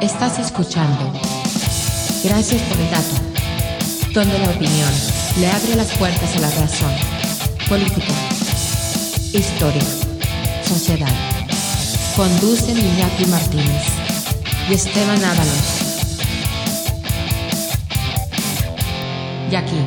Estás 0.00 0.38
escuchando. 0.38 1.12
Gracias 2.22 2.62
por 2.62 2.78
el 2.78 2.88
dato. 2.88 3.16
Donde 4.14 4.38
la 4.38 4.50
opinión 4.50 4.92
le 5.40 5.48
abre 5.48 5.74
las 5.74 5.98
puertas 5.98 6.36
a 6.36 6.40
la 6.40 6.50
razón. 6.50 6.92
Política. 7.68 8.14
Historia. 9.32 9.82
Sociedad. 10.62 11.10
Conducen 12.14 12.78
Iñaki 12.78 13.26
Martínez 13.26 13.82
y 14.70 14.74
Esteban 14.74 15.24
Ábalos. 15.24 15.82
Y 19.50 19.54
aquí. 19.56 19.84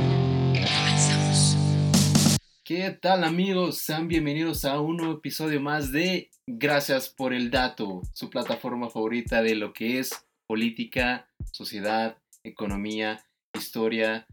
¿Qué 2.66 2.90
tal 3.02 3.24
amigos? 3.24 3.78
Sean 3.78 4.10
bienvenidos 4.10 4.66
a 4.66 4.82
un 4.82 4.98
nuevo 4.98 5.14
episodio 5.14 5.62
más 5.62 5.94
de 5.94 6.31
Gracias 6.58 7.08
por 7.08 7.34
el 7.34 7.50
Dato, 7.50 8.02
su 8.14 8.30
plataforma 8.30 8.90
favorita 8.90 9.42
de 9.42 9.56
lo 9.56 9.72
que 9.72 10.00
es 10.00 10.12
política, 10.48 11.30
sociedad, 11.52 12.18
economía, 12.44 13.24
historia. 13.58 14.28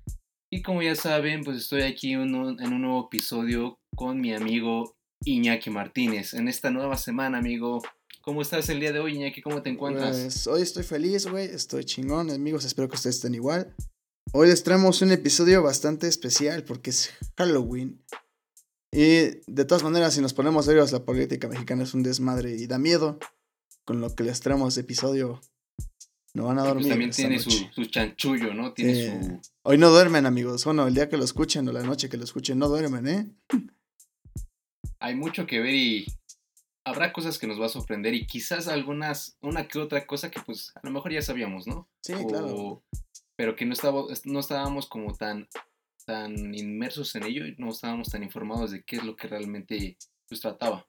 Y 0.50 0.62
como 0.62 0.82
ya 0.82 0.96
saben, 0.96 1.44
pues 1.44 1.58
estoy 1.58 1.82
aquí 1.82 2.14
en 2.14 2.34
un, 2.34 2.56
nuevo 2.56 3.06
episodio 3.06 3.78
con 3.94 4.20
mi 4.20 4.34
amigo 4.34 4.96
Iñaki 5.24 5.70
Martínez. 5.70 6.34
En 6.34 6.48
esta 6.48 6.70
nueva 6.70 6.96
semana, 6.96 7.38
amigo, 7.38 7.82
¿cómo 8.20 8.42
estás 8.42 8.68
el 8.68 8.80
día 8.80 8.92
de 8.92 8.98
hoy, 8.98 9.14
Iñaki? 9.14 9.40
¿Cómo 9.40 9.62
te 9.62 9.70
encuentras? 9.70 10.18
Pues 10.18 10.46
hoy 10.48 10.62
estoy 10.62 10.82
feliz, 10.82 11.26
güey. 11.26 11.46
Estoy 11.46 11.84
chingón, 11.84 12.30
amigos. 12.30 12.64
Espero 12.64 12.88
que 12.88 12.96
ustedes 12.96 13.16
estén 13.16 13.34
igual. 13.34 13.74
Hoy 14.32 14.48
les 14.48 14.64
traemos 14.64 15.02
un 15.02 15.12
episodio 15.12 15.62
bastante 15.62 16.08
especial 16.08 16.64
porque 16.64 16.90
es 16.90 17.10
Halloween. 17.36 18.02
Y 18.92 19.40
de 19.46 19.64
todas 19.66 19.82
maneras, 19.82 20.14
si 20.14 20.20
nos 20.20 20.32
ponemos 20.34 20.64
serios, 20.64 20.92
la 20.92 21.04
política 21.04 21.48
mexicana 21.48 21.82
es 21.82 21.94
un 21.94 22.02
desmadre 22.02 22.52
y 22.56 22.66
da 22.66 22.78
miedo. 22.78 23.18
Con 23.84 24.00
lo 24.00 24.14
que 24.14 24.22
les 24.24 24.40
traemos 24.40 24.74
de 24.74 24.82
episodio, 24.82 25.40
no 26.34 26.44
van 26.44 26.58
a 26.58 26.62
Pues 26.62 26.74
dormir. 26.74 26.88
también 26.90 27.10
esta 27.10 27.22
tiene 27.22 27.38
su, 27.38 27.86
chanchullo, 27.86 28.52
¿no? 28.52 28.74
Tiene 28.74 28.92
Eh, 28.92 29.20
su... 29.22 29.40
Hoy 29.62 29.78
no 29.78 29.88
duermen, 29.90 30.26
amigos. 30.26 30.64
Bueno, 30.66 30.86
el 30.86 30.94
día 30.94 31.08
que 31.08 31.16
lo 31.16 31.24
escuchen 31.24 31.66
o 31.68 31.72
la 31.72 31.82
noche 31.82 32.08
que 32.10 32.18
lo 32.18 32.24
escuchen, 32.24 32.58
no 32.58 32.68
duermen, 32.68 33.08
¿eh? 33.08 33.30
Hay 35.00 35.14
mucho 35.14 35.46
que 35.46 35.60
ver 35.60 35.74
y 35.74 36.06
habrá 36.84 37.12
cosas 37.12 37.38
que 37.38 37.46
nos 37.46 37.60
va 37.60 37.66
a 37.66 37.70
sorprender 37.70 38.14
y 38.14 38.26
quizás 38.26 38.68
algunas, 38.68 39.36
una 39.40 39.68
que 39.68 39.78
otra 39.78 40.06
cosa 40.06 40.30
que 40.30 40.40
pues 40.40 40.72
a 40.74 40.80
lo 40.82 40.90
mejor 40.90 41.12
ya 41.12 41.22
sabíamos, 41.22 41.66
¿no? 41.66 41.88
Sí, 42.02 42.12
O- 42.14 42.26
claro. 42.26 42.82
Pero 43.36 43.54
que 43.54 43.64
no, 43.64 43.72
estábamos, 43.72 44.26
no 44.26 44.40
estábamos 44.40 44.86
como 44.86 45.14
tan, 45.14 45.48
tan 46.08 46.54
inmersos 46.54 47.14
en 47.16 47.24
ello 47.24 47.44
y 47.46 47.54
no 47.58 47.68
estábamos 47.70 48.08
tan 48.08 48.22
informados 48.22 48.70
de 48.70 48.82
qué 48.82 48.96
es 48.96 49.04
lo 49.04 49.14
que 49.14 49.28
realmente 49.28 49.98
pues 50.26 50.40
trataba. 50.40 50.88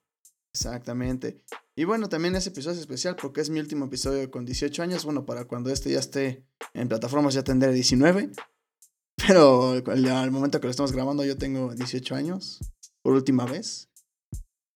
Exactamente. 0.54 1.44
Y 1.76 1.84
bueno, 1.84 2.08
también 2.08 2.36
ese 2.38 2.50
episodio 2.50 2.76
es 2.76 2.80
especial 2.80 3.18
porque 3.18 3.42
es 3.42 3.50
mi 3.50 3.60
último 3.60 3.86
episodio 3.86 4.32
con 4.32 4.46
18 4.46 4.82
años. 4.82 5.04
Bueno, 5.04 5.26
para 5.26 5.44
cuando 5.44 5.72
este 5.72 5.92
ya 5.92 6.00
esté 6.00 6.46
en 6.74 6.88
plataformas 6.88 7.34
ya 7.34 7.44
tendré 7.44 7.74
19. 7.74 8.32
Pero 9.28 9.74
al 9.74 10.32
momento 10.32 10.62
que 10.62 10.68
lo 10.68 10.72
estamos 10.72 10.94
grabando 10.94 11.26
yo 11.26 11.38
tengo 11.38 11.76
18 11.76 12.16
años. 12.16 12.60
Por 13.02 13.14
última 13.14 13.46
vez. 13.46 13.90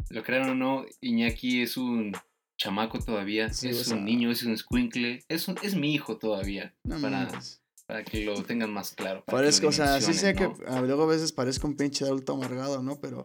Lo 0.09 0.23
crearon 0.23 0.49
o 0.49 0.55
no, 0.55 0.85
Iñaki 1.01 1.61
es 1.61 1.77
un 1.77 2.11
chamaco 2.57 2.99
todavía, 2.99 3.51
Sí, 3.51 3.69
es 3.69 3.77
sea- 3.87 3.95
un 3.97 4.03
niño, 4.05 4.29
es 4.29 4.43
un 4.43 4.57
squinkle, 4.57 5.23
es, 5.29 5.47
un- 5.47 5.57
es 5.63 5.75
mi 5.75 5.93
hijo 5.93 6.17
todavía, 6.17 6.75
No 6.83 6.99
para. 7.01 7.29
Para 7.93 8.03
que 8.03 8.25
lo 8.25 8.41
tengan 8.43 8.73
más 8.73 8.95
claro. 8.95 9.23
Parezco, 9.25 9.67
o 9.67 9.71
sea, 9.71 10.01
sí 10.01 10.15
sé 10.15 10.33
que 10.33 10.51
ah, 10.65 10.81
luego 10.81 11.03
a 11.03 11.05
veces 11.05 11.31
parezco 11.31 11.67
un 11.67 11.75
pinche 11.75 12.03
adulto 12.03 12.33
amargado, 12.33 12.81
¿no? 12.81 12.99
Pero. 12.99 13.23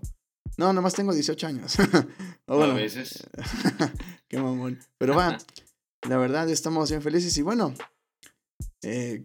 No, 0.59 0.75
nomás 0.75 0.93
tengo 0.93 1.15
18 1.15 1.47
años. 1.47 1.77
Bueno, 2.47 2.73
A 2.73 2.75
veces. 2.75 3.27
Qué 4.29 4.39
mamón. 4.39 4.79
Pero 4.99 5.15
va, 5.15 5.39
la 6.07 6.19
verdad 6.19 6.51
estamos 6.51 6.91
bien 6.91 7.01
felices 7.01 7.37
y 7.39 7.41
bueno. 7.41 7.73
Eh, 8.83 9.25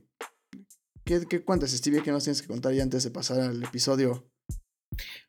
¿qué, 1.04 1.26
¿Qué 1.27 1.43
cuentas, 1.43 1.71
Stevie? 1.71 2.04
¿Qué 2.04 2.11
nos 2.11 2.23
tienes 2.23 2.42
que 2.42 2.48
contar 2.48 2.73
ya 2.73 2.83
antes 2.83 3.04
de 3.04 3.11
pasar 3.11 3.42
al 3.42 3.61
episodio? 3.64 4.25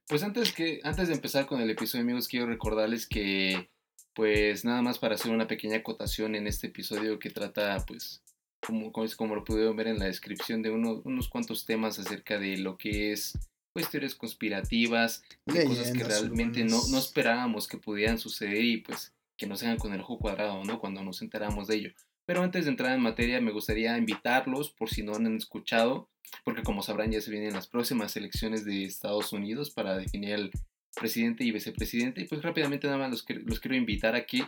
Pues 0.06 0.22
antes 0.22 0.52
que 0.52 0.80
antes 0.84 1.08
de 1.08 1.14
empezar 1.14 1.46
con 1.46 1.60
el 1.60 1.70
episodio, 1.70 2.02
amigos, 2.02 2.28
quiero 2.28 2.46
recordarles 2.46 3.08
que 3.08 3.68
pues 4.14 4.64
nada 4.64 4.80
más 4.80 5.00
para 5.00 5.16
hacer 5.16 5.32
una 5.32 5.48
pequeña 5.48 5.78
acotación 5.78 6.36
en 6.36 6.46
este 6.46 6.68
episodio 6.68 7.18
que 7.18 7.30
trata 7.30 7.84
pues 7.84 8.23
como, 8.66 8.92
como, 8.92 9.34
lo 9.34 9.44
pudieron 9.44 9.76
ver 9.76 9.88
en 9.88 9.98
la 9.98 10.06
descripción 10.06 10.62
de 10.62 10.70
uno- 10.70 11.02
unos 11.04 11.28
cuantos 11.28 11.66
temas 11.66 11.98
acerca 11.98 12.38
de 12.38 12.58
lo 12.58 12.76
que 12.76 13.12
es 13.12 13.38
pues 13.72 13.90
teorías 13.90 14.14
conspirativas, 14.14 15.24
de 15.46 15.64
cosas 15.64 15.90
que 15.92 16.04
realmente 16.04 16.64
no, 16.64 16.80
no 16.90 16.98
esperábamos 16.98 17.66
que 17.66 17.76
pudieran 17.76 18.18
suceder 18.18 18.64
y 18.64 18.76
pues 18.78 19.12
que 19.36 19.48
nos 19.48 19.64
hagan 19.64 19.78
con 19.78 19.92
el 19.92 20.00
ojo 20.00 20.18
cuadrado, 20.18 20.62
¿no? 20.64 20.78
Cuando 20.78 21.02
nos 21.02 21.22
enteramos 21.22 21.66
de 21.66 21.76
ello. 21.76 21.90
Pero 22.24 22.42
antes 22.42 22.64
de 22.64 22.70
entrar 22.70 22.94
en 22.94 23.02
materia, 23.02 23.40
me 23.40 23.50
gustaría 23.50 23.98
invitarlos, 23.98 24.70
por 24.70 24.90
si 24.90 25.02
no 25.02 25.14
han 25.16 25.26
escuchado, 25.36 26.08
porque 26.44 26.62
como 26.62 26.82
sabrán 26.82 27.10
ya 27.10 27.20
se 27.20 27.32
vienen 27.32 27.52
las 27.52 27.66
próximas 27.66 28.16
elecciones 28.16 28.64
de 28.64 28.84
Estados 28.84 29.32
Unidos 29.32 29.70
para 29.70 29.96
definir 29.98 30.34
el 30.34 30.50
presidente 30.94 31.44
y 31.44 31.50
vicepresidente. 31.50 32.22
Y 32.22 32.28
pues 32.28 32.42
rápidamente 32.42 32.86
nada 32.86 32.98
más 32.98 33.10
los, 33.10 33.24
los 33.44 33.58
quiero 33.60 33.76
invitar 33.76 34.14
a 34.14 34.24
que, 34.24 34.44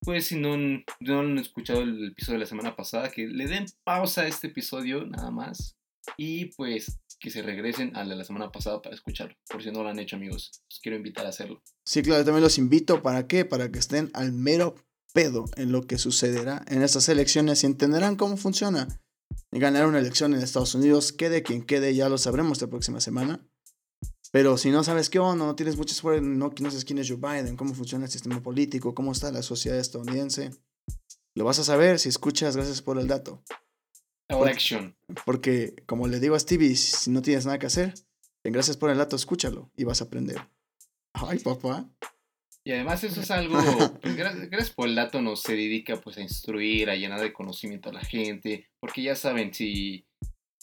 pues 0.00 0.26
si 0.26 0.36
no, 0.36 0.56
no 1.00 1.20
han 1.20 1.38
escuchado 1.38 1.82
el 1.82 2.08
episodio 2.08 2.38
de 2.38 2.44
la 2.44 2.48
semana 2.48 2.76
pasada, 2.76 3.10
que 3.10 3.26
le 3.26 3.46
den 3.46 3.66
pausa 3.84 4.22
a 4.22 4.28
este 4.28 4.48
episodio 4.48 5.06
nada 5.06 5.30
más. 5.30 5.76
Y 6.16 6.46
pues 6.56 7.00
que 7.18 7.30
se 7.30 7.42
regresen 7.42 7.96
a 7.96 8.04
la, 8.04 8.14
la 8.14 8.24
semana 8.24 8.52
pasada 8.52 8.80
para 8.82 8.94
escucharlo. 8.94 9.34
Por 9.48 9.62
si 9.62 9.70
no 9.70 9.82
lo 9.82 9.88
han 9.88 9.98
hecho 9.98 10.16
amigos, 10.16 10.62
los 10.68 10.80
quiero 10.80 10.96
invitar 10.96 11.26
a 11.26 11.30
hacerlo. 11.30 11.62
Sí, 11.84 12.02
claro, 12.02 12.24
también 12.24 12.44
los 12.44 12.58
invito. 12.58 13.02
¿Para 13.02 13.26
qué? 13.26 13.44
Para 13.44 13.70
que 13.72 13.78
estén 13.78 14.10
al 14.14 14.32
mero 14.32 14.76
pedo 15.12 15.46
en 15.56 15.72
lo 15.72 15.82
que 15.82 15.98
sucederá 15.98 16.62
en 16.68 16.82
estas 16.82 17.08
elecciones 17.08 17.62
y 17.62 17.66
entenderán 17.66 18.16
cómo 18.16 18.36
funciona. 18.36 18.86
Ganar 19.50 19.86
una 19.86 19.98
elección 19.98 20.34
en 20.34 20.42
Estados 20.42 20.74
Unidos, 20.74 21.12
quede 21.12 21.42
quien 21.42 21.62
quede, 21.62 21.94
ya 21.94 22.08
lo 22.08 22.18
sabremos 22.18 22.60
la 22.60 22.68
próxima 22.68 23.00
semana. 23.00 23.40
Pero 24.36 24.58
si 24.58 24.70
no 24.70 24.84
sabes 24.84 25.08
qué 25.08 25.18
onda, 25.18 25.46
no 25.46 25.56
tienes 25.56 25.78
mucha 25.78 25.94
suerte, 25.94 26.20
no, 26.20 26.52
no 26.60 26.70
sabes 26.70 26.84
quién 26.84 26.98
es 26.98 27.08
Joe 27.08 27.16
Biden, 27.16 27.56
cómo 27.56 27.72
funciona 27.72 28.04
el 28.04 28.10
sistema 28.10 28.42
político, 28.42 28.94
cómo 28.94 29.12
está 29.12 29.32
la 29.32 29.40
sociedad 29.40 29.78
estadounidense, 29.78 30.50
lo 31.34 31.46
vas 31.46 31.58
a 31.58 31.64
saber 31.64 31.98
si 31.98 32.10
escuchas, 32.10 32.54
gracias 32.54 32.82
por 32.82 32.98
el 32.98 33.06
dato. 33.06 33.42
Election. 34.28 34.94
Porque, 35.24 35.82
como 35.86 36.06
le 36.06 36.20
digo 36.20 36.34
a 36.34 36.38
Stevie, 36.38 36.76
si 36.76 37.10
no 37.10 37.22
tienes 37.22 37.46
nada 37.46 37.58
que 37.58 37.64
hacer, 37.64 37.94
en 38.44 38.52
gracias 38.52 38.76
por 38.76 38.90
el 38.90 38.98
dato, 38.98 39.16
escúchalo 39.16 39.70
y 39.74 39.84
vas 39.84 40.02
a 40.02 40.04
aprender. 40.04 40.36
Ay, 41.14 41.38
papá. 41.38 41.88
Y 42.62 42.72
además 42.72 43.04
eso 43.04 43.22
es 43.22 43.30
algo, 43.30 43.56
pues, 44.02 44.16
gracias, 44.16 44.50
gracias 44.50 44.74
por 44.74 44.86
el 44.86 44.96
dato 44.96 45.22
nos 45.22 45.40
se 45.40 45.54
dedica 45.54 45.98
pues 45.98 46.18
a 46.18 46.20
instruir, 46.20 46.90
a 46.90 46.96
llenar 46.96 47.22
de 47.22 47.32
conocimiento 47.32 47.88
a 47.88 47.94
la 47.94 48.04
gente, 48.04 48.68
porque 48.80 49.02
ya 49.02 49.16
saben, 49.16 49.54
si 49.54 50.05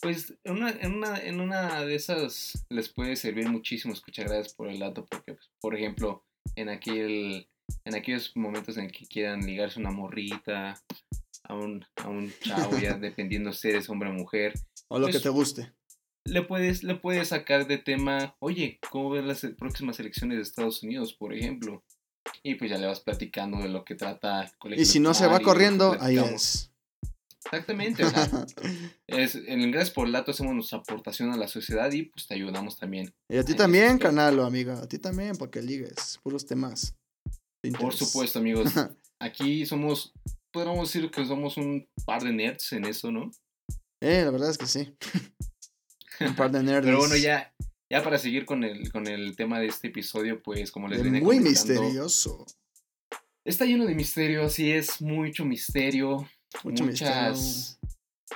pues 0.04 0.34
en 0.44 0.52
una, 0.58 0.70
en 0.70 0.92
una, 0.94 1.18
en 1.18 1.40
una 1.40 1.84
de 1.84 1.94
esas 1.94 2.64
les 2.68 2.88
puede 2.90 3.16
servir 3.16 3.48
muchísimo 3.48 3.94
escuchar 3.94 4.26
gracias 4.28 4.54
por 4.54 4.68
el 4.68 4.78
dato, 4.78 5.06
porque 5.06 5.34
pues, 5.34 5.50
por 5.60 5.74
ejemplo, 5.74 6.24
en 6.56 6.68
aquel, 6.68 7.48
en 7.84 7.94
aquellos 7.94 8.36
momentos 8.36 8.76
en 8.76 8.88
que 8.88 9.06
quieran 9.06 9.46
ligarse 9.46 9.80
una 9.80 9.90
morrita 9.90 10.80
a 11.44 11.54
un, 11.54 11.84
a 11.96 12.08
un 12.08 12.32
chavo, 12.40 12.78
ya 12.78 12.94
dependiendo 12.98 13.52
si 13.52 13.68
eres 13.70 13.88
hombre 13.88 14.10
o 14.10 14.12
mujer, 14.12 14.52
O 14.88 14.98
lo 14.98 15.06
Pues- 15.06 15.16
que 15.16 15.22
te 15.22 15.28
guste. 15.30 15.72
le 16.26 16.42
puedes, 16.42 16.82
le 16.84 16.94
puedes 16.96 17.28
sacar 17.28 17.66
de 17.66 17.78
tema, 17.78 18.36
oye, 18.38 18.78
¿cómo 18.90 19.10
ves 19.10 19.24
las 19.24 19.46
próximas 19.58 19.98
elecciones 20.00 20.36
de 20.36 20.42
Estados 20.42 20.82
Unidos, 20.82 21.14
por 21.14 21.34
ejemplo? 21.34 21.82
Y 22.42 22.54
pues 22.56 22.70
ya 22.70 22.78
le 22.78 22.86
vas 22.86 23.00
platicando 23.00 23.58
de 23.58 23.68
lo 23.68 23.84
que 23.84 23.94
trata. 23.94 24.50
el 24.64 24.80
Y 24.80 24.84
si 24.84 25.00
no 25.00 25.12
se 25.14 25.26
va 25.26 25.40
corriendo, 25.40 25.96
ahí 26.00 26.18
es. 26.18 26.70
Exactamente, 27.44 28.04
o 28.04 28.10
sea, 28.10 28.46
es, 29.06 29.34
en 29.34 29.60
el 29.60 29.72
Gracias 29.72 29.94
por 29.94 30.06
el 30.06 30.12
Dato 30.12 30.30
hacemos 30.30 30.54
nuestra 30.54 30.78
aportación 30.78 31.30
a 31.30 31.36
la 31.36 31.48
sociedad 31.48 31.92
y 31.92 32.04
pues 32.04 32.26
te 32.26 32.34
ayudamos 32.34 32.78
también. 32.78 33.12
y 33.28 33.36
a 33.36 33.44
ti 33.44 33.54
también, 33.54 33.84
ese 33.84 33.92
aspecto. 33.94 34.16
canal 34.16 34.38
o 34.38 34.44
amiga. 34.44 34.78
A 34.78 34.88
ti 34.88 34.98
también, 34.98 35.36
porque 35.36 35.60
ligues. 35.60 36.18
Puros 36.22 36.46
temas. 36.46 36.96
Por 37.78 37.94
supuesto, 37.94 38.38
amigos. 38.38 38.70
Aquí 39.20 39.64
somos, 39.66 40.12
podríamos 40.52 40.92
decir 40.92 41.10
que 41.10 41.24
somos 41.24 41.56
un 41.56 41.86
par 42.04 42.22
de 42.22 42.32
nerds 42.32 42.72
en 42.72 42.84
eso, 42.84 43.10
¿no? 43.10 43.30
Eh, 44.02 44.22
la 44.24 44.30
verdad 44.30 44.50
es 44.50 44.58
que 44.58 44.66
sí. 44.66 44.94
Un 46.20 46.36
par 46.36 46.50
de 46.50 46.62
nerds. 46.62 46.84
Pero 46.84 46.98
bueno, 46.98 47.16
ya, 47.16 47.54
ya 47.90 48.02
para 48.02 48.18
seguir 48.18 48.44
con 48.44 48.64
el, 48.64 48.90
con 48.92 49.06
el 49.06 49.36
tema 49.36 49.60
de 49.60 49.66
este 49.66 49.88
episodio, 49.88 50.42
pues 50.42 50.70
como 50.70 50.88
les 50.88 51.02
venía 51.02 51.22
Muy 51.22 51.40
misterioso. 51.40 52.44
Está 53.46 53.66
lleno 53.66 53.84
de 53.84 53.94
misterio, 53.94 54.44
así 54.44 54.72
es, 54.72 55.02
mucho 55.02 55.44
misterio, 55.44 56.26
Mucho 56.62 56.84
muchas, 56.84 57.78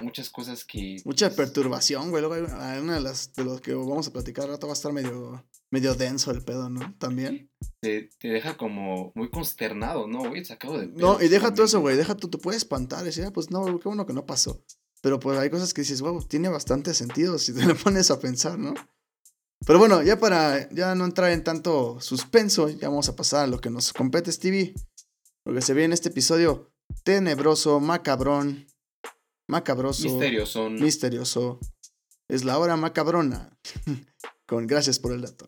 muchas 0.00 0.31
cosas 0.31 0.65
que... 0.65 1.00
Mucha 1.05 1.29
pues, 1.29 1.37
perturbación, 1.37 2.11
güey. 2.11 2.23
Luego 2.23 2.50
hay 2.56 2.81
una 2.81 2.94
de 2.94 3.00
las 3.00 3.32
de 3.35 3.44
los 3.44 3.61
que 3.61 3.75
vamos 3.75 4.09
a 4.09 4.12
platicar 4.12 4.49
rato 4.49 4.67
va 4.67 4.73
a 4.73 4.76
estar 4.76 4.93
medio, 4.93 5.44
medio 5.70 5.94
denso 5.94 6.31
el 6.31 6.43
pedo, 6.43 6.69
¿no? 6.69 6.94
También. 6.99 7.50
Te, 7.81 8.11
te 8.19 8.29
deja 8.29 8.56
como 8.56 9.12
muy 9.15 9.31
consternado, 9.31 10.06
¿no, 10.06 10.29
güey? 10.29 10.44
Sacado 10.44 10.79
de... 10.79 10.88
No, 10.88 11.23
y 11.23 11.29
deja 11.29 11.55
todo 11.55 11.67
eso, 11.67 11.81
güey. 11.81 11.97
Deja 11.97 12.17
tú, 12.17 12.29
te 12.29 12.38
puedes 12.38 12.62
espantar 12.62 13.03
y 13.03 13.06
decir, 13.06 13.25
ah, 13.25 13.32
pues 13.32 13.50
no, 13.50 13.79
qué 13.79 13.88
bueno 13.88 14.06
que 14.06 14.12
no 14.12 14.26
pasó. 14.26 14.62
Pero 15.00 15.21
pues 15.21 15.38
hay 15.38 15.50
cosas 15.50 15.73
que 15.73 15.82
dices, 15.82 16.00
wow, 16.00 16.23
tiene 16.25 16.49
bastante 16.49 16.94
sentido 16.94 17.38
si 17.38 17.55
te 17.55 17.62
lo 17.67 17.76
pones 17.76 18.11
a 18.11 18.21
pensar, 18.21 18.59
¿no? 18.59 18.75
Pero 19.67 19.79
bueno, 19.79 20.03
ya 20.03 20.19
para 20.19 20.69
ya 20.71 20.94
no 20.94 21.05
entrar 21.05 21.31
en 21.32 21.43
tanto 21.43 22.00
suspenso, 22.00 22.69
ya 22.69 22.88
vamos 22.88 23.09
a 23.09 23.17
pasar 23.17 23.44
a 23.44 23.47
lo 23.49 23.61
que 23.61 23.71
nos 23.71 23.93
compete, 23.93 24.31
Stevie. 24.31 24.75
Lo 25.44 25.53
que 25.55 25.62
se 25.62 25.75
ve 25.75 25.85
en 25.85 25.93
este 25.93 26.11
episodio, 26.11 26.68
tenebroso, 27.05 27.81
macabrón, 27.81 28.67
macabroso, 29.46 30.05
Misterioso. 30.08 30.70
misterioso. 30.70 31.61
Es 32.29 32.44
la 32.44 32.58
hora 32.58 32.76
macabrona. 32.76 33.50
Con 34.46 34.67
gracias 34.67 34.99
por 34.99 35.12
el 35.12 35.23
dato. 35.23 35.46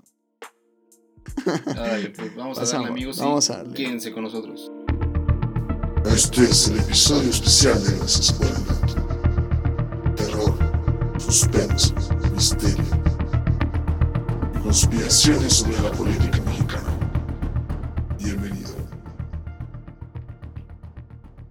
Pues 1.45 2.35
vamos 2.37 2.59
a 2.59 2.65
darle, 2.65 2.89
amigos. 2.89 3.19
y 3.19 3.21
vamos 3.21 3.51
a 3.51 3.59
darle. 3.59 3.75
Quédense 3.75 4.13
con 4.13 4.25
nosotros. 4.25 4.71
Este 6.07 6.43
es 6.45 6.69
el 6.69 6.81
episodio 6.81 7.31
especial 7.31 7.83
de 7.85 7.97
las 7.99 8.19
escuelas. 8.19 8.65
Terror, 10.17 10.59
suspense, 11.19 11.95
misterio 12.33 12.85
y 14.55 14.59
conspiraciones 14.63 15.53
sobre 15.55 15.81
la 15.81 15.93
política 15.93 16.41
mexicana. 16.43 16.99
Bienvenido. 18.19 18.70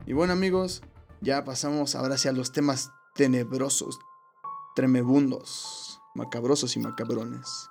Y 0.09 0.13
bueno 0.13 0.33
amigos, 0.33 0.81
ya 1.21 1.43
pasamos 1.43 1.93
ahora 1.93 2.15
hacia 2.15 2.31
los 2.31 2.51
temas 2.51 2.91
tenebrosos, 3.13 3.99
tremebundos, 4.73 6.01
macabrosos 6.15 6.75
y 6.75 6.79
macabrones. 6.79 7.69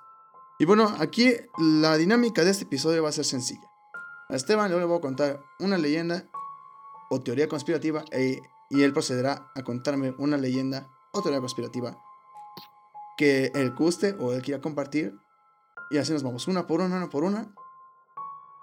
Y 0.57 0.63
bueno, 0.63 0.95
aquí 0.99 1.33
la 1.57 1.97
dinámica 1.97 2.45
de 2.45 2.51
este 2.51 2.63
episodio 2.63 3.03
va 3.03 3.09
a 3.09 3.11
ser 3.11 3.25
sencilla. 3.25 3.69
A 4.29 4.37
Esteban 4.37 4.71
le 4.71 4.81
voy 4.85 4.97
a 4.97 5.01
contar 5.01 5.41
una 5.59 5.77
leyenda 5.77 6.29
o 7.09 7.21
teoría 7.21 7.49
conspirativa 7.49 8.05
e- 8.11 8.39
y 8.69 8.83
él 8.83 8.93
procederá 8.93 9.51
a 9.53 9.63
contarme 9.63 10.15
una 10.17 10.37
leyenda 10.37 10.87
o 11.11 11.21
teoría 11.21 11.41
conspirativa 11.41 12.01
que 13.17 13.51
él 13.53 13.75
guste 13.75 14.15
o 14.17 14.31
él 14.31 14.41
quiera 14.41 14.61
compartir. 14.61 15.13
Y 15.91 15.97
así 15.97 16.13
nos 16.13 16.23
vamos 16.23 16.47
una 16.47 16.67
por 16.67 16.79
una, 16.79 16.95
una 16.95 17.09
por 17.09 17.25
una. 17.25 17.53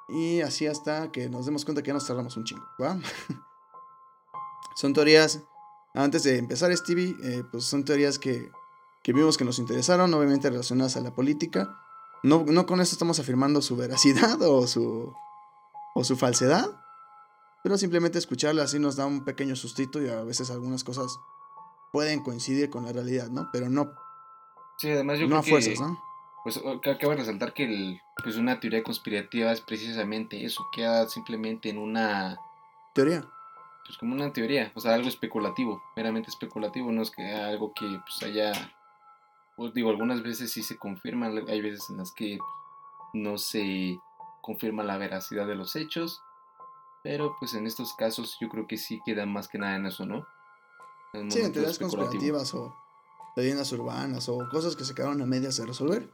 Y 0.09 0.41
así 0.41 0.67
hasta 0.67 1.13
que 1.13 1.29
nos 1.29 1.45
demos 1.45 1.67
cuenta 1.67 1.83
que 1.83 1.89
ya 1.89 1.93
nos 1.95 2.07
tardamos 2.07 2.39
un 2.39 2.45
chingo, 2.45 2.65
¿va? 2.81 2.99
son 4.77 4.93
teorías, 4.93 5.41
antes 5.95 6.23
de 6.23 6.39
empezar 6.39 6.75
Stevie, 6.77 7.17
eh, 7.23 7.43
pues 7.51 7.65
son 7.65 7.85
teorías 7.85 8.19
que, 8.19 8.51
que 9.03 9.13
vimos 9.13 9.37
que 9.37 9.45
nos 9.45 9.59
interesaron, 9.59 10.13
obviamente 10.15 10.49
relacionadas 10.51 10.97
a 10.97 11.01
la 11.01 11.15
política. 11.15 11.77
No, 12.23 12.45
no 12.47 12.67
con 12.67 12.81
esto 12.81 12.95
estamos 12.95 13.19
afirmando 13.19 13.63
su 13.63 13.77
veracidad 13.77 14.41
o 14.43 14.67
su, 14.67 15.13
o 15.95 16.05
su 16.05 16.17
falsedad, 16.17 16.69
pero 17.63 17.77
simplemente 17.79 18.19
escucharla 18.19 18.63
así 18.65 18.79
nos 18.79 18.97
da 18.97 19.07
un 19.07 19.25
pequeño 19.25 19.57
sustito 19.57 20.01
y 20.03 20.09
a 20.09 20.23
veces 20.23 20.51
algunas 20.51 20.85
cosas 20.85 21.07
pueden 21.93 22.23
coincidir 22.23 22.69
con 22.71 22.85
la 22.85 22.93
realidad, 22.93 23.29
¿no? 23.31 23.49
Pero 23.53 23.69
no, 23.71 23.91
Sí, 24.79 24.91
además 24.91 25.19
yo 25.19 25.27
no 25.27 25.39
a 25.39 25.43
que... 25.43 25.51
fuerzas, 25.51 25.81
¿no? 25.81 25.99
Pues 26.45 26.59
o- 26.59 26.81
ca- 26.83 26.99
cabe 26.99 27.17
resaltar 27.17 27.55
que 27.55 27.65
el, 27.65 28.01
pues 28.23 28.37
una 28.37 28.61
teoría 28.61 28.83
conspirativa 28.85 29.51
es 29.51 29.61
precisamente 29.63 30.45
eso, 30.45 30.67
queda 30.73 31.09
simplemente 31.09 31.71
en 31.71 31.79
una, 31.79 32.39
Teoría. 32.95 33.27
Pues 33.87 33.99
como 33.99 34.15
una 34.15 34.33
teoría, 34.33 34.73
o 34.75 34.81
sea, 34.81 34.95
algo 34.95 35.09
especulativo, 35.09 35.83
meramente 35.97 36.31
especulativo, 36.31 36.91
no 36.93 37.03
es 37.03 37.11
que 37.11 37.25
algo 37.35 37.73
que 37.75 37.87
pues 38.07 38.23
haya, 38.23 38.53
pues 39.57 39.73
digo, 39.75 39.91
algunas 39.91 40.23
veces 40.23 40.53
sí 40.53 40.63
se 40.63 40.77
confirma, 40.77 41.27
hay 41.49 41.61
veces 41.61 41.89
en 41.91 41.99
las 41.99 42.13
que 42.13 42.39
no 43.15 43.39
se 43.39 43.99
confirma 44.43 44.83
la 44.83 44.99
veracidad 44.99 45.47
de 45.47 45.55
los 45.55 45.77
hechos, 45.77 46.21
pero 47.03 47.37
pues 47.39 47.55
en 47.55 47.67
estos 47.67 47.95
casos 47.95 48.37
yo 48.41 48.49
creo 48.49 48.67
que 48.67 48.77
sí 48.77 49.01
queda 49.05 49.27
más 49.27 49.49
que 49.49 49.59
nada 49.59 49.77
en 49.77 49.87
eso, 49.87 50.05
¿no? 50.07 50.27
En 51.13 51.31
Sí, 51.31 51.41
en 51.41 51.53
teorías 51.53 51.79
conspirativas 51.79 52.55
o 52.55 52.75
leyendas 53.37 53.71
urbanas 53.73 54.29
o 54.29 54.39
cosas 54.51 54.75
que 54.77 54.85
se 54.85 54.95
quedaron 54.95 55.21
a 55.23 55.27
medias 55.27 55.57
de 55.57 55.67
resolver. 55.67 56.11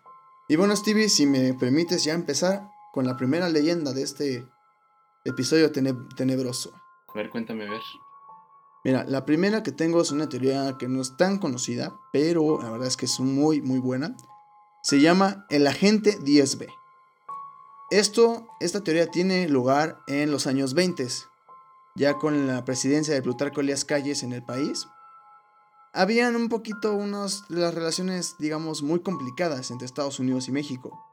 Y 0.48 0.56
bueno, 0.56 0.74
Stevie, 0.76 1.08
si 1.08 1.24
me 1.26 1.54
permites 1.54 2.04
ya 2.04 2.12
empezar 2.14 2.68
con 2.92 3.06
la 3.06 3.16
primera 3.16 3.48
leyenda 3.48 3.92
de 3.92 4.02
este 4.02 4.46
episodio 5.24 5.70
tene- 5.72 5.96
tenebroso. 6.16 6.72
A 7.14 7.18
ver, 7.18 7.30
cuéntame, 7.30 7.66
a 7.66 7.70
ver. 7.70 7.80
Mira, 8.84 9.04
la 9.04 9.24
primera 9.24 9.62
que 9.62 9.70
tengo 9.70 10.00
es 10.00 10.10
una 10.10 10.28
teoría 10.28 10.76
que 10.78 10.88
no 10.88 11.00
es 11.00 11.16
tan 11.16 11.38
conocida, 11.38 12.00
pero 12.12 12.60
la 12.60 12.70
verdad 12.70 12.88
es 12.88 12.96
que 12.96 13.06
es 13.06 13.20
muy, 13.20 13.62
muy 13.62 13.78
buena. 13.78 14.16
Se 14.82 15.00
llama 15.00 15.46
el 15.50 15.66
agente 15.66 16.18
10B. 16.18 16.66
Esto, 17.90 18.48
esta 18.58 18.82
teoría 18.82 19.06
tiene 19.06 19.48
lugar 19.48 20.00
en 20.08 20.32
los 20.32 20.46
años 20.46 20.74
20, 20.74 21.06
ya 21.94 22.14
con 22.14 22.46
la 22.46 22.64
presidencia 22.64 23.14
de 23.14 23.22
Plutarco 23.22 23.60
Elías 23.60 23.84
Calles 23.84 24.22
en 24.22 24.32
el 24.32 24.42
país. 24.42 24.88
Habían 25.92 26.34
un 26.34 26.48
poquito 26.48 26.94
unas 26.94 27.44
las 27.50 27.74
relaciones, 27.74 28.36
digamos, 28.38 28.82
muy 28.82 29.00
complicadas 29.00 29.70
entre 29.70 29.84
Estados 29.84 30.18
Unidos 30.18 30.48
y 30.48 30.52
México. 30.52 31.11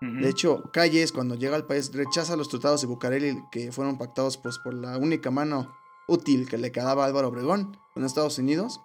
De 0.00 0.28
hecho, 0.28 0.62
Calles, 0.72 1.10
cuando 1.10 1.36
llega 1.36 1.56
al 1.56 1.66
país, 1.66 1.90
rechaza 1.94 2.36
los 2.36 2.48
tratados 2.48 2.82
de 2.82 2.86
Bucareli 2.86 3.42
que 3.50 3.72
fueron 3.72 3.96
pactados 3.96 4.36
pues, 4.36 4.58
por 4.58 4.74
la 4.74 4.98
única 4.98 5.30
mano 5.30 5.74
útil 6.06 6.48
que 6.48 6.58
le 6.58 6.70
quedaba 6.70 7.04
Álvaro 7.04 7.28
Obregón 7.28 7.78
con 7.94 8.04
Estados 8.04 8.38
Unidos. 8.38 8.80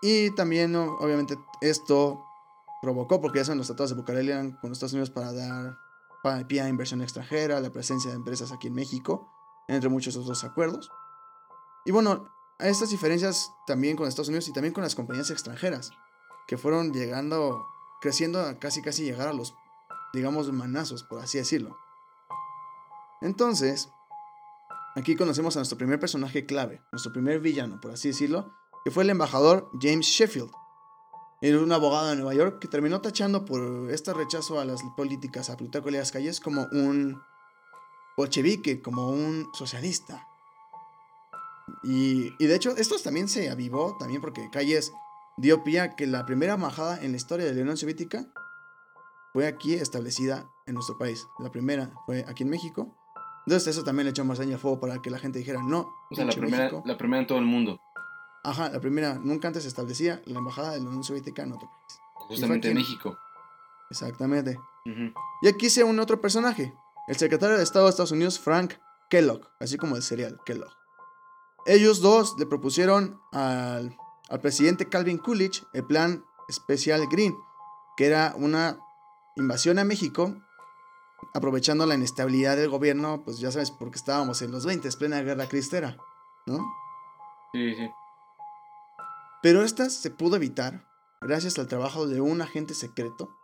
Y 0.00 0.30
también, 0.36 0.76
obviamente, 0.76 1.36
esto 1.60 2.22
provocó, 2.80 3.20
porque 3.20 3.40
ya 3.40 3.44
son 3.44 3.58
los 3.58 3.66
tratados 3.66 3.90
de 3.90 3.96
Bucareli 3.96 4.30
eran 4.30 4.52
con 4.52 4.70
Estados 4.70 4.92
Unidos 4.92 5.10
para 5.10 5.32
dar 5.32 5.78
pie 6.46 6.60
a 6.60 6.68
inversión 6.68 7.00
extranjera, 7.02 7.60
la 7.60 7.70
presencia 7.70 8.10
de 8.10 8.16
empresas 8.16 8.52
aquí 8.52 8.68
en 8.68 8.74
México, 8.74 9.28
entre 9.66 9.88
muchos 9.88 10.16
otros 10.16 10.44
acuerdos. 10.44 10.90
Y 11.84 11.90
bueno, 11.90 12.28
estas 12.58 12.90
diferencias 12.90 13.52
también 13.66 13.96
con 13.96 14.06
Estados 14.06 14.28
Unidos 14.28 14.48
y 14.48 14.52
también 14.52 14.74
con 14.74 14.82
las 14.82 14.94
compañías 14.94 15.30
extranjeras, 15.30 15.90
que 16.46 16.56
fueron 16.56 16.92
llegando, 16.92 17.66
creciendo 18.00 18.40
a 18.40 18.58
casi 18.58 18.82
casi 18.82 19.04
llegar 19.04 19.28
a 19.28 19.32
los, 19.32 19.54
digamos, 20.12 20.50
manazos, 20.52 21.02
por 21.02 21.20
así 21.20 21.38
decirlo. 21.38 21.76
Entonces, 23.20 23.88
aquí 24.94 25.16
conocemos 25.16 25.56
a 25.56 25.60
nuestro 25.60 25.78
primer 25.78 25.98
personaje 25.98 26.46
clave, 26.46 26.82
nuestro 26.92 27.12
primer 27.12 27.40
villano, 27.40 27.80
por 27.80 27.92
así 27.92 28.08
decirlo, 28.08 28.52
que 28.84 28.90
fue 28.90 29.04
el 29.04 29.10
embajador 29.10 29.70
James 29.80 30.06
Sheffield. 30.06 30.50
Era 31.40 31.60
un 31.60 31.70
abogado 31.70 32.08
de 32.08 32.16
Nueva 32.16 32.34
York 32.34 32.58
que 32.60 32.68
terminó 32.68 33.00
tachando 33.00 33.44
por 33.44 33.90
este 33.90 34.12
rechazo 34.12 34.60
a 34.60 34.64
las 34.64 34.82
políticas 34.96 35.50
a 35.50 35.56
Plutarco 35.56 35.88
Elías 35.88 36.10
Calles 36.10 36.40
como 36.40 36.66
un 36.72 37.20
bolchevique, 38.16 38.82
como 38.82 39.10
un 39.10 39.48
socialista. 39.54 40.26
Y, 41.84 42.32
y 42.42 42.46
de 42.46 42.54
hecho, 42.56 42.76
esto 42.76 42.96
también 42.98 43.28
se 43.28 43.50
avivó, 43.50 43.96
también 43.98 44.20
porque 44.20 44.50
Calles 44.50 44.92
dio 45.38 45.64
pie 45.64 45.80
a 45.80 45.96
que 45.96 46.06
la 46.06 46.26
primera 46.26 46.54
embajada 46.54 47.02
en 47.02 47.12
la 47.12 47.16
historia 47.16 47.46
de 47.46 47.54
la 47.54 47.62
Unión 47.62 47.76
Soviética 47.76 48.26
fue 49.32 49.46
aquí 49.46 49.74
establecida 49.74 50.48
en 50.66 50.74
nuestro 50.74 50.98
país. 50.98 51.26
La 51.38 51.50
primera 51.50 51.92
fue 52.06 52.24
aquí 52.28 52.42
en 52.42 52.50
México. 52.50 52.94
Entonces 53.46 53.68
eso 53.68 53.84
también 53.84 54.04
le 54.04 54.10
echó 54.10 54.24
más 54.24 54.38
daño 54.38 54.56
a 54.56 54.58
fuego 54.58 54.78
para 54.80 55.00
que 55.00 55.10
la 55.10 55.18
gente 55.18 55.38
dijera, 55.38 55.62
no, 55.62 55.88
O 56.10 56.14
sea, 56.14 56.24
la 56.24 56.32
primera, 56.32 56.64
México". 56.64 56.82
la 56.84 56.98
primera 56.98 57.20
en 57.22 57.26
todo 57.26 57.38
el 57.38 57.46
mundo, 57.46 57.80
Ajá, 58.44 58.68
la 58.70 58.80
primera, 58.80 59.14
nunca 59.14 59.48
antes 59.48 59.62
se 59.64 59.68
establecía 59.68 60.22
la 60.26 60.38
embajada 60.38 60.72
de 60.72 60.80
la 60.80 60.86
Unión 60.86 61.02
Soviética 61.04 61.42
en 61.42 61.52
otro 61.52 61.68
país. 61.68 62.00
justamente 62.28 62.68
en. 62.68 62.74
México. 62.74 63.16
Exactamente. 63.90 64.58
Y 65.42 65.48
aquí 65.48 65.70
se 65.70 65.82
une 65.84 66.00
otro 66.00 66.20
personaje, 66.20 66.74
el 67.08 67.16
secretario 67.16 67.56
de 67.56 67.62
Estado 67.62 67.86
de 67.86 67.90
Estados 67.90 68.12
Unidos, 68.12 68.38
Frank 68.38 68.74
Kellogg, 69.10 69.48
así 69.60 69.76
como 69.76 69.96
el 69.96 70.02
cereal 70.02 70.40
Kellogg. 70.44 70.72
Ellos 71.66 72.00
dos 72.00 72.36
le 72.38 72.46
propusieron 72.46 73.20
al, 73.32 73.96
al 74.28 74.40
presidente 74.40 74.88
Calvin 74.88 75.18
Coolidge 75.18 75.64
el 75.72 75.84
plan 75.84 76.24
especial 76.48 77.06
Green, 77.10 77.36
que 77.96 78.06
era 78.06 78.34
una 78.36 78.78
invasión 79.36 79.78
a 79.78 79.84
México, 79.84 80.34
aprovechando 81.34 81.86
la 81.86 81.94
inestabilidad 81.94 82.56
del 82.56 82.70
gobierno, 82.70 83.22
pues 83.24 83.38
ya 83.38 83.50
sabes, 83.52 83.70
porque 83.70 83.98
estábamos 83.98 84.42
en 84.42 84.50
los 84.50 84.64
20, 84.66 84.88
plena 84.92 85.20
guerra 85.22 85.46
cristera, 85.46 85.96
¿no? 86.46 86.58
Sí, 87.52 87.74
sí. 87.74 87.90
Pero 89.42 89.62
esta 89.62 89.88
se 89.90 90.10
pudo 90.10 90.36
evitar 90.36 90.88
gracias 91.20 91.58
al 91.58 91.68
trabajo 91.68 92.06
de 92.06 92.20
un 92.20 92.42
agente 92.42 92.74
secreto 92.74 93.36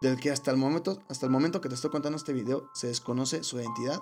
del 0.00 0.18
que 0.18 0.30
hasta 0.30 0.50
el 0.50 0.56
momento, 0.56 0.98
hasta 1.08 1.26
el 1.26 1.32
momento 1.32 1.60
que 1.60 1.68
te 1.68 1.74
estoy 1.74 1.90
contando 1.90 2.16
este 2.16 2.32
video 2.32 2.68
se 2.74 2.88
desconoce 2.88 3.44
su 3.44 3.58
identidad, 3.58 4.00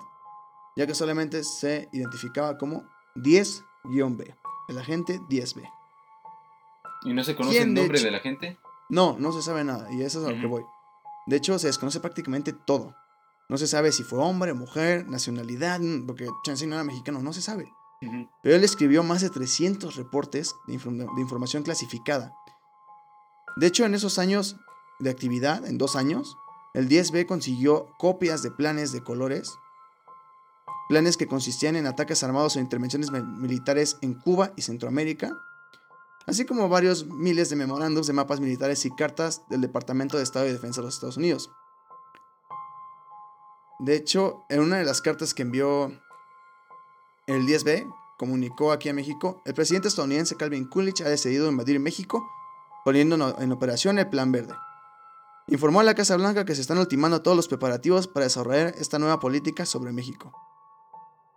ya 0.75 0.87
que 0.87 0.95
solamente 0.95 1.43
se 1.43 1.89
identificaba 1.91 2.57
como 2.57 2.83
10-B, 3.15 4.35
el 4.71 4.79
agente 4.79 5.19
10B. 5.29 5.69
¿Y 7.03 7.13
no 7.13 7.23
se 7.23 7.35
conoce 7.35 7.57
¿Quién, 7.57 7.69
el 7.69 7.73
nombre 7.75 7.99
de 8.01 8.11
la 8.11 8.19
gente? 8.19 8.57
No, 8.89 9.15
no 9.19 9.31
se 9.31 9.41
sabe 9.41 9.63
nada, 9.63 9.91
y 9.91 10.01
eso 10.01 10.21
es 10.21 10.27
a 10.27 10.31
lo 10.31 10.39
que 10.41 10.47
voy. 10.47 10.63
De 11.27 11.35
hecho, 11.37 11.57
se 11.59 11.67
desconoce 11.67 11.99
prácticamente 11.99 12.51
todo. 12.53 12.95
No 13.49 13.57
se 13.57 13.67
sabe 13.67 13.91
si 13.91 14.03
fue 14.03 14.19
hombre, 14.19 14.53
mujer, 14.53 15.07
nacionalidad, 15.07 15.79
porque 16.07 16.27
Chansey 16.43 16.67
no 16.67 16.75
era 16.75 16.83
mexicano, 16.83 17.21
no 17.21 17.33
se 17.33 17.41
sabe. 17.41 17.71
Pero 18.41 18.55
él 18.55 18.63
escribió 18.63 19.03
más 19.03 19.21
de 19.21 19.29
300 19.29 19.95
reportes 19.95 20.55
de, 20.67 20.73
inform- 20.73 21.13
de 21.15 21.21
información 21.21 21.61
clasificada. 21.63 22.33
De 23.57 23.67
hecho, 23.67 23.85
en 23.85 23.93
esos 23.93 24.17
años 24.17 24.55
de 24.99 25.09
actividad, 25.11 25.65
en 25.67 25.77
dos 25.77 25.95
años, 25.95 26.35
el 26.73 26.87
10B 26.89 27.25
consiguió 27.27 27.87
copias 27.99 28.41
de 28.41 28.49
planes 28.51 28.91
de 28.91 29.03
colores, 29.03 29.53
planes 30.91 31.15
que 31.15 31.25
consistían 31.25 31.77
en 31.77 31.87
ataques 31.87 32.21
armados 32.21 32.57
o 32.57 32.59
intervenciones 32.59 33.11
mi- 33.11 33.21
militares 33.21 33.97
en 34.01 34.13
Cuba 34.13 34.51
y 34.57 34.61
Centroamérica, 34.61 35.31
así 36.27 36.45
como 36.45 36.67
varios 36.67 37.05
miles 37.05 37.49
de 37.49 37.55
memorándums 37.55 38.07
de 38.07 38.13
mapas 38.13 38.41
militares 38.41 38.85
y 38.85 38.93
cartas 38.93 39.41
del 39.49 39.61
Departamento 39.61 40.17
de 40.17 40.23
Estado 40.23 40.43
de 40.45 40.51
Defensa 40.51 40.81
de 40.81 40.87
los 40.87 40.95
Estados 40.95 41.15
Unidos. 41.15 41.49
De 43.79 43.95
hecho, 43.95 44.43
en 44.49 44.59
una 44.59 44.77
de 44.79 44.83
las 44.83 45.01
cartas 45.01 45.33
que 45.33 45.43
envió 45.43 45.87
el 47.27 47.47
10B, 47.47 47.89
comunicó 48.17 48.73
aquí 48.73 48.89
a 48.89 48.93
México, 48.93 49.41
el 49.45 49.53
presidente 49.53 49.87
estadounidense 49.87 50.35
Calvin 50.35 50.67
Coolidge 50.67 51.05
ha 51.05 51.09
decidido 51.09 51.49
invadir 51.49 51.79
México 51.79 52.21
poniendo 52.83 53.35
en 53.39 53.51
operación 53.53 53.97
el 53.97 54.09
Plan 54.09 54.31
Verde. 54.33 54.53
Informó 55.47 55.79
a 55.79 55.83
la 55.83 55.95
Casa 55.95 56.17
Blanca 56.17 56.43
que 56.43 56.53
se 56.53 56.61
están 56.61 56.77
ultimando 56.79 57.21
todos 57.21 57.37
los 57.37 57.47
preparativos 57.47 58.07
para 58.07 58.25
desarrollar 58.25 58.75
esta 58.77 58.99
nueva 58.99 59.19
política 59.21 59.65
sobre 59.65 59.91
México. 59.93 60.33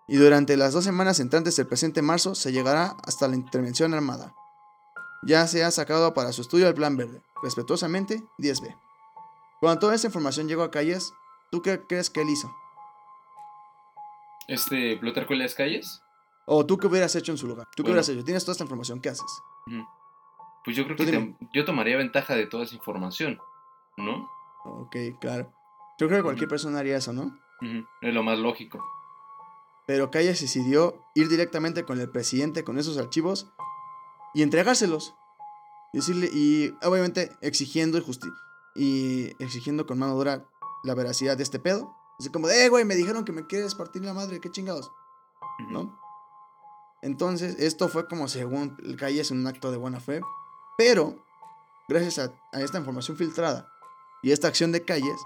Y 0.07 0.17
durante 0.17 0.57
las 0.57 0.73
dos 0.73 0.85
semanas 0.85 1.19
entrantes 1.21 1.57
del 1.57 1.67
presente 1.67 2.03
marzo 2.03 2.35
se 2.35 2.53
llegará 2.53 2.97
hasta 3.05 3.27
la 3.29 3.37
intervención 3.37 3.95
armada. 3.95 4.35
Ya 5.23 5.47
se 5.47 5.65
ha 5.65 5.71
sacado 5.71 6.13
para 6.13 6.33
su 6.33 6.43
estudio 6.43 6.69
el 6.69 6.75
Plan 6.75 6.97
Verde. 6.97 7.23
Respetuosamente, 7.43 8.23
10B. 8.39 8.77
Cuando 9.61 9.81
toda 9.81 9.95
esta 9.95 10.09
información 10.09 10.47
llegó 10.49 10.63
a 10.63 10.71
Calles, 10.71 11.13
¿tú 11.51 11.63
qué 11.63 11.81
crees 11.87 12.11
que 12.11 12.21
él 12.21 12.29
hizo? 12.29 12.55
Este, 14.49 14.97
Plutarco 14.99 15.33
en 15.33 15.39
las 15.41 15.55
calles, 15.55 16.01
¿O 16.47 16.67
tú 16.67 16.77
qué 16.77 16.87
hubieras 16.89 17.17
hecho 17.17 17.33
en 17.33 17.39
su 17.39 17.47
lugar? 17.47 17.67
¿Tú 17.75 17.83
qué 17.83 17.89
hubieras 17.91 18.07
hecho? 18.11 18.23
Tienes 18.23 18.45
toda 18.45 18.53
esta 18.53 18.65
información, 18.65 19.01
¿qué 19.01 19.09
haces? 19.09 19.25
pues 20.63 20.77
yo 20.77 20.85
creo 20.85 20.97
que 20.97 21.07
te- 21.07 21.37
yo 21.55 21.65
tomaría 21.65 21.97
ventaja 21.97 22.35
de 22.35 22.47
toda 22.47 22.65
esa 22.65 22.75
información, 22.75 23.39
¿no? 23.97 24.29
Ok, 24.65 24.95
claro. 25.21 25.51
Yo 25.99 26.07
creo 26.09 26.19
que 26.19 26.23
cualquier 26.25 26.49
persona 26.51 26.79
haría 26.81 26.99
eso, 26.99 27.13
¿no? 27.15 27.39
Es 28.03 28.13
lo 28.15 28.23
más 28.23 28.39
lógico. 28.39 28.85
Pero 29.87 30.11
Calles 30.11 30.41
decidió 30.41 31.05
ir 31.15 31.29
directamente 31.29 31.85
con 31.85 32.01
el 32.01 32.11
presidente 32.11 32.65
con 32.65 32.79
esos 32.79 32.97
archivos 32.99 33.53
y 34.33 34.43
entregárselos. 34.43 35.15
Decirle, 35.93 36.29
y 36.33 36.75
obviamente 36.83 37.37
exigiendo 37.41 37.99
y, 37.99 38.01
justi- 38.01 38.35
y 38.75 39.43
exigiendo 39.43 39.87
con 39.87 39.99
mano 39.99 40.15
dura 40.17 40.49
la 40.83 40.95
veracidad 40.95 41.37
de 41.37 41.43
este 41.45 41.59
pedo. 41.59 41.95
Así 42.19 42.31
como, 42.31 42.49
de, 42.49 42.65
eh, 42.65 42.69
güey, 42.69 42.85
me 42.85 42.95
dijeron 42.97 43.25
que 43.25 43.33
me 43.33 43.47
quieres 43.47 43.75
partir 43.75 44.03
la 44.05 44.15
madre, 44.15 44.41
qué 44.41 44.51
chingados. 44.51 44.91
¿no? 45.71 45.97
Entonces, 47.03 47.57
esto 47.59 47.89
fue 47.89 48.09
como 48.09 48.29
según 48.29 48.77
Calles 48.99 49.31
un 49.31 49.47
acto 49.47 49.71
de 49.71 49.77
buena 49.77 50.01
fe. 50.01 50.21
Pero, 50.79 51.25
gracias 51.89 52.19
a, 52.19 52.33
a 52.53 52.61
esta 52.63 52.79
información 52.79 53.17
filtrada 53.17 53.69
y 54.23 54.33
esta 54.33 54.49
acción 54.49 54.73
de 54.73 54.85
Calles, 54.85 55.21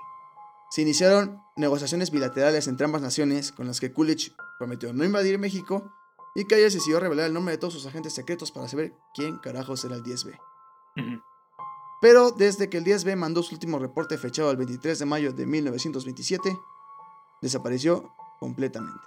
se 0.70 0.82
iniciaron 0.82 1.40
negociaciones 1.56 2.10
bilaterales 2.10 2.66
entre 2.68 2.84
ambas 2.84 3.00
naciones 3.00 3.52
con 3.52 3.66
las 3.66 3.80
que 3.80 3.92
Coolidge 3.92 4.34
prometió 4.58 4.92
no 4.92 5.04
invadir 5.04 5.38
México 5.38 5.90
y 6.34 6.44
Calles 6.44 6.74
decidió 6.74 7.00
revelar 7.00 7.26
el 7.26 7.32
nombre 7.34 7.52
de 7.52 7.58
todos 7.58 7.74
sus 7.74 7.86
agentes 7.86 8.12
secretos 8.14 8.50
para 8.52 8.68
saber 8.68 8.94
quién 9.14 9.38
carajos 9.38 9.84
era 9.84 9.96
el 9.96 10.02
10B. 10.02 10.38
Ujú. 10.96 11.22
Pero 12.00 12.30
desde 12.30 12.68
que 12.70 12.78
el 12.78 12.84
10B 12.84 13.16
mandó 13.16 13.42
su 13.42 13.54
último 13.54 13.78
reporte 13.78 14.18
fechado 14.18 14.50
el 14.50 14.56
23 14.56 14.98
de 14.98 15.04
mayo 15.06 15.32
de 15.32 15.46
1927, 15.46 16.56
desapareció 17.42 18.12
completamente. 18.38 19.00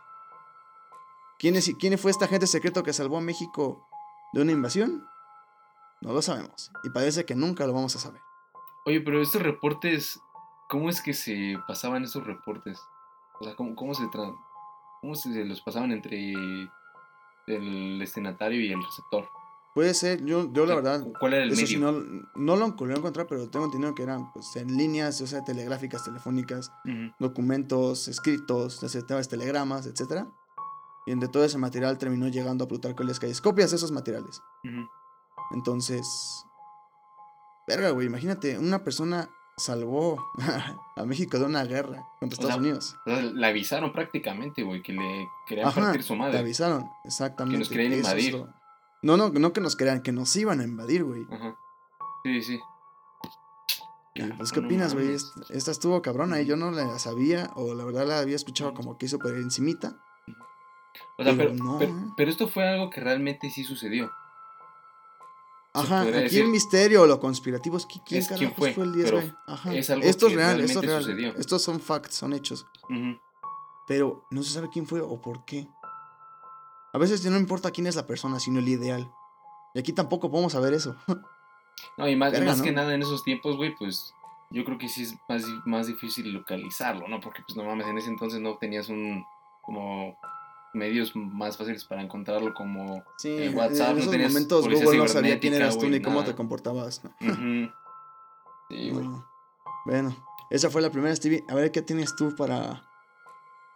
¿Quién, 1.40 1.56
es, 1.56 1.72
¿Quién 1.80 1.98
fue 1.98 2.12
este 2.12 2.26
agente 2.26 2.48
secreto 2.48 2.84
que 2.84 2.94
salvó 2.94 3.18
a 3.18 3.22
México 3.22 3.88
de 4.34 4.42
una 4.42 4.52
invasión? 4.52 5.08
No 6.02 6.14
lo 6.14 6.22
sabemos. 6.22 6.72
Y 6.84 6.90
parece 6.90 7.26
que 7.26 7.36
nunca 7.36 7.66
lo 7.66 7.74
vamos 7.74 7.96
a 7.96 8.00
saber. 8.00 8.22
Oye, 8.86 9.02
pero 9.02 9.22
estos 9.22 9.42
reportes, 9.42 10.20
¿cómo 10.70 10.90
es 10.90 11.02
que 11.02 11.14
se 11.14 11.56
pasaban 11.68 12.04
esos 12.04 12.26
reportes? 12.26 12.80
O 13.40 13.44
sea, 13.44 13.56
¿cómo, 13.56 13.76
cómo 13.76 13.94
se, 13.94 14.04
tra- 14.04 14.36
cómo 15.02 15.16
se 15.16 15.44
los 15.44 15.62
pasaban 15.62 15.92
entre 15.92 16.34
el 17.48 18.00
destinatario 18.00 18.62
y 18.62 18.72
el 18.72 18.82
receptor? 18.82 19.28
Puede 19.74 19.94
ser, 19.94 20.24
yo, 20.26 20.52
yo 20.52 20.66
la 20.66 20.76
verdad, 20.76 21.08
¿Cuál 21.18 21.34
era 21.34 21.44
el 21.44 21.52
eso 21.52 21.62
medio? 21.62 21.68
sí 21.68 21.78
no, 21.78 21.92
no 22.36 22.56
lo 22.58 22.68
logré 22.68 22.94
encontrar, 22.94 23.26
pero 23.28 23.50
tengo 23.50 23.66
entendido 23.66 23.96
que 23.96 24.04
eran 24.04 24.32
pues, 24.34 24.54
en 24.58 24.76
líneas, 24.76 25.22
o 25.22 25.28
sea, 25.28 25.44
telegráficas, 25.46 26.04
telefónicas, 26.04 26.72
documentos 27.20 28.10
escritos, 28.10 28.84
etcétera, 28.84 29.22
telegramas, 29.24 29.86
etcétera. 29.86 30.28
Y 31.08 31.12
entre 31.12 31.30
todo 31.30 31.46
ese 31.46 31.58
material 31.58 31.98
terminó 31.98 32.28
llegando 32.28 32.66
a 32.66 32.68
Plutarco 32.68 33.02
Elias 33.02 33.20
Calles. 33.20 33.42
Copias 33.42 33.72
de 33.72 33.78
esos 33.78 33.92
materiales. 33.92 34.42
Entonces. 35.52 36.06
Verga, 37.68 37.90
güey. 37.92 38.08
Imagínate, 38.08 38.60
una 38.60 38.84
persona 38.84 39.30
salvó 39.62 40.18
a 40.96 41.06
México 41.06 41.38
de 41.40 41.46
una 41.46 41.64
guerra 41.64 42.08
contra 42.20 42.36
Estados 42.36 42.58
Unidos. 42.58 42.98
Le 43.06 43.48
avisaron 43.48 43.94
prácticamente, 43.94 44.64
güey, 44.64 44.82
que 44.82 44.94
le 44.94 45.28
querían 45.48 45.68
Ajá, 45.68 45.82
partir 45.82 46.04
su 46.04 46.16
madre. 46.16 46.40
avisaron, 46.40 46.90
exactamente. 47.06 47.56
Que 47.56 47.60
nos 47.60 47.70
querían 47.70 47.94
es 47.94 48.00
invadir. 48.00 48.46
No, 49.04 49.18
no, 49.18 49.30
no 49.30 49.54
que 49.54 49.62
nos 49.62 49.76
crean, 49.76 50.02
que 50.02 50.12
nos 50.12 50.36
iban 50.36 50.60
a 50.60 50.64
invadir, 50.64 51.04
güey. 51.04 51.26
Ajá. 51.32 51.56
Sí, 52.24 52.42
sí. 52.42 52.60
Y, 54.14 54.24
pues, 54.34 54.52
¿qué 54.52 54.60
opinas, 54.60 54.94
güey? 54.94 55.14
Esta, 55.14 55.42
esta 55.50 55.72
estuvo 55.72 56.02
cabrona 56.02 56.42
y 56.42 56.46
yo 56.46 56.58
no 56.58 56.72
la 56.72 57.00
sabía, 57.00 57.50
o 57.56 57.74
la 57.74 57.86
verdad 57.86 58.06
la 58.06 58.20
había 58.20 58.36
escuchado 58.36 58.74
como 58.74 58.98
que 58.98 59.08
súper 59.08 59.36
encimita. 59.36 59.98
O 61.18 61.24
sea, 61.24 61.36
pero, 61.38 61.54
no, 61.54 61.80
pero, 61.80 61.92
eh. 61.92 62.06
pero 62.18 62.30
esto 62.30 62.48
fue 62.48 62.68
algo 62.68 62.90
que 62.90 63.00
realmente 63.00 63.50
sí 63.50 63.64
sucedió. 63.64 64.12
Ajá, 65.74 66.02
aquí 66.02 66.12
decir- 66.12 66.42
el 66.44 66.50
misterio 66.50 67.04
o 67.04 67.06
lo 67.08 67.20
conspirativo 67.20 67.78
es 67.78 67.86
que 67.86 68.00
quién 68.06 68.22
Es 68.22 68.28
quién 68.28 68.54
fue, 68.54 68.74
fue, 68.74 68.84
el 68.84 68.94
10, 68.94 69.06
pero 69.06 69.18
güey. 69.22 69.34
Ajá. 69.48 69.74
es 69.74 69.90
algo 69.90 70.06
esto 70.06 70.28
es 70.28 70.34
real, 70.36 70.60
esto 70.62 70.80
es 70.80 70.86
real. 70.86 71.04
sucedió. 71.04 71.36
Estos 71.38 71.62
son 71.62 71.80
facts, 71.80 72.16
son 72.16 72.34
hechos. 72.34 72.66
Pero 73.88 74.26
no 74.32 74.44
se 74.44 74.52
sabe 74.52 74.70
quién 74.72 74.86
fue 74.86 75.02
o 75.02 75.22
por 75.22 75.46
qué. 75.46 75.68
A 76.94 76.98
veces 76.98 77.24
no 77.26 77.38
importa 77.38 77.72
quién 77.72 77.88
es 77.88 77.96
la 77.96 78.06
persona, 78.06 78.40
sino 78.40 78.60
el 78.60 78.68
ideal. 78.68 79.10
Y 79.74 79.80
aquí 79.80 79.94
tampoco 79.94 80.30
podemos 80.30 80.54
saber 80.54 80.74
eso. 80.74 80.96
No, 81.98 82.08
y 82.08 82.16
más, 82.16 82.32
Verga, 82.32 82.46
más 82.48 82.58
¿no? 82.60 82.64
que 82.64 82.72
nada 82.74 82.94
en 82.94 83.02
esos 83.02 83.24
tiempos, 83.24 83.58
güey, 83.58 83.74
pues 83.74 84.14
yo 84.52 84.64
creo 84.66 84.78
que 84.78 84.88
sí 84.88 85.04
es 85.04 85.16
más, 85.28 85.44
más 85.66 85.88
difícil 85.88 86.32
localizarlo, 86.32 87.08
¿no? 87.08 87.20
Porque, 87.20 87.42
pues, 87.48 87.56
no 87.58 87.64
mames, 87.64 87.88
en 87.88 87.98
ese 87.98 88.10
entonces 88.10 88.40
no 88.40 88.58
tenías 88.58 88.90
un, 88.90 89.24
como, 89.64 90.16
medios 90.74 91.16
más 91.16 91.58
fáciles 91.58 91.84
para 91.86 92.02
encontrarlo 92.02 92.54
como... 92.54 93.04
Sí, 93.18 93.30
en- 93.44 93.56
WhatsApp, 93.58 93.90
en 93.90 93.96
no 93.96 94.00
esos 94.02 94.12
tenías 94.12 94.32
momentos 94.32 94.68
Google 94.70 94.98
no 94.98 95.08
sabía 95.08 95.40
quién 95.40 95.54
eras 95.54 95.78
tú 95.78 95.90
ni 95.90 96.02
cómo 96.02 96.24
te 96.24 96.34
comportabas. 96.36 97.02
¿no? 97.04 97.10
Ujú. 97.32 97.72
Sí, 98.70 98.90
güey. 98.92 99.08
No. 99.08 99.28
Bueno, 99.86 100.16
esa 100.50 100.70
fue 100.70 100.82
la 100.82 100.90
primera, 100.92 101.16
Stevie. 101.16 101.44
A 101.50 101.56
ver 101.56 101.72
qué 101.72 101.82
tienes 101.82 102.16
tú 102.16 102.36
para. 102.36 102.84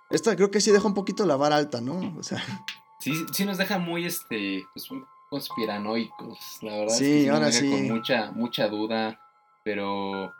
Esta 0.09 0.35
creo 0.35 0.51
que 0.51 0.61
sí 0.61 0.71
deja 0.71 0.87
un 0.87 0.93
poquito 0.93 1.25
la 1.25 1.35
vara 1.35 1.55
alta, 1.57 1.81
¿no? 1.81 2.15
O 2.17 2.23
sea, 2.23 2.41
Sí, 2.99 3.13
sí 3.33 3.43
nos 3.45 3.57
deja 3.57 3.77
muy, 3.77 4.05
este, 4.05 4.63
pues, 4.73 4.87
conspiranoicos, 5.29 6.39
la 6.61 6.77
verdad. 6.77 6.93
Sí, 6.95 7.05
es 7.05 7.09
que 7.11 7.21
sí 7.21 7.25
nos 7.27 7.33
ahora 7.35 7.45
deja 7.47 7.59
sí. 7.59 7.69
con 7.71 7.87
mucha, 7.97 8.31
mucha 8.31 8.67
duda, 8.67 9.19
pero... 9.63 10.25
a 10.25 10.31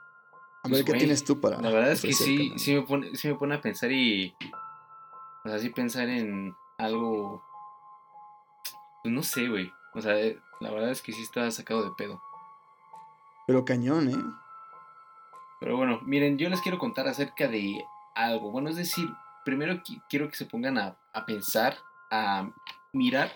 Pues, 0.64 0.72
ver 0.74 0.84
qué 0.86 0.92
güey, 0.92 1.00
tienes 1.00 1.24
tú 1.24 1.40
para. 1.42 1.60
La 1.62 1.70
verdad 1.70 1.92
es 1.92 2.02
que 2.02 2.14
sí, 2.14 2.54
sí 2.58 2.74
me, 2.76 2.82
pone, 2.84 3.16
sí 3.16 3.28
me 3.28 3.36
pone 3.36 3.56
a 3.56 3.62
pensar 3.62 3.92
y. 3.92 4.34
O 5.46 5.50
sea, 5.50 5.60
sí 5.60 5.70
pensar 5.70 6.10
en 6.10 6.56
algo. 6.78 7.44
Pues 9.04 9.14
no 9.14 9.22
sé, 9.24 9.48
güey. 9.48 9.72
O 9.94 10.02
sea, 10.02 10.20
eh, 10.20 10.40
la 10.60 10.72
verdad 10.72 10.90
es 10.90 11.02
que 11.02 11.12
sí 11.14 11.22
está 11.22 11.50
sacado 11.52 11.84
de 11.84 11.92
pedo. 11.96 12.22
Pero 13.48 13.64
cañón, 13.64 14.10
¿eh? 14.10 14.18
Pero 15.60 15.78
bueno, 15.78 16.00
miren, 16.04 16.38
yo 16.38 16.50
les 16.50 16.62
quiero 16.62 16.78
contar 16.80 17.08
acerca 17.08 17.48
de 17.48 17.86
algo. 18.16 18.52
Bueno, 18.52 18.70
es 18.70 18.76
decir, 18.76 19.08
primero 19.46 19.76
qui- 19.84 20.02
quiero 20.10 20.28
que 20.30 20.36
se 20.36 20.46
pongan 20.46 20.78
a, 20.78 20.98
a 21.14 21.26
pensar, 21.26 21.78
a 22.12 22.50
mirar 22.94 23.32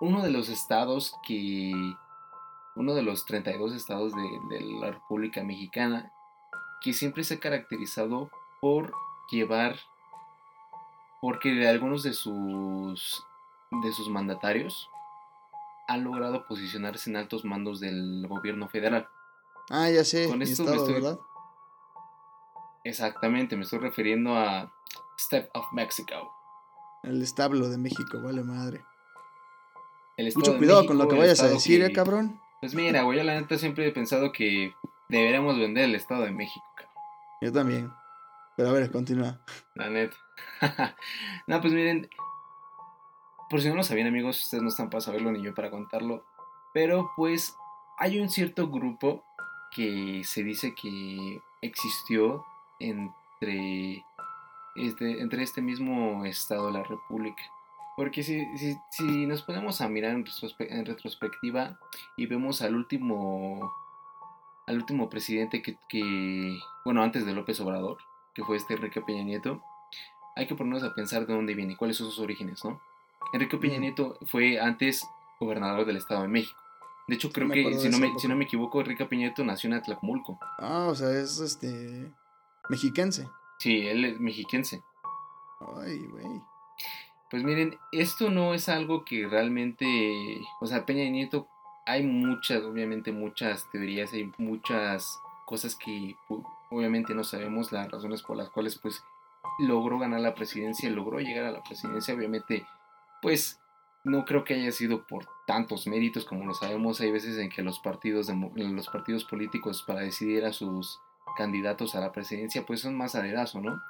uno 0.00 0.22
de 0.22 0.30
los 0.30 0.48
estados 0.48 1.14
que. 1.26 1.72
Uno 2.74 2.94
de 2.94 3.02
los 3.02 3.26
32 3.26 3.74
estados 3.74 4.14
de, 4.14 4.22
de 4.48 4.60
la 4.80 4.92
República 4.92 5.42
Mexicana 5.44 6.10
que 6.80 6.94
siempre 6.94 7.22
se 7.22 7.34
ha 7.34 7.40
caracterizado 7.40 8.30
por 8.60 8.92
llevar. 9.30 9.76
Porque 11.22 11.66
algunos 11.68 12.02
de 12.02 12.12
sus. 12.12 13.24
de 13.70 13.92
sus 13.92 14.10
mandatarios 14.10 14.90
han 15.88 16.04
logrado 16.04 16.46
posicionarse 16.46 17.08
en 17.08 17.16
altos 17.16 17.44
mandos 17.46 17.80
del 17.80 18.26
gobierno 18.28 18.68
federal. 18.68 19.08
Ah, 19.70 19.88
ya 19.88 20.04
sé. 20.04 20.28
Con 20.28 20.42
esto 20.42 20.64
me 20.64 20.70
estado, 20.70 20.86
estoy- 20.88 21.00
¿verdad? 21.02 21.18
Exactamente, 22.84 23.56
me 23.56 23.62
estoy 23.62 23.78
refiriendo 23.78 24.36
a 24.36 24.72
Step 25.18 25.48
of 25.54 25.64
Mexico. 25.72 26.32
El 27.04 27.22
establo 27.22 27.68
de 27.68 27.78
México, 27.78 28.20
vale 28.20 28.42
madre. 28.42 28.84
El 30.16 30.32
Mucho 30.34 30.56
cuidado 30.58 30.80
México, 30.80 30.90
con 30.94 30.98
lo 30.98 31.08
que 31.08 31.16
vayas 31.18 31.40
a 31.42 31.48
decir, 31.48 31.80
que- 31.80 31.86
¿eh, 31.86 31.92
cabrón? 31.92 32.40
Pues 32.60 32.74
mira, 32.74 33.02
güey, 33.02 33.18
yo 33.18 33.24
la 33.24 33.40
neta 33.40 33.56
siempre 33.58 33.86
he 33.88 33.92
pensado 33.92 34.30
que 34.32 34.74
deberíamos 35.08 35.56
vender 35.58 35.84
el 35.84 35.94
Estado 35.94 36.22
de 36.22 36.30
México, 36.32 36.64
cabrón. 36.76 36.94
Yo 37.40 37.52
también. 37.52 37.92
Pero 38.56 38.68
a 38.68 38.72
ver, 38.72 38.90
continúa. 38.90 39.40
La 39.74 39.88
neta. 39.88 40.16
no, 41.46 41.60
pues 41.60 41.72
miren, 41.72 42.08
por 43.50 43.60
si 43.60 43.68
no 43.68 43.74
lo 43.74 43.82
sabían, 43.84 44.06
amigos, 44.06 44.42
ustedes 44.42 44.62
no 44.62 44.68
están 44.68 44.90
para 44.90 45.00
saberlo 45.00 45.30
ni 45.32 45.42
yo 45.42 45.54
para 45.54 45.70
contarlo. 45.70 46.24
Pero 46.72 47.10
pues 47.16 47.56
hay 47.98 48.18
un 48.20 48.30
cierto 48.30 48.68
grupo 48.68 49.24
que 49.74 50.22
se 50.24 50.42
dice 50.42 50.74
que 50.74 51.40
existió 51.60 52.44
entre 52.78 54.04
este, 54.74 55.20
entre 55.20 55.42
este 55.42 55.60
mismo 55.62 56.24
estado 56.24 56.70
la 56.70 56.82
República. 56.82 57.42
Porque 57.96 58.22
si, 58.22 58.46
si, 58.90 59.26
nos 59.26 59.42
ponemos 59.42 59.80
a 59.82 59.88
mirar 59.88 60.12
en, 60.12 60.24
retrospe- 60.24 60.68
en 60.70 60.86
retrospectiva 60.86 61.78
y 62.16 62.26
vemos 62.26 62.62
al 62.62 62.74
último 62.74 63.70
al 64.66 64.76
último 64.76 65.10
presidente 65.10 65.60
que, 65.60 66.56
bueno, 66.84 67.02
antes 67.02 67.26
de 67.26 67.32
López 67.34 67.60
Obrador, 67.60 67.98
que 68.32 68.44
fue 68.44 68.56
este 68.56 68.74
Enrique 68.74 69.02
Peña 69.02 69.24
Nieto, 69.24 69.62
hay 70.36 70.46
que 70.46 70.54
ponernos 70.54 70.82
a 70.82 70.94
pensar 70.94 71.26
de 71.26 71.34
dónde 71.34 71.54
viene, 71.54 71.76
cuáles 71.76 71.96
son 71.96 72.08
sus 72.08 72.18
orígenes, 72.18 72.64
¿no? 72.64 72.80
Enrique 73.32 73.56
Peña. 73.56 73.78
Nieto 73.78 74.18
fue 74.26 74.60
antes 74.60 75.06
gobernador 75.38 75.86
del 75.86 75.96
Estado 75.96 76.22
de 76.22 76.28
México. 76.28 76.58
De 77.08 77.16
hecho, 77.16 77.30
creo 77.32 77.48
que, 77.48 77.74
si 77.78 77.88
no, 77.88 77.98
me, 77.98 78.18
si 78.18 78.28
no 78.28 78.36
me 78.36 78.44
equivoco, 78.44 78.80
Enrique 78.80 79.04
Peña 79.06 79.26
Nieto 79.26 79.44
nació 79.44 79.68
en 79.68 79.74
Atlacomulco. 79.74 80.38
Ah, 80.58 80.86
o 80.88 80.94
sea, 80.94 81.10
es 81.10 81.38
este. 81.40 82.12
Mexiquense. 82.68 83.28
Sí, 83.58 83.86
él 83.86 84.04
es 84.04 84.20
mexiquense. 84.20 84.82
Ay, 85.78 85.98
güey. 86.06 86.26
Pues 87.30 87.44
miren, 87.44 87.78
esto 87.92 88.30
no 88.30 88.54
es 88.54 88.68
algo 88.68 89.04
que 89.04 89.26
realmente, 89.26 90.40
o 90.60 90.66
sea, 90.66 90.84
Peña 90.84 91.08
Nieto, 91.08 91.48
hay 91.86 92.02
muchas, 92.02 92.62
obviamente 92.62 93.10
muchas 93.10 93.70
teorías, 93.70 94.12
hay 94.12 94.30
muchas 94.38 95.18
cosas 95.46 95.74
que 95.74 96.16
obviamente 96.70 97.14
no 97.14 97.24
sabemos 97.24 97.72
las 97.72 97.90
razones 97.90 98.22
por 98.22 98.36
las 98.36 98.50
cuales 98.50 98.78
pues 98.78 99.02
logró 99.58 99.98
ganar 99.98 100.20
la 100.20 100.34
presidencia, 100.34 100.90
logró 100.90 101.18
llegar 101.20 101.44
a 101.44 101.52
la 101.52 101.62
presidencia, 101.62 102.14
obviamente 102.14 102.66
pues 103.20 103.60
no 104.04 104.24
creo 104.24 104.44
que 104.44 104.54
haya 104.54 104.72
sido 104.72 105.06
por 105.06 105.26
tantos 105.46 105.86
méritos 105.86 106.24
como 106.24 106.44
lo 106.44 106.54
sabemos, 106.54 107.00
hay 107.00 107.12
veces 107.12 107.38
en 107.38 107.50
que 107.50 107.62
los 107.62 107.78
partidos, 107.78 108.30
los 108.54 108.88
partidos 108.88 109.24
políticos 109.24 109.84
para 109.86 110.00
decidir 110.00 110.44
a 110.44 110.52
sus 110.52 110.98
candidatos 111.36 111.94
a 111.94 112.00
la 112.00 112.12
presidencia 112.12 112.64
pues 112.66 112.80
son 112.80 112.96
más 112.96 113.14
a 113.14 113.22
dedazo, 113.22 113.60
¿no? 113.60 113.80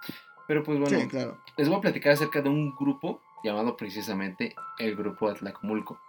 Pero 0.47 0.63
pues 0.63 0.79
bueno, 0.79 1.01
sí, 1.01 1.09
claro. 1.09 1.39
les 1.57 1.69
voy 1.69 1.79
a 1.79 1.83
platicar 1.83 2.13
acerca 2.13 2.43
de 2.43 2.49
un 2.49 2.75
grupo 2.75 3.23
llamado 3.43 3.77
precisamente 3.77 4.55
el 4.79 4.97
Grupo 4.97 5.29
Atlacomulco, 5.29 6.01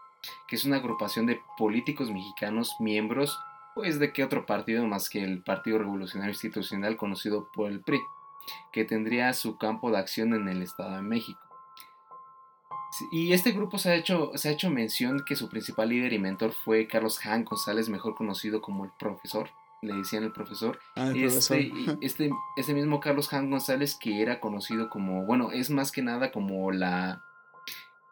que 0.48 0.56
es 0.56 0.66
una 0.66 0.78
agrupación 0.78 1.26
de 1.26 1.40
políticos 1.58 2.12
mexicanos 2.12 2.76
miembros, 2.80 3.40
pues 3.76 4.00
de 4.00 4.12
qué 4.14 4.24
otro 4.24 4.46
partido 4.46 4.86
más 4.86 5.10
que 5.10 5.24
el 5.24 5.42
Partido 5.42 5.80
Revolucionario 5.80 6.34
Institucional 6.34 6.98
conocido 6.98 7.50
por 7.54 7.72
el 7.72 7.82
PRI, 7.82 8.00
que 8.72 8.86
tendría 8.86 9.34
su 9.34 9.58
campo 9.58 9.92
de 9.92 9.98
acción 9.98 10.34
en 10.34 10.48
el 10.48 10.62
Estado 10.62 10.96
de 10.96 11.02
México. 11.02 11.40
Y 13.12 13.34
este 13.34 13.52
grupo 13.52 13.80
se 13.80 13.90
ha, 13.92 13.96
hecho, 13.96 14.32
se 14.36 14.50
ha 14.50 14.52
hecho 14.52 14.70
mención 14.70 15.24
que 15.26 15.36
su 15.36 15.50
principal 15.50 15.90
líder 15.90 16.14
y 16.14 16.20
mentor 16.20 16.52
fue 16.54 16.88
Carlos 16.88 17.26
Han 17.26 17.44
González, 17.44 17.90
mejor 17.90 18.14
conocido 18.14 18.62
como 18.62 18.86
el 18.86 18.92
profesor, 19.00 19.50
le 19.82 19.96
decían 19.96 20.24
el 20.24 20.32
profesor, 20.32 20.80
Ah, 20.96 21.08
el 21.08 21.22
profesor. 21.22 21.58
este, 21.58 21.98
este, 22.02 22.30
este 22.56 22.74
mismo 22.76 23.00
Carlos 23.00 23.34
Han 23.34 23.50
González 23.50 23.98
que 24.00 24.22
era 24.22 24.40
conocido 24.40 24.90
como, 24.90 25.26
bueno, 25.26 25.52
es 25.52 25.72
más 25.72 25.92
que 25.92 26.04
nada 26.04 26.32
como 26.32 26.72
la 26.72 27.22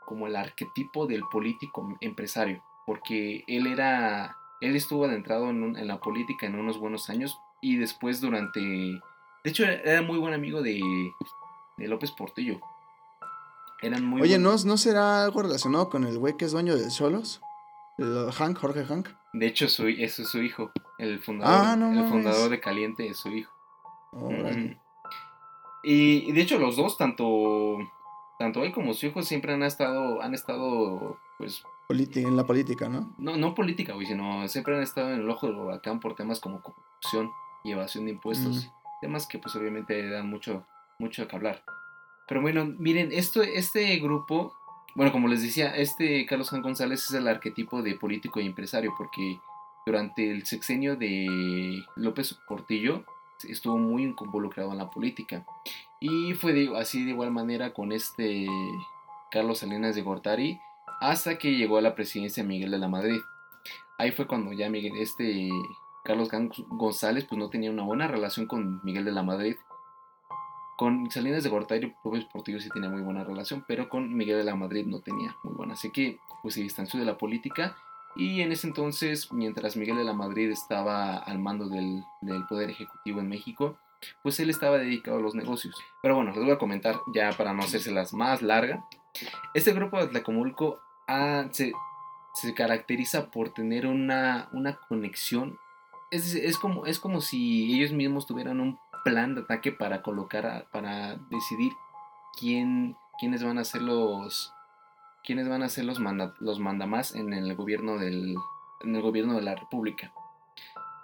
como 0.03 0.27
el 0.27 0.35
arquetipo 0.35 1.05
del 1.07 1.21
político 1.31 1.95
empresario, 2.01 2.61
porque 2.85 3.45
él 3.47 3.65
era, 3.67 4.35
él 4.59 4.75
estuvo 4.75 5.05
adentrado 5.05 5.49
en, 5.51 5.63
un- 5.63 5.77
en 5.77 5.87
la 5.87 6.01
política 6.01 6.47
en 6.47 6.55
unos 6.55 6.79
buenos 6.79 7.09
años 7.09 7.37
y 7.61 7.77
después 7.77 8.19
durante, 8.19 8.99
de 9.43 9.49
hecho 9.49 9.63
era, 9.65 10.01
muy 10.01 10.17
buen 10.17 10.33
amigo 10.33 10.61
de, 10.61 10.81
de 11.77 11.87
López 11.87 12.11
Portillo. 12.11 12.59
Eran 13.81 14.05
muy 14.05 14.21
Oye, 14.21 14.37
¿no, 14.37 14.55
¿no 14.65 14.77
será 14.77 15.23
algo 15.23 15.41
relacionado 15.41 15.89
con 15.89 16.03
el 16.05 16.17
güey 16.19 16.37
que 16.37 16.45
es 16.45 16.51
dueño 16.51 16.75
de 16.75 16.87
Cholos? 16.89 17.41
El 17.97 18.31
Hank, 18.31 18.57
Jorge 18.59 18.85
Hank. 18.85 19.09
De 19.33 19.47
hecho, 19.47 19.67
su, 19.67 19.87
es 19.87 20.15
su 20.15 20.41
hijo, 20.41 20.71
el 20.99 21.19
fundador, 21.19 21.67
Ah, 21.67 21.75
no 21.75 21.91
el 21.91 22.07
fundador 22.09 22.49
de 22.49 22.59
Caliente 22.59 23.07
es 23.07 23.17
su 23.17 23.29
hijo. 23.29 23.51
Y, 25.83 26.29
y 26.29 26.31
de 26.31 26.41
hecho 26.41 26.59
los 26.59 26.75
dos, 26.75 26.97
tanto, 26.97 27.77
tanto 28.37 28.63
él 28.63 28.71
como 28.71 28.93
su 28.93 29.07
hijo, 29.07 29.23
siempre 29.23 29.53
han 29.53 29.63
estado, 29.63 30.21
han 30.21 30.33
estado, 30.33 31.17
pues, 31.37 31.63
Politi- 31.87 32.25
en 32.25 32.37
la 32.37 32.45
política, 32.45 32.87
¿no? 32.87 33.13
no, 33.17 33.35
no 33.35 33.55
política, 33.55 33.93
güey, 33.93 34.05
sino 34.05 34.47
siempre 34.47 34.75
han 34.75 34.83
estado 34.83 35.09
en 35.11 35.21
el 35.21 35.29
ojo 35.29 35.47
del 35.47 35.55
huracán 35.57 35.99
por 35.99 36.15
temas 36.15 36.39
como 36.39 36.61
corrupción 36.61 37.31
y 37.63 37.71
evasión 37.71 38.05
de 38.05 38.11
impuestos. 38.11 38.69
Temas 39.01 39.27
que 39.27 39.39
pues 39.39 39.55
obviamente 39.55 40.09
dan 40.09 40.29
mucho, 40.29 40.65
mucho 40.99 41.27
que 41.27 41.35
hablar. 41.35 41.63
Pero 42.27 42.41
bueno, 42.41 42.65
miren, 42.65 43.11
esto, 43.11 43.41
este 43.41 43.97
grupo, 43.97 44.53
bueno, 44.95 45.11
como 45.11 45.27
les 45.27 45.41
decía, 45.41 45.75
este 45.75 46.25
Carlos 46.25 46.49
Jan 46.49 46.61
González 46.61 47.03
es 47.03 47.13
el 47.13 47.27
arquetipo 47.27 47.81
de 47.81 47.95
político 47.95 48.39
y 48.39 48.45
empresario, 48.45 48.93
porque 48.97 49.39
durante 49.85 50.31
el 50.31 50.45
sexenio 50.45 50.95
de 50.95 51.83
López 51.95 52.37
Portillo 52.47 53.03
estuvo 53.49 53.77
muy 53.77 54.03
involucrado 54.03 54.71
en 54.71 54.77
la 54.77 54.89
política. 54.89 55.45
Y 55.99 56.33
fue 56.33 56.69
así 56.77 57.03
de 57.03 57.11
igual 57.11 57.31
manera 57.31 57.73
con 57.73 57.91
este 57.91 58.47
Carlos 59.31 59.59
Salinas 59.59 59.95
de 59.95 60.01
Gortari, 60.01 60.59
hasta 60.99 61.37
que 61.37 61.55
llegó 61.55 61.77
a 61.77 61.81
la 61.81 61.95
presidencia 61.95 62.43
Miguel 62.43 62.71
de 62.71 62.77
la 62.77 62.87
Madrid. 62.87 63.19
Ahí 63.97 64.11
fue 64.11 64.27
cuando 64.27 64.51
ya 64.53 64.69
Miguel, 64.69 64.93
este 64.97 65.49
Carlos 66.03 66.29
González 66.69 67.25
pues 67.25 67.39
no 67.39 67.49
tenía 67.49 67.71
una 67.71 67.83
buena 67.83 68.07
relación 68.07 68.47
con 68.47 68.81
Miguel 68.83 69.05
de 69.05 69.11
la 69.11 69.23
Madrid. 69.23 69.55
Con 70.77 71.11
Salinas 71.11 71.43
de 71.43 71.49
Gortari, 71.49 71.93
López 72.03 72.25
Portillo 72.25 72.59
sí 72.59 72.69
tenía 72.69 72.89
muy 72.89 73.01
buena 73.01 73.23
relación, 73.23 73.63
pero 73.67 73.87
con 73.87 74.15
Miguel 74.15 74.37
de 74.37 74.43
la 74.43 74.55
Madrid 74.55 74.85
no 74.87 74.99
tenía 75.01 75.35
muy 75.43 75.53
buena. 75.53 75.73
Así 75.73 75.91
que 75.91 76.19
pues 76.41 76.55
se 76.55 76.61
distanció 76.61 76.99
de 76.99 77.05
la 77.05 77.17
política 77.17 77.75
y 78.15 78.41
en 78.41 78.51
ese 78.51 78.67
entonces, 78.67 79.31
mientras 79.31 79.77
Miguel 79.77 79.97
de 79.97 80.03
la 80.03 80.13
Madrid 80.13 80.49
estaba 80.49 81.17
al 81.17 81.39
mando 81.39 81.67
del, 81.69 82.03
del 82.21 82.45
Poder 82.47 82.69
Ejecutivo 82.69 83.19
en 83.19 83.29
México, 83.29 83.77
pues 84.23 84.39
él 84.39 84.49
estaba 84.49 84.77
dedicado 84.77 85.17
a 85.17 85.21
los 85.21 85.35
negocios. 85.35 85.75
Pero 86.01 86.15
bueno, 86.15 86.31
les 86.31 86.43
voy 86.43 86.51
a 86.51 86.57
comentar 86.57 86.99
ya 87.13 87.31
para 87.31 87.53
no 87.53 87.63
hacérselas 87.63 88.13
más 88.13 88.41
larga. 88.41 88.85
Este 89.53 89.73
grupo 89.73 89.97
de 89.97 90.03
Atlacomulco 90.03 90.79
ah, 91.07 91.45
se, 91.51 91.73
se 92.33 92.53
caracteriza 92.53 93.31
por 93.31 93.49
tener 93.49 93.87
una, 93.87 94.49
una 94.51 94.75
conexión. 94.75 95.57
Es, 96.11 96.35
es, 96.35 96.57
como, 96.57 96.85
es 96.85 96.99
como 96.99 97.21
si 97.21 97.73
ellos 97.73 97.91
mismos 97.93 98.25
tuvieran 98.27 98.59
un 98.59 98.77
plan 99.03 99.33
de 99.33 99.41
ataque 99.41 99.71
para 99.71 100.01
colocar, 100.01 100.45
a- 100.45 100.65
para 100.71 101.15
decidir 101.29 101.71
quién, 102.37 102.95
quiénes 103.19 103.43
van 103.43 103.57
a 103.57 103.63
ser 103.63 103.81
los, 103.81 104.53
quiénes 105.23 105.47
van 105.49 105.63
a 105.63 105.69
ser 105.69 105.85
los, 105.85 105.99
manda, 105.99 106.33
los 106.39 106.59
mandamás 106.59 107.15
en 107.15 107.33
el 107.33 107.55
gobierno 107.55 107.97
del, 107.97 108.35
en 108.81 108.95
el 108.95 109.01
gobierno 109.01 109.35
de 109.35 109.41
la 109.41 109.55
República. 109.55 110.11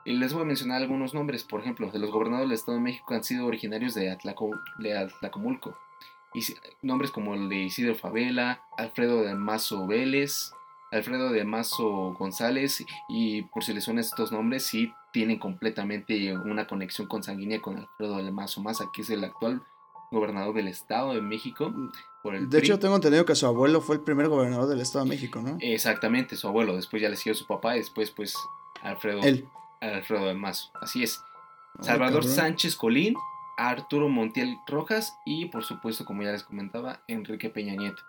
Y 0.05 0.13
les 0.13 0.31
voy 0.33 0.43
a 0.43 0.45
mencionar 0.45 0.81
algunos 0.81 1.13
nombres, 1.13 1.43
por 1.43 1.59
ejemplo, 1.61 1.89
de 1.91 1.99
los 1.99 2.11
gobernadores 2.11 2.49
del 2.49 2.55
Estado 2.55 2.77
de 2.77 2.83
México 2.83 3.13
han 3.13 3.23
sido 3.23 3.45
originarios 3.45 3.93
de, 3.93 4.09
Atlaco- 4.11 4.57
Atlacomulco. 4.97 5.77
Y 6.33 6.41
nombres 6.81 7.11
como 7.11 7.33
el 7.33 7.49
de 7.49 7.55
Isidro 7.63 7.95
Favela, 7.95 8.61
Alfredo 8.77 9.23
de 9.23 9.33
Mazo 9.35 9.87
Vélez, 9.87 10.51
Alfredo 10.91 11.31
de 11.31 11.43
Mazo 11.43 12.13
González, 12.17 12.85
y 13.09 13.41
por 13.43 13.63
si 13.63 13.73
les 13.73 13.83
suenan 13.83 14.03
estos 14.03 14.31
nombres, 14.31 14.63
sí 14.63 14.93
tienen 15.11 15.39
completamente 15.39 16.37
una 16.37 16.67
conexión 16.67 17.07
consanguínea 17.07 17.61
con 17.61 17.77
Alfredo 17.77 18.17
de 18.17 18.31
Mazo 18.31 18.61
Maza, 18.61 18.85
que 18.93 19.01
es 19.01 19.09
el 19.09 19.23
actual 19.23 19.61
gobernador 20.11 20.55
del 20.55 20.67
Estado 20.67 21.13
de 21.13 21.21
México. 21.21 21.73
Por 22.23 22.35
el 22.35 22.49
De 22.49 22.59
hecho, 22.59 22.79
tengo 22.79 22.95
entendido 22.95 23.25
que 23.25 23.35
su 23.35 23.45
abuelo 23.45 23.81
fue 23.81 23.97
el 23.97 24.01
primer 24.01 24.29
gobernador 24.29 24.67
del 24.67 24.79
Estado 24.79 25.05
de 25.05 25.09
México, 25.09 25.41
¿no? 25.41 25.57
Exactamente, 25.59 26.37
su 26.37 26.47
abuelo. 26.47 26.75
Después 26.75 27.01
ya 27.01 27.09
le 27.09 27.15
siguió 27.15 27.35
su 27.35 27.45
papá 27.45 27.75
y 27.75 27.79
después, 27.79 28.11
pues, 28.11 28.35
Alfredo, 28.81 29.21
Él. 29.23 29.47
Alfredo 29.81 30.25
de 30.27 30.33
Mazo. 30.33 30.71
Así 30.81 31.03
es. 31.03 31.21
Ay, 31.79 31.85
Salvador 31.85 32.21
cabrón. 32.21 32.35
Sánchez 32.35 32.75
Colín, 32.75 33.15
Arturo 33.57 34.07
Montiel 34.07 34.57
Rojas 34.67 35.17
y, 35.25 35.45
por 35.47 35.63
supuesto, 35.63 36.05
como 36.05 36.23
ya 36.23 36.31
les 36.31 36.43
comentaba, 36.43 37.01
Enrique 37.07 37.49
Peña 37.49 37.75
Nieto. 37.75 38.01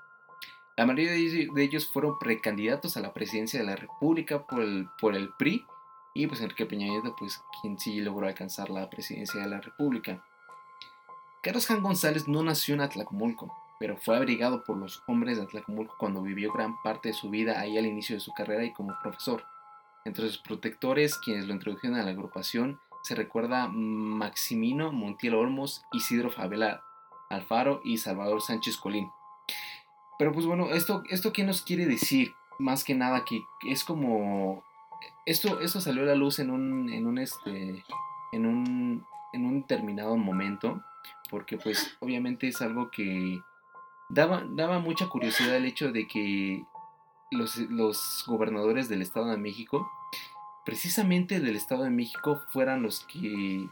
La 0.78 0.86
mayoría 0.86 1.10
de 1.10 1.62
ellos- 1.64 1.88
fueron 1.88 2.20
precandidatos 2.20 2.96
a 2.96 3.00
la 3.00 3.12
presidencia 3.12 3.58
de 3.58 3.66
la 3.66 3.74
República 3.74 4.46
por 4.46 4.62
el, 4.62 4.88
por 5.00 5.16
el 5.16 5.30
PRI 5.36 5.66
y, 6.14 6.28
pues, 6.28 6.40
Enrique 6.40 6.66
Peña 6.66 6.86
Nieto, 6.86 7.16
pues, 7.18 7.42
quien 7.60 7.80
sí 7.80 8.00
logró 8.00 8.28
alcanzar 8.28 8.70
la 8.70 8.88
presidencia 8.88 9.40
de 9.40 9.48
la 9.48 9.60
República. 9.60 10.22
Carlos 11.42 11.66
Jan 11.66 11.82
González 11.82 12.28
no 12.28 12.44
nació 12.44 12.76
en 12.76 12.82
Atlacomulco, 12.82 13.52
pero 13.80 13.96
fue 13.96 14.16
abrigado 14.16 14.62
por 14.62 14.76
los 14.76 15.02
hombres 15.08 15.36
de 15.38 15.42
Atlacomulco 15.42 15.96
cuando 15.98 16.22
vivió 16.22 16.52
gran 16.52 16.80
parte 16.82 17.08
de 17.08 17.14
su 17.14 17.28
vida 17.28 17.58
ahí 17.58 17.76
al 17.76 17.86
inicio 17.86 18.14
de 18.14 18.20
su 18.20 18.32
carrera 18.32 18.62
y 18.62 18.72
como 18.72 18.94
profesor. 19.02 19.42
Entre 20.04 20.28
sus 20.28 20.38
protectores, 20.38 21.18
quienes 21.18 21.48
lo 21.48 21.54
introdujeron 21.54 21.98
a 21.98 22.04
la 22.04 22.12
agrupación, 22.12 22.78
se 23.02 23.16
recuerda 23.16 23.66
Maximino 23.66 24.92
Montiel 24.92 25.34
Olmos, 25.34 25.82
Isidro 25.92 26.30
Favela 26.30 26.84
Alfaro 27.30 27.80
y 27.84 27.98
Salvador 27.98 28.40
Sánchez 28.42 28.76
Colín. 28.76 29.10
Pero 30.18 30.32
pues 30.32 30.46
bueno, 30.46 30.70
esto, 30.70 31.02
esto 31.08 31.32
qué 31.32 31.44
nos 31.44 31.62
quiere 31.62 31.86
decir? 31.86 32.34
Más 32.58 32.82
que 32.82 32.94
nada 32.94 33.24
que 33.24 33.40
es 33.68 33.84
como 33.84 34.64
esto, 35.26 35.60
esto 35.60 35.80
salió 35.80 36.02
a 36.02 36.06
la 36.06 36.14
luz 36.14 36.38
en 36.38 36.50
un, 36.50 36.90
en 36.90 37.06
un 37.06 37.18
este, 37.18 37.84
en 38.32 38.46
un, 38.46 39.04
en 39.32 39.44
un 39.44 39.60
determinado 39.60 40.16
momento, 40.16 40.82
porque 41.30 41.56
pues 41.56 41.96
obviamente 42.00 42.48
es 42.48 42.60
algo 42.62 42.90
que 42.90 43.40
daba, 44.08 44.44
daba 44.48 44.78
mucha 44.78 45.08
curiosidad 45.08 45.56
el 45.56 45.66
hecho 45.66 45.92
de 45.92 46.06
que 46.06 46.64
los, 47.30 47.58
los 47.58 48.24
gobernadores 48.26 48.88
del 48.88 49.02
Estado 49.02 49.26
de 49.26 49.36
México, 49.36 49.90
precisamente 50.64 51.40
del 51.40 51.56
Estado 51.56 51.84
de 51.84 51.90
México, 51.90 52.40
fueran 52.52 52.82
los 52.82 53.04
que 53.06 53.68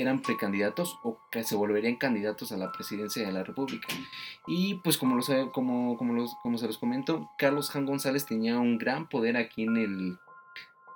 eran 0.00 0.20
precandidatos 0.22 0.98
o 1.02 1.18
que 1.30 1.42
se 1.44 1.56
volverían 1.56 1.96
candidatos 1.96 2.52
a 2.52 2.56
la 2.56 2.70
presidencia 2.72 3.26
de 3.26 3.32
la 3.32 3.42
República. 3.42 3.88
Y 4.46 4.76
pues 4.76 4.96
como, 4.98 5.16
lo 5.16 5.22
sabe- 5.22 5.50
como, 5.50 5.96
los, 6.14 6.34
como 6.42 6.56
se 6.58 6.66
los 6.66 6.78
comento, 6.78 7.30
Carlos 7.38 7.70
Jan 7.70 7.86
González 7.86 8.24
tenía 8.26 8.58
un 8.58 8.78
gran 8.78 9.08
poder 9.08 9.36
aquí 9.36 9.64
en 9.64 9.76
el, 9.76 10.18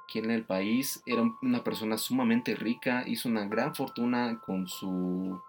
aquí 0.05 0.19
en 0.21 0.31
el 0.31 0.45
país, 0.45 1.03
era 1.07 1.23
una 1.43 1.65
persona 1.65 1.99
sumamente 1.99 2.55
rica, 2.55 3.05
hizo 3.07 3.29
una 3.29 3.47
gran 3.47 3.75
fortuna 3.75 4.41
con 4.45 4.69
su 4.69 5.41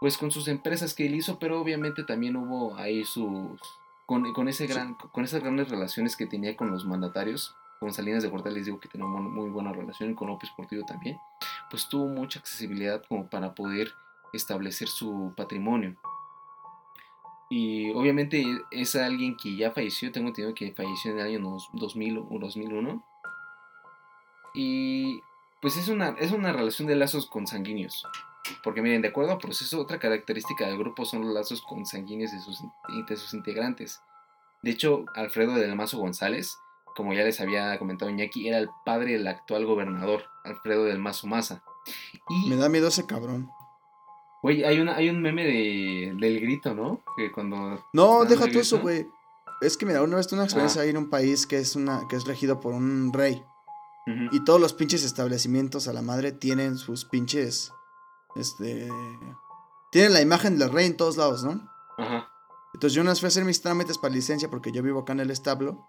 pues 0.00 0.18
con 0.18 0.32
sus 0.32 0.48
empresas 0.48 0.94
que 0.94 1.06
él 1.06 1.14
hizo, 1.14 1.38
pero 1.38 1.60
obviamente 1.60 2.02
también 2.02 2.34
hubo 2.36 2.74
ahí 2.76 3.04
sus 3.04 3.60
con, 4.04 4.32
con 4.32 4.48
ese 4.48 4.66
gran 4.66 4.94
con 4.94 5.22
esas 5.24 5.42
grandes 5.42 5.68
relaciones 5.68 6.16
que 6.16 6.26
tenía 6.26 6.56
con 6.56 6.72
los 6.72 6.84
mandatarios, 6.84 7.54
con 7.78 7.92
Salinas 7.92 8.24
de 8.24 8.28
Gortari 8.28 8.56
les 8.56 8.64
digo 8.66 8.80
que 8.80 8.88
tenía 8.88 9.06
una 9.06 9.20
muy 9.20 9.48
buena 9.48 9.72
relación 9.72 10.10
y 10.10 10.14
con 10.16 10.26
López 10.26 10.50
Portillo 10.56 10.82
también, 10.84 11.18
pues 11.72 11.88
tuvo 11.88 12.06
mucha 12.06 12.38
accesibilidad 12.38 13.02
como 13.08 13.30
para 13.30 13.54
poder 13.54 13.94
establecer 14.34 14.88
su 14.88 15.32
patrimonio. 15.34 15.96
Y 17.48 17.90
obviamente 17.92 18.44
es 18.70 18.94
alguien 18.94 19.38
que 19.38 19.56
ya 19.56 19.70
falleció, 19.70 20.12
tengo 20.12 20.28
entendido 20.28 20.54
que 20.54 20.74
falleció 20.74 21.12
en 21.12 21.20
el 21.20 21.26
año 21.28 21.58
2000 21.72 22.18
o 22.18 22.38
2001. 22.38 23.02
Y 24.52 25.22
pues 25.62 25.78
es 25.78 25.88
una, 25.88 26.10
es 26.20 26.30
una 26.32 26.52
relación 26.52 26.86
de 26.88 26.94
lazos 26.96 27.24
consanguíneos. 27.24 28.06
Porque 28.62 28.82
miren, 28.82 29.00
de 29.00 29.08
acuerdo 29.08 29.32
a 29.32 29.38
proceso, 29.38 29.80
otra 29.80 29.98
característica 29.98 30.66
del 30.66 30.76
grupo 30.76 31.06
son 31.06 31.22
los 31.22 31.32
lazos 31.32 31.62
consanguíneos 31.62 32.32
de 32.32 32.40
sus, 32.40 32.60
de 33.08 33.16
sus 33.16 33.32
integrantes. 33.32 34.02
De 34.60 34.72
hecho, 34.72 35.06
Alfredo 35.14 35.54
del 35.54 35.74
Mazo 35.74 35.96
González, 35.96 36.58
como 36.94 37.12
ya 37.14 37.24
les 37.24 37.40
había 37.40 37.78
comentado 37.78 38.10
Iñaki, 38.10 38.48
era 38.48 38.58
el 38.58 38.68
padre 38.84 39.12
del 39.12 39.26
actual 39.26 39.66
gobernador, 39.66 40.24
Alfredo 40.44 40.84
del 40.84 40.98
Mazo 40.98 41.26
Maza. 41.26 41.62
Y, 42.28 42.50
Me 42.50 42.56
da 42.56 42.68
miedo 42.68 42.88
ese 42.88 43.06
cabrón. 43.06 43.50
Güey, 44.42 44.64
hay, 44.64 44.80
una, 44.80 44.96
hay 44.96 45.08
un 45.08 45.22
meme 45.22 45.44
de, 45.44 46.14
del 46.18 46.40
grito, 46.40 46.74
¿no? 46.74 47.02
Que 47.16 47.30
cuando... 47.30 47.84
No, 47.92 48.24
deja 48.24 48.50
tú 48.50 48.58
eso, 48.58 48.80
güey. 48.80 49.06
Es 49.60 49.76
que 49.76 49.86
mira, 49.86 50.02
una 50.02 50.16
vez 50.16 50.26
tuve 50.26 50.38
una 50.38 50.44
experiencia 50.44 50.80
ah. 50.80 50.84
ahí 50.84 50.90
en 50.90 50.96
un 50.96 51.10
país 51.10 51.46
que 51.46 51.58
es, 51.58 51.76
una, 51.76 52.08
que 52.08 52.16
es 52.16 52.24
regido 52.24 52.60
por 52.60 52.74
un 52.74 53.12
rey. 53.12 53.42
Y 54.32 54.42
todos 54.42 54.60
los 54.60 54.72
pinches 54.72 55.04
establecimientos 55.04 55.86
a 55.86 55.92
la 55.92 56.02
madre 56.02 56.32
tienen 56.32 56.76
sus 56.76 57.04
pinches. 57.04 57.72
Este. 58.34 58.88
Tienen 59.92 60.12
la 60.12 60.20
imagen 60.20 60.58
del 60.58 60.72
rey 60.72 60.86
en 60.86 60.96
todos 60.96 61.16
lados, 61.16 61.44
¿no? 61.44 61.70
Ajá. 61.98 62.28
Entonces 62.74 62.94
yo 62.94 63.02
una 63.02 63.10
vez 63.10 63.20
fui 63.20 63.26
a 63.26 63.28
hacer 63.28 63.44
mis 63.44 63.60
trámites 63.60 63.98
para 63.98 64.14
licencia 64.14 64.50
porque 64.50 64.72
yo 64.72 64.82
vivo 64.82 65.00
acá 65.00 65.12
en 65.12 65.20
el 65.20 65.30
establo. 65.30 65.86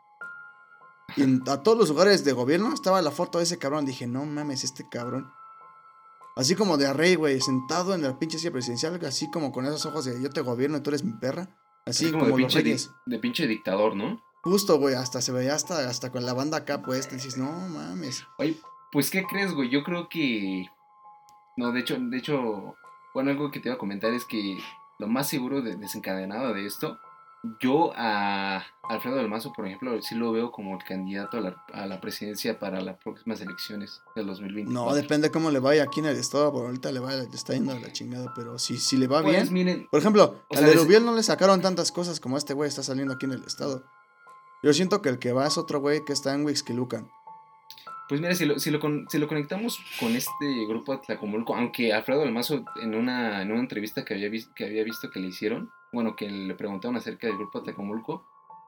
Y 1.16 1.50
a 1.50 1.64
todos 1.64 1.78
los 1.78 1.90
lugares 1.90 2.24
de 2.24 2.32
gobierno 2.32 2.74
estaba 2.74 3.02
la 3.02 3.12
foto 3.12 3.38
de 3.38 3.44
ese 3.44 3.60
cabrón. 3.60 3.86
Dije, 3.86 4.08
no 4.08 4.26
mames, 4.26 4.64
este 4.64 4.88
cabrón. 4.90 5.32
Así 6.36 6.56
como 6.56 6.78
de 6.78 6.92
rey, 6.92 7.16
güey, 7.16 7.40
sentado 7.42 7.94
en 7.94 8.02
la 8.02 8.18
pinche 8.18 8.40
silla 8.40 8.52
presidencial, 8.52 9.00
así 9.06 9.30
como 9.30 9.52
con 9.52 9.66
esos 9.66 9.86
ojos 9.86 10.06
de 10.06 10.20
yo 10.22 10.30
te 10.32 10.42
gobierno 10.42 10.78
y 10.78 10.82
tú 10.82 10.90
eres 10.90 11.04
mi 11.04 11.14
perra. 11.14 11.56
Así, 11.86 12.12
como, 12.12 12.26
de, 12.26 12.34
pinche 12.34 12.64
de 12.64 13.20
pinche 13.20 13.46
dictador, 13.46 13.96
¿no? 13.96 14.24
Justo, 14.42 14.80
güey, 14.80 14.96
hasta 14.96 15.22
se 15.22 15.32
veía 15.32 15.54
hasta, 15.54 15.88
hasta 15.90 16.12
con 16.12 16.26
la 16.26 16.34
banda 16.34 16.60
acá 16.60 16.82
puesta. 16.82 17.14
Y 17.14 17.18
dices, 17.18 17.38
no 17.38 17.52
mames. 17.70 18.26
Oye, 18.40 18.58
pues, 18.92 19.12
¿qué 19.12 19.26
crees, 19.26 19.54
güey? 19.54 19.70
Yo 19.70 19.84
creo 19.84 20.10
que. 20.10 20.66
No, 21.56 21.72
de 21.72 21.82
hecho, 21.82 21.98
de 22.00 22.18
hecho, 22.18 22.76
bueno, 23.14 23.30
algo 23.30 23.52
que 23.52 23.60
te 23.60 23.70
iba 23.70 23.76
a 23.76 23.80
comentar 23.80 24.12
es 24.14 24.26
que 24.26 24.58
lo 24.98 25.08
más 25.08 25.28
seguro 25.30 25.62
de 25.62 25.76
desencadenado 25.76 26.54
de 26.54 26.66
esto, 26.66 26.98
yo 27.60 27.92
a 27.96 28.64
Alfredo 28.84 29.18
del 29.18 29.28
Mazo, 29.28 29.52
por 29.52 29.68
ejemplo, 29.68 30.02
sí 30.02 30.16
lo 30.16 30.32
veo 30.32 30.52
como 30.52 30.76
el 30.76 30.84
candidato 30.84 31.38
a 31.38 31.86
la, 31.86 32.00
presidencia 32.00 32.58
para 32.58 32.80
las 32.82 32.98
próximas 32.98 33.42
elecciones 33.42 34.02
del 34.16 34.28
2020. 34.28 34.72
No, 34.72 34.94
depende 34.94 35.30
cómo 35.30 35.52
le 35.52 35.60
vaya 35.60 35.84
aquí 35.84 36.00
en 36.00 36.06
el 36.06 36.16
estado, 36.16 36.52
por 36.54 36.66
ahorita 36.66 36.92
le, 36.92 37.00
va, 37.00 37.14
le 37.14 37.24
está 37.24 37.54
yendo 37.54 37.74
a 37.74 37.80
la 37.80 37.92
chingada, 37.92 38.34
pero 38.34 38.58
si, 38.60 38.78
si 38.78 38.96
le 38.96 39.08
va 39.08 39.22
pues, 39.22 39.52
bien. 39.52 39.88
por 39.92 40.00
ejemplo, 40.00 40.46
al 40.52 40.66
de 40.66 41.00
no 41.02 41.16
le 41.16 41.24
sacaron 41.24 41.62
tantas 41.62 41.92
cosas 41.92 42.20
como 42.20 42.38
este 42.38 42.54
güey 42.54 42.70
está 42.70 42.82
saliendo 42.82 43.14
aquí 43.14 43.26
en 43.26 43.34
el 43.34 43.44
estado. 43.44 43.84
Yo 44.64 44.72
siento 44.72 45.02
que 45.02 45.10
el 45.10 45.20
que 45.20 45.34
va 45.34 45.46
es 45.46 45.58
otro 45.58 45.82
güey 45.82 46.06
que 46.06 46.14
está 46.14 46.34
en 46.34 46.46
Wixquilucan. 46.46 47.10
Pues 48.10 48.20
mira, 48.20 48.36
si 48.36 48.46
lo, 48.46 48.60
si 48.60 48.70
lo, 48.70 48.80
si 49.08 49.18
lo 49.18 49.28
conectamos 49.28 49.80
con 50.00 50.16
este 50.16 50.66
grupo 50.68 50.94
de 50.94 51.00
Tlacomulco, 51.00 51.56
aunque 51.56 51.94
Alfredo 51.94 52.22
del 52.22 52.34
Mazo 52.34 52.66
en 52.82 52.96
una, 52.96 53.42
en 53.42 53.52
una 53.52 53.62
entrevista 53.62 54.04
que 54.04 54.14
había, 54.14 54.30
que 54.56 54.66
había 54.66 54.84
visto 54.84 55.10
que 55.10 55.20
le 55.20 55.28
hicieron, 55.28 55.72
bueno, 55.94 56.16
que 56.16 56.30
le 56.30 56.54
preguntaron 56.56 56.98
acerca 56.98 57.28
del 57.28 57.38
grupo 57.38 57.60
de 57.60 57.66
Tlacomulco, 57.66 58.26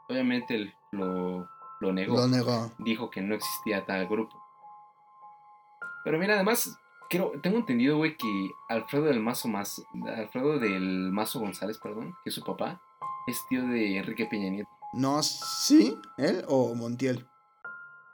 obviamente 0.07 0.73
lo, 0.91 1.47
lo 1.81 1.93
negó. 1.93 2.15
Lo 2.15 2.27
negó. 2.27 2.71
Dijo 2.77 3.09
que 3.09 3.21
no 3.21 3.35
existía 3.35 3.85
tal 3.85 4.07
grupo. 4.07 4.41
Pero 6.05 6.17
mira, 6.17 6.35
además, 6.35 6.77
creo, 7.09 7.33
tengo 7.41 7.57
entendido, 7.57 7.97
güey, 7.97 8.15
que 8.15 8.49
Alfredo 8.69 9.05
del 9.05 9.19
Mazo 9.19 9.47
más, 9.47 9.83
Alfredo 10.15 10.59
del 10.59 11.11
Mazo 11.11 11.39
González, 11.39 11.77
perdón, 11.79 12.15
que 12.23 12.29
es 12.29 12.35
su 12.35 12.43
papá, 12.43 12.81
es 13.27 13.41
tío 13.49 13.67
de 13.67 13.97
Enrique 13.97 14.27
Peña 14.27 14.49
Nieto. 14.49 14.69
No, 14.93 15.21
¿sí? 15.23 15.97
¿Él 16.17 16.45
o 16.47 16.73
Montiel? 16.75 17.27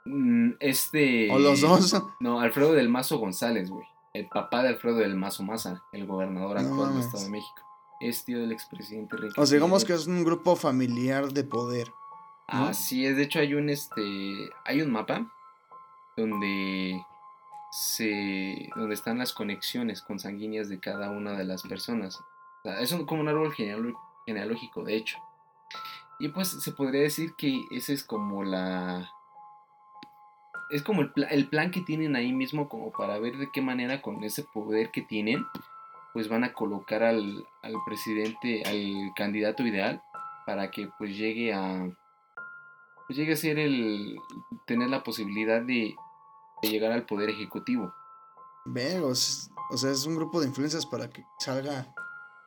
Mm, 0.04 0.52
este. 0.60 1.30
¿O 1.30 1.38
los 1.38 1.60
dos? 1.60 2.02
No, 2.20 2.40
Alfredo 2.40 2.72
del 2.72 2.88
Mazo 2.88 3.18
González, 3.18 3.70
güey. 3.70 3.86
El 4.12 4.28
papá 4.28 4.62
de 4.62 4.70
Alfredo 4.70 4.96
del 4.96 5.16
Mazo 5.16 5.42
Maza, 5.42 5.82
el 5.92 6.06
gobernador 6.06 6.58
actual 6.58 6.90
del 6.90 7.00
Estado 7.00 7.24
de 7.24 7.30
México. 7.30 7.62
Es 8.00 8.24
tío 8.24 8.40
del 8.40 8.52
expresidente 8.52 9.16
Enrique. 9.16 9.40
O 9.40 9.46
sea, 9.46 9.56
digamos 9.56 9.84
que 9.84 9.94
es 9.94 10.06
un 10.06 10.24
grupo 10.24 10.56
familiar 10.56 11.32
de 11.32 11.44
poder. 11.44 11.88
Así 12.46 13.06
es, 13.06 13.16
de 13.16 13.22
hecho 13.22 13.38
hay 13.38 13.54
un 13.54 13.70
este. 13.70 14.02
Hay 14.64 14.82
un 14.82 14.90
mapa 14.90 15.32
donde 16.16 17.00
se. 17.70 18.68
donde 18.76 18.94
están 18.94 19.18
las 19.18 19.32
conexiones 19.32 20.02
consanguíneas 20.02 20.68
de 20.68 20.78
cada 20.78 21.10
una 21.10 21.32
de 21.32 21.44
las 21.44 21.62
personas. 21.62 22.20
O 22.64 22.68
sea, 22.68 22.80
es 22.80 22.94
como 23.06 23.22
un 23.22 23.28
árbol 23.28 23.52
genealógico, 24.26 24.84
de 24.84 24.96
hecho. 24.96 25.18
Y 26.18 26.28
pues 26.28 26.48
se 26.48 26.70
podría 26.72 27.02
decir 27.02 27.34
que 27.34 27.64
ese 27.72 27.94
es 27.94 28.04
como 28.04 28.44
la... 28.44 29.10
Es 30.72 30.82
como 30.82 31.02
el, 31.02 31.12
el 31.30 31.48
plan 31.48 31.70
que 31.70 31.80
tienen 31.80 32.16
ahí 32.16 32.32
mismo 32.32 32.68
como 32.68 32.90
para 32.92 33.18
ver 33.18 33.36
de 33.36 33.50
qué 33.52 33.60
manera 33.60 34.02
con 34.02 34.24
ese 34.24 34.42
poder 34.42 34.90
que 34.90 35.02
tienen, 35.02 35.44
pues 36.12 36.28
van 36.28 36.44
a 36.44 36.52
colocar 36.52 37.02
al, 37.02 37.46
al 37.62 37.74
presidente, 37.86 38.62
al 38.66 39.12
candidato 39.14 39.66
ideal, 39.66 40.02
para 40.46 40.70
que 40.70 40.88
pues 40.98 41.16
llegue 41.16 41.52
a... 41.52 41.88
Pues 43.06 43.18
llegue 43.18 43.34
a 43.34 43.36
ser 43.36 43.58
el... 43.58 44.16
tener 44.66 44.88
la 44.88 45.02
posibilidad 45.02 45.60
de, 45.60 45.94
de 46.62 46.68
llegar 46.68 46.92
al 46.92 47.04
poder 47.04 47.30
ejecutivo. 47.30 47.92
Ve, 48.64 49.00
o 49.00 49.14
sea, 49.14 49.90
es 49.90 50.06
un 50.06 50.16
grupo 50.16 50.40
de 50.40 50.46
influencias 50.48 50.86
para 50.86 51.10
que 51.10 51.24
salga, 51.40 51.92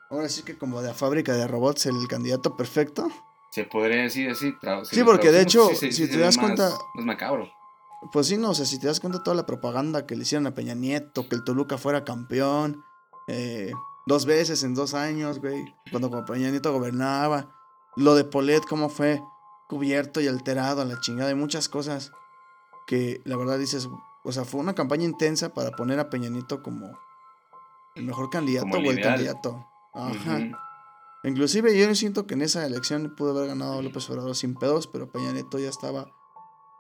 ahora 0.10 0.30
sí 0.30 0.44
que 0.44 0.58
como 0.58 0.82
de 0.82 0.88
la 0.88 0.94
fábrica 0.94 1.34
de 1.34 1.48
robots, 1.48 1.86
el 1.88 2.08
candidato 2.08 2.56
perfecto 2.56 3.12
se 3.56 3.64
podría 3.64 4.02
decir 4.02 4.30
así. 4.30 4.54
sí, 4.92 5.04
porque 5.06 5.32
de 5.32 5.42
hecho, 5.42 5.70
si 5.76 6.10
te 6.10 6.18
das 6.18 6.38
cuenta. 6.38 6.78
Es 6.96 7.06
macabro. 7.06 7.50
Pues 8.12 8.28
sí, 8.28 8.38
no, 8.38 8.52
o 8.52 8.54
sea, 8.54 8.66
si 8.66 8.80
te 8.80 8.88
das 8.88 9.00
cuenta 9.00 9.24
toda 9.24 9.36
la 9.36 9.46
propaganda 9.46 10.06
que 10.06 10.16
le 10.16 10.24
hicieron 10.24 10.48
a 10.48 10.54
Peña 10.54 10.76
Nieto, 10.76 11.28
que 11.28 11.36
el 11.36 11.44
Toluca 11.44 11.78
fuera 11.78 12.04
campeón, 12.04 12.84
eh, 13.28 13.72
dos 14.06 14.26
veces 14.26 14.64
en 14.64 14.76
dos 14.76 14.94
años, 14.94 15.40
güey, 15.40 15.64
cuando 15.92 16.26
Peña 16.26 16.50
Nieto 16.50 16.72
gobernaba, 16.72 17.56
lo 17.96 18.16
de 18.16 18.24
Polet, 18.24 18.64
cómo 18.66 18.90
fue 18.90 19.22
cubierto 19.68 20.22
y 20.22 20.28
alterado 20.28 20.82
a 20.82 20.86
la 20.86 21.00
chingada, 21.00 21.30
hay 21.30 21.36
muchas 21.36 21.70
cosas 21.70 22.12
que 22.86 23.22
la 23.26 23.36
verdad 23.38 23.58
dices, 23.58 23.90
o 24.24 24.32
sea, 24.32 24.46
fue 24.46 24.60
una 24.60 24.76
campaña 24.76 25.06
intensa 25.06 25.54
para 25.54 25.72
poner 25.72 26.00
a 26.00 26.10
Peña 26.10 26.30
Nieto 26.30 26.62
como 26.62 26.92
el 27.96 28.04
mejor 28.04 28.30
candidato 28.30 28.68
o 28.68 28.92
el 28.92 29.02
candidato. 29.02 29.66
Ajá. 29.94 30.40
Inclusive 31.24 31.76
yo 31.76 31.94
siento 31.96 32.28
que 32.28 32.36
en 32.36 32.44
esa 32.44 32.66
elección 32.66 33.16
pudo 33.16 33.36
haber 33.36 33.48
ganado 33.48 33.82
López 33.82 34.08
Obrador 34.10 34.36
sin 34.36 34.54
pedos, 34.54 34.86
pero 34.86 35.10
Peña 35.10 35.32
Nieto 35.32 35.58
ya 35.58 35.70
estaba 35.70 36.06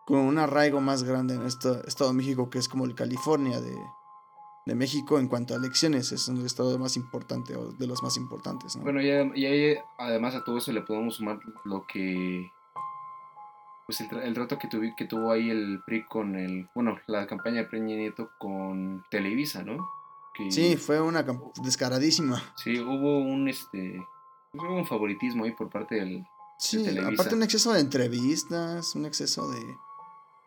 con 0.05 0.19
un 0.19 0.37
arraigo 0.37 0.81
más 0.81 1.03
grande 1.03 1.35
en 1.35 1.43
este 1.43 1.69
Estado 1.87 2.11
de 2.11 2.17
México, 2.17 2.49
que 2.49 2.59
es 2.59 2.69
como 2.69 2.85
el 2.85 2.95
California 2.95 3.59
de, 3.59 3.75
México 4.75 5.19
en 5.19 5.27
cuanto 5.27 5.53
a 5.53 5.57
elecciones. 5.57 6.11
Es 6.11 6.27
un 6.27 6.45
estado 6.45 6.77
más 6.79 6.95
importante 6.95 7.55
o 7.55 7.71
de 7.71 7.87
los 7.87 8.01
más 8.01 8.17
importantes. 8.17 8.75
Bueno, 8.77 9.01
y, 9.01 9.77
además 9.97 10.35
a 10.35 10.43
todo 10.43 10.57
eso 10.57 10.71
le 10.71 10.81
podemos 10.81 11.15
sumar 11.15 11.39
lo 11.65 11.85
que... 11.85 12.51
Pues 13.85 14.01
el, 14.01 14.17
el 14.17 14.33
trato 14.33 14.57
que, 14.57 14.67
que 14.97 15.05
tuvo 15.05 15.31
ahí 15.31 15.49
el 15.51 15.81
PRI 15.85 16.05
con 16.05 16.35
el... 16.35 16.67
Bueno, 16.73 16.97
la 17.05 17.27
campaña 17.27 17.57
de 17.57 17.65
Peña 17.65 17.95
Nieto 17.95 18.31
con 18.39 19.03
Televisa, 19.11 19.63
¿no? 19.63 19.77
sí, 20.49 20.75
fue 20.75 20.99
una 20.99 21.25
descaradísima. 21.63 22.41
Sí, 22.57 22.79
hubo 22.79 23.19
un 23.19 23.47
este 23.47 24.01
Hubo 24.57 24.77
un 24.77 24.85
favoritismo 24.85 25.43
ahí 25.45 25.51
por 25.51 25.69
parte 25.69 25.95
del. 25.95 26.25
Sí, 26.57 26.85
aparte 26.99 27.35
un 27.35 27.43
exceso 27.43 27.73
de 27.73 27.81
entrevistas, 27.81 28.95
un 28.95 29.05
exceso 29.05 29.49
de, 29.49 29.59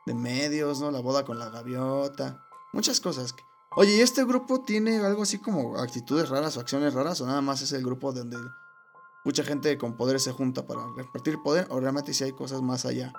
de 0.09 0.14
medios, 0.14 0.81
¿no? 0.81 0.90
La 0.90 1.01
boda 1.01 1.25
con 1.25 1.38
la 1.38 1.49
gaviota, 1.49 2.44
muchas 2.73 3.01
cosas. 3.01 3.35
Oye, 3.77 3.97
¿y 3.97 4.01
este 4.01 4.25
grupo 4.25 4.64
tiene 4.64 4.99
algo 4.99 5.23
así 5.23 5.38
como 5.38 5.79
actitudes 5.79 6.29
raras 6.29 6.57
o 6.57 6.61
acciones 6.61 6.94
raras? 6.94 7.21
¿O 7.21 7.27
nada 7.27 7.40
más 7.40 7.62
es 7.62 7.73
el 7.73 7.85
grupo 7.85 8.12
donde 8.12 8.37
mucha 9.25 9.44
gente 9.44 9.79
con 9.79 9.97
poder 9.97 10.18
se 10.18 10.33
junta 10.33 10.66
para 10.66 10.81
repartir 10.97 11.38
poder? 11.42 11.66
¿O 11.71 11.79
realmente 11.79 12.12
si 12.12 12.25
hay 12.25 12.33
cosas 12.33 12.62
más 12.62 12.85
allá? 12.85 13.12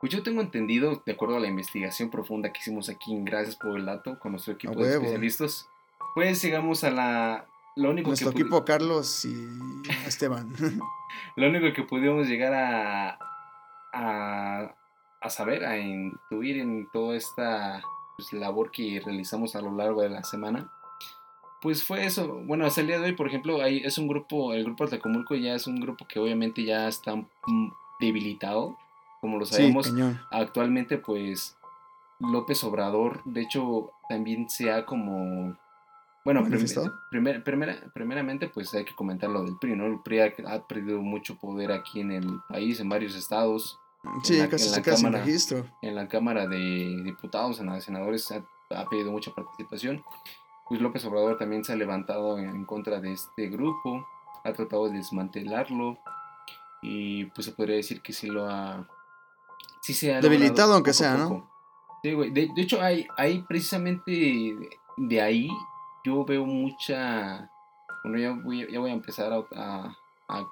Pues 0.00 0.12
yo 0.12 0.22
tengo 0.22 0.40
entendido, 0.40 1.02
de 1.04 1.12
acuerdo 1.12 1.36
a 1.36 1.40
la 1.40 1.48
investigación 1.48 2.10
profunda 2.10 2.52
que 2.52 2.60
hicimos 2.60 2.88
aquí, 2.88 3.16
gracias 3.22 3.56
por 3.56 3.78
el 3.78 3.86
dato, 3.86 4.18
con 4.18 4.32
nuestro 4.32 4.54
equipo 4.54 4.82
de 4.82 4.94
especialistas, 4.94 5.66
pues 6.14 6.42
llegamos 6.42 6.84
a 6.84 6.90
la 6.90 7.46
nuestro 7.76 8.30
equipo 8.30 8.64
Carlos 8.64 9.24
y 9.24 9.48
Esteban. 10.06 10.52
lo 11.36 11.48
único 11.48 11.72
que 11.74 11.82
pudimos 11.82 12.28
llegar 12.28 12.54
a, 12.54 13.18
a, 13.92 14.74
saber, 15.30 15.64
a 15.64 15.78
intuir 15.78 16.58
en 16.58 16.88
toda 16.92 17.16
esta 17.16 17.82
pues, 18.16 18.32
labor 18.32 18.70
que 18.70 19.00
realizamos 19.04 19.56
a 19.56 19.60
lo 19.62 19.72
largo 19.76 20.02
de 20.02 20.10
la 20.10 20.22
semana, 20.24 20.70
pues 21.60 21.82
fue 21.82 22.04
eso. 22.04 22.40
Bueno, 22.44 22.66
hasta 22.66 22.80
el 22.82 22.88
día 22.88 22.98
de 23.00 23.06
hoy, 23.06 23.12
por 23.14 23.26
ejemplo, 23.26 23.62
hay, 23.62 23.78
es 23.78 23.96
un 23.98 24.06
grupo, 24.08 24.52
el 24.52 24.64
grupo 24.64 24.86
Tlacomulco 24.86 25.34
ya 25.34 25.54
es 25.54 25.66
un 25.66 25.80
grupo 25.80 26.06
que 26.06 26.18
obviamente 26.20 26.62
ya 26.64 26.86
está 26.88 27.16
mm, 27.16 27.68
debilitado, 28.00 28.76
como 29.20 29.38
lo 29.38 29.46
Sí, 29.46 29.54
sabemos. 29.54 29.88
cañón. 29.88 30.20
Actualmente, 30.30 30.98
pues, 30.98 31.56
López 32.20 32.62
Obrador, 32.64 33.22
de 33.24 33.40
hecho, 33.42 33.90
también 34.08 34.48
se 34.50 34.70
ha 34.70 34.84
como... 34.84 35.56
Bueno, 36.24 36.42
primer- 37.10 37.42
primera, 37.44 37.80
primeramente, 37.92 38.48
pues 38.48 38.72
hay 38.74 38.84
que 38.86 38.94
comentar 38.94 39.28
lo 39.28 39.42
del 39.44 39.58
PRI, 39.58 39.76
¿no? 39.76 39.86
El 39.86 40.00
PRI 40.00 40.20
ha, 40.20 40.32
ha 40.48 40.66
perdido 40.66 41.00
mucho 41.02 41.36
poder 41.36 41.70
aquí 41.70 42.00
en 42.00 42.12
el 42.12 42.40
país, 42.48 42.80
en 42.80 42.88
varios 42.88 43.14
estados. 43.14 43.78
Sí, 44.22 44.38
la- 44.38 44.48
casi 44.48 44.66
en 44.68 44.70
se 44.74 44.80
la 44.80 44.82
cámara. 44.96 45.24
registro. 45.24 45.64
En 45.82 45.94
la 45.94 46.08
Cámara 46.08 46.46
de 46.46 47.02
Diputados, 47.04 47.60
en 47.60 47.66
la 47.66 47.74
de 47.74 47.80
Senadores, 47.80 48.30
ha, 48.32 48.44
ha 48.76 48.88
pedido 48.88 49.10
mucha 49.10 49.32
participación. 49.34 50.04
Pues 50.68 50.80
López 50.80 51.04
Obrador 51.04 51.36
también 51.38 51.64
se 51.64 51.72
ha 51.72 51.76
levantado 51.76 52.38
en, 52.38 52.48
en 52.48 52.64
contra 52.64 53.00
de 53.00 53.12
este 53.12 53.48
grupo, 53.48 54.06
ha 54.44 54.52
tratado 54.52 54.88
de 54.88 54.96
desmantelarlo 54.98 55.98
y 56.82 57.26
pues 57.26 57.46
se 57.46 57.52
podría 57.52 57.76
decir 57.76 58.00
que 58.02 58.12
sí 58.12 58.28
lo 58.28 58.48
ha... 58.48 58.86
Sí 59.82 59.92
se 59.94 60.14
ha 60.14 60.20
Debilitado, 60.20 60.72
aunque 60.74 60.92
poco 60.92 60.98
sea, 60.98 61.16
¿no? 61.16 61.50
Sí, 62.02 62.12
güey. 62.12 62.30
De, 62.30 62.50
de 62.54 62.62
hecho, 62.62 62.80
hay, 62.82 63.06
hay 63.16 63.42
precisamente 63.42 64.10
de, 64.10 64.70
de 64.96 65.20
ahí 65.22 65.48
yo 66.04 66.24
veo 66.24 66.44
mucha... 66.46 67.50
Bueno, 68.02 68.18
ya 68.18 68.32
voy, 68.32 68.70
ya 68.70 68.80
voy 68.80 68.90
a 68.90 68.94
empezar 68.94 69.32
a- 69.32 69.96
a- 70.28 70.44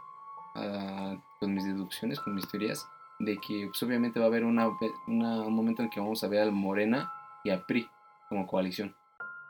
a- 0.55 1.17
con 1.41 1.55
mis 1.55 1.65
deducciones, 1.65 2.21
con 2.21 2.35
mis 2.35 2.47
teorías, 2.49 2.87
de 3.23 3.39
que 3.39 3.69
pues, 3.69 3.83
obviamente 3.83 4.19
va 4.21 4.27
a 4.27 4.29
haber 4.29 4.45
una, 4.45 4.69
una- 5.07 5.41
un 5.43 5.55
momento 5.55 5.83
en 5.83 5.91
que 5.91 6.01
vamos 6.01 6.23
a 6.25 6.29
ver 6.29 6.41
al 6.43 6.53
Morena 6.53 7.13
y 7.45 7.51
a 7.51 7.65
PRI 7.67 7.89
como 8.29 8.47
coalición. 8.47 8.95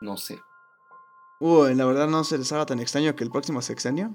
No 0.01 0.15
sé. 0.17 0.39
Uy, 1.39 1.75
la 1.75 1.85
verdad 1.85 2.07
no 2.07 2.23
se 2.23 2.37
les 2.37 2.51
haga 2.53 2.65
tan 2.65 2.79
extraño 2.79 3.15
que 3.15 3.23
el 3.23 3.29
próximo 3.31 3.61
sexenio, 3.61 4.11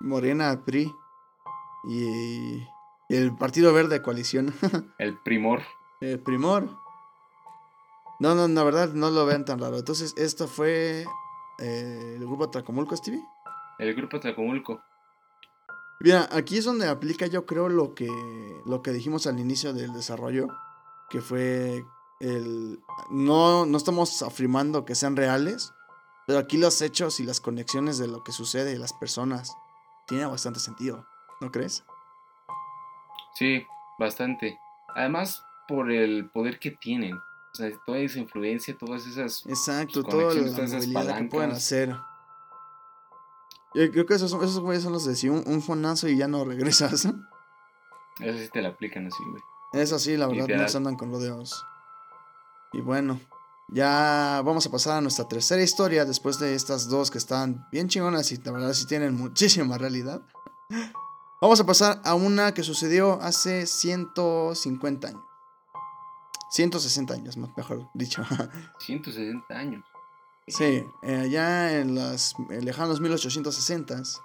Morena, 0.00 0.62
PRI 0.64 0.92
y, 1.88 2.62
el 3.08 3.34
Partido 3.36 3.72
Verde 3.72 4.02
coalición, 4.02 4.52
El 4.98 5.16
primor. 5.18 5.62
el 6.00 6.20
Primor. 6.20 6.68
No, 8.20 8.34
no, 8.34 8.46
la 8.48 8.64
verdad 8.64 8.90
no 8.94 9.10
lo 9.10 9.24
vean 9.26 9.44
tan 9.44 9.58
raro. 9.60 9.78
Entonces, 9.78 10.12
esto 10.18 10.46
fue 10.48 11.04
eh, 11.60 12.14
el 12.16 12.26
grupo 12.26 12.50
Tracomulco, 12.50 12.96
Stevie. 12.96 13.24
El 13.78 13.94
grupo 13.94 14.18
Tlacomulco. 14.18 14.80
Mira, 16.00 16.28
aquí 16.30 16.58
es 16.58 16.64
donde 16.64 16.86
aplica 16.86 17.26
yo 17.26 17.44
creo 17.44 17.68
lo 17.68 17.94
que, 17.94 18.08
lo 18.64 18.82
que 18.82 18.92
dijimos 18.92 19.26
al 19.26 19.40
inicio 19.40 19.72
del 19.72 19.92
desarrollo, 19.92 20.46
que 21.10 21.20
fue 21.20 21.84
el... 22.20 22.80
No, 23.10 23.66
no 23.66 23.76
estamos 23.76 24.22
afirmando 24.22 24.84
que 24.84 24.94
sean 24.94 25.16
reales, 25.16 25.72
pero 26.26 26.38
aquí 26.38 26.56
los 26.56 26.82
hechos 26.82 27.18
y 27.20 27.24
las 27.24 27.40
conexiones 27.40 27.98
de 27.98 28.06
lo 28.06 28.22
que 28.22 28.32
sucede 28.32 28.74
y 28.74 28.78
las 28.78 28.92
personas 28.92 29.52
tienen 30.06 30.30
bastante 30.30 30.60
sentido, 30.60 31.06
¿no 31.40 31.50
crees? 31.50 31.84
Sí, 33.34 33.64
bastante. 33.98 34.58
Además, 34.94 35.42
por 35.66 35.90
el 35.90 36.30
poder 36.30 36.58
que 36.58 36.70
tienen. 36.70 37.14
O 37.14 37.54
sea, 37.54 37.70
toda 37.86 37.98
esa 37.98 38.18
influencia, 38.18 38.76
todas 38.78 39.06
esas... 39.06 39.44
Exacto, 39.46 40.04
toda 40.04 40.34
la 40.34 40.40
todas 40.40 40.70
esas 40.70 40.86
movilidad 40.86 41.02
que 41.18 41.24
pueden 41.24 41.28
palancas. 41.28 41.56
hacer. 41.58 41.96
Yo 43.74 43.90
creo 43.90 44.06
que 44.06 44.14
esos, 44.14 44.32
esos 44.32 44.60
güeyes 44.60 44.82
son 44.82 44.92
los 44.92 45.04
de 45.04 45.14
si 45.14 45.28
un, 45.28 45.42
un 45.46 45.62
fonazo 45.62 46.08
y 46.08 46.16
ya 46.16 46.28
no 46.28 46.44
regresas. 46.44 47.04
Esas 48.20 48.40
sí 48.40 48.48
te 48.52 48.62
la 48.62 48.70
aplican 48.70 49.06
así, 49.06 49.22
güey. 49.30 49.42
Eso 49.72 49.98
sí, 49.98 50.16
la 50.16 50.26
verdad, 50.26 50.48
no 50.48 50.68
se 50.68 50.76
andan 50.76 50.96
con 50.96 51.10
rodeos. 51.10 51.64
Y 52.72 52.80
bueno, 52.80 53.20
ya 53.68 54.42
vamos 54.44 54.66
a 54.66 54.70
pasar 54.70 54.98
a 54.98 55.00
nuestra 55.00 55.28
tercera 55.28 55.62
historia 55.62 56.04
después 56.04 56.38
de 56.38 56.54
estas 56.54 56.88
dos 56.88 57.10
que 57.10 57.18
están 57.18 57.66
bien 57.70 57.88
chingonas 57.88 58.32
y 58.32 58.38
la 58.38 58.52
verdad 58.52 58.72
sí 58.72 58.86
tienen 58.86 59.14
muchísima 59.14 59.76
realidad. 59.76 60.22
Vamos 61.40 61.60
a 61.60 61.66
pasar 61.66 62.00
a 62.04 62.14
una 62.14 62.52
que 62.52 62.62
sucedió 62.62 63.20
hace 63.22 63.66
150 63.66 65.08
años. 65.08 65.22
160 66.50 67.14
años, 67.14 67.36
más 67.36 67.50
mejor 67.56 67.88
dicho. 67.94 68.22
160 68.78 69.54
años. 69.54 69.84
Sí, 70.48 70.84
eh, 71.02 71.16
allá 71.16 71.78
en 71.78 71.94
los 71.94 72.34
eh, 72.50 72.62
lejanos 72.62 73.02
1860s, 73.02 74.20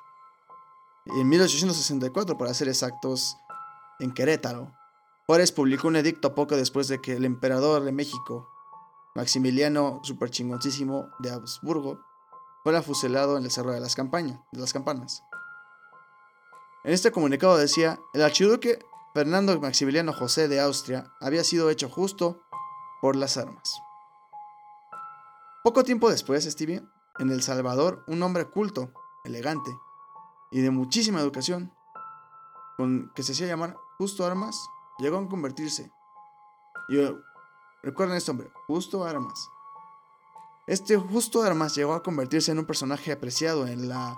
en 1.05 1.29
1864 1.29 2.37
para 2.37 2.53
ser 2.53 2.69
exactos, 2.69 3.35
en 3.99 4.13
Querétaro, 4.13 4.71
Juárez 5.25 5.51
publicó 5.51 5.87
un 5.87 5.95
edicto 5.95 6.35
poco 6.35 6.55
después 6.55 6.87
de 6.87 7.01
que 7.01 7.13
el 7.13 7.25
emperador 7.25 7.83
de 7.83 7.91
México, 7.91 8.49
Maximiliano 9.15 10.01
Superchingoncísimo 10.03 11.09
de 11.19 11.31
Habsburgo, 11.31 11.99
fuera 12.63 12.81
fusilado 12.81 13.37
en 13.37 13.43
el 13.43 13.51
Cerro 13.51 13.71
de 13.71 13.79
las, 13.79 13.95
de 13.95 14.59
las 14.59 14.73
Campanas. 14.73 15.23
En 16.83 16.93
este 16.93 17.11
comunicado 17.11 17.57
decía, 17.57 17.99
el 18.13 18.23
archiduque 18.23 18.79
Fernando 19.13 19.57
Maximiliano 19.59 20.11
José 20.11 20.47
de 20.47 20.59
Austria 20.59 21.13
había 21.21 21.43
sido 21.43 21.69
hecho 21.69 21.89
justo 21.89 22.41
por 23.01 23.15
las 23.15 23.37
armas. 23.37 23.82
Poco 25.63 25.85
tiempo 25.85 26.09
después, 26.09 26.43
Stevie, 26.43 26.83
en 27.19 27.29
El 27.29 27.41
Salvador, 27.41 28.03
un 28.07 28.21
hombre 28.21 28.49
culto, 28.49 28.91
elegante 29.23 29.71
y 30.51 30.59
de 30.59 30.71
muchísima 30.71 31.21
educación, 31.21 31.73
con, 32.75 33.13
que 33.15 33.23
se 33.23 33.31
hacía 33.31 33.47
llamar 33.47 33.77
Justo 33.97 34.25
Armas, 34.25 34.69
llegó 34.99 35.17
a 35.17 35.29
convertirse. 35.29 35.89
Y 36.89 36.99
eh, 36.99 37.15
recuerden 37.81 38.17
este 38.17 38.31
hombre, 38.31 38.51
Justo 38.67 39.05
Armas. 39.05 39.49
Este 40.67 40.97
Justo 40.97 41.41
Armas 41.41 41.75
llegó 41.75 41.93
a 41.93 42.03
convertirse 42.03 42.51
en 42.51 42.59
un 42.59 42.65
personaje 42.65 43.13
apreciado 43.13 43.65
en 43.65 43.87
la 43.87 44.17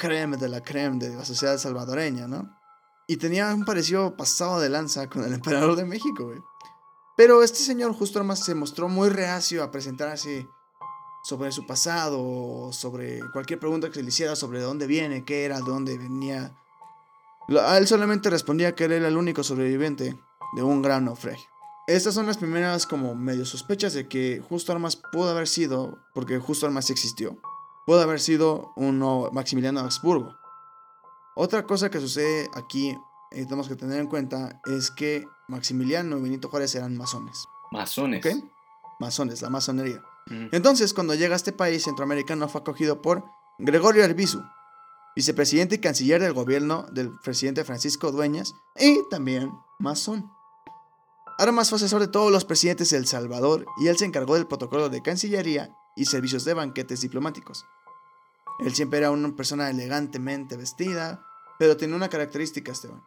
creme 0.00 0.36
de 0.36 0.48
la 0.48 0.64
creme 0.64 0.98
de 0.98 1.14
la 1.14 1.24
sociedad 1.24 1.58
salvadoreña, 1.58 2.26
¿no? 2.26 2.58
Y 3.06 3.18
tenía 3.18 3.54
un 3.54 3.64
parecido 3.64 4.16
pasado 4.16 4.58
de 4.58 4.68
lanza 4.68 5.08
con 5.08 5.22
el 5.22 5.32
emperador 5.32 5.76
de 5.76 5.84
México, 5.84 6.24
güey. 6.24 6.40
Pero 7.16 7.44
este 7.44 7.60
señor 7.60 7.94
Justo 7.94 8.18
Armas 8.18 8.40
se 8.40 8.56
mostró 8.56 8.88
muy 8.88 9.10
reacio 9.10 9.62
a 9.62 9.70
presentarse 9.70 10.48
sobre 11.26 11.50
su 11.50 11.66
pasado, 11.66 12.22
o 12.22 12.72
sobre 12.72 13.18
cualquier 13.32 13.58
pregunta 13.58 13.88
que 13.88 13.94
se 13.94 14.02
le 14.04 14.10
hiciera 14.10 14.36
sobre 14.36 14.60
de 14.60 14.64
dónde 14.64 14.86
viene, 14.86 15.24
qué 15.24 15.44
era, 15.44 15.56
de 15.56 15.64
dónde 15.64 15.98
venía. 15.98 16.56
A 17.60 17.78
él 17.78 17.88
solamente 17.88 18.30
respondía 18.30 18.76
que 18.76 18.84
él 18.84 18.92
era 18.92 19.08
el 19.08 19.16
único 19.16 19.42
sobreviviente 19.42 20.16
de 20.54 20.62
un 20.62 20.82
gran 20.82 21.06
naufragio. 21.06 21.44
Estas 21.88 22.14
son 22.14 22.26
las 22.26 22.38
primeras 22.38 22.86
como 22.86 23.16
medio 23.16 23.44
sospechas 23.44 23.92
de 23.92 24.06
que 24.06 24.40
Justo 24.48 24.70
Armas 24.70 24.94
pudo 24.94 25.30
haber 25.30 25.48
sido, 25.48 25.98
porque 26.14 26.38
Justo 26.38 26.64
Armas 26.64 26.90
existió, 26.90 27.36
pudo 27.86 28.00
haber 28.02 28.20
sido 28.20 28.72
uno 28.76 29.28
Maximiliano 29.32 29.80
de 29.80 29.86
Habsburgo. 29.86 30.32
Otra 31.34 31.64
cosa 31.64 31.90
que 31.90 31.98
sucede 31.98 32.48
aquí, 32.54 32.96
y 33.32 33.44
tenemos 33.46 33.66
que 33.66 33.74
tener 33.74 33.98
en 33.98 34.06
cuenta, 34.06 34.60
es 34.66 34.92
que 34.92 35.26
Maximiliano 35.48 36.18
y 36.18 36.22
Benito 36.22 36.48
Juárez 36.48 36.72
eran 36.76 36.96
masones. 36.96 37.46
Masones. 37.72 38.24
¿Ok? 38.24 38.44
Masones, 39.00 39.42
la 39.42 39.50
masonería. 39.50 40.00
Entonces, 40.28 40.92
cuando 40.92 41.14
llega 41.14 41.34
a 41.34 41.36
este 41.36 41.52
país 41.52 41.84
centroamericano, 41.84 42.48
fue 42.48 42.60
acogido 42.60 43.00
por 43.00 43.24
Gregorio 43.58 44.04
Arbizu, 44.04 44.42
vicepresidente 45.14 45.76
y 45.76 45.80
canciller 45.80 46.20
del 46.20 46.32
gobierno 46.32 46.86
del 46.90 47.16
presidente 47.20 47.64
Francisco 47.64 48.10
Dueñas, 48.10 48.52
y 48.76 48.98
también 49.08 49.52
masón. 49.78 50.30
Armas 51.38 51.68
fue 51.68 51.76
asesor 51.76 52.00
de 52.00 52.08
todos 52.08 52.32
los 52.32 52.44
presidentes 52.44 52.90
de 52.90 52.96
El 52.96 53.06
Salvador 53.06 53.66
y 53.78 53.88
él 53.88 53.98
se 53.98 54.06
encargó 54.06 54.34
del 54.34 54.46
protocolo 54.46 54.88
de 54.88 55.02
cancillería 55.02 55.70
y 55.94 56.06
servicios 56.06 56.44
de 56.44 56.54
banquetes 56.54 57.02
diplomáticos. 57.02 57.66
Él 58.58 58.74
siempre 58.74 59.00
era 59.00 59.10
una 59.10 59.36
persona 59.36 59.68
elegantemente 59.68 60.56
vestida, 60.56 61.26
pero 61.58 61.76
tenía 61.76 61.94
una 61.94 62.08
característica, 62.08 62.72
Esteban. 62.72 63.02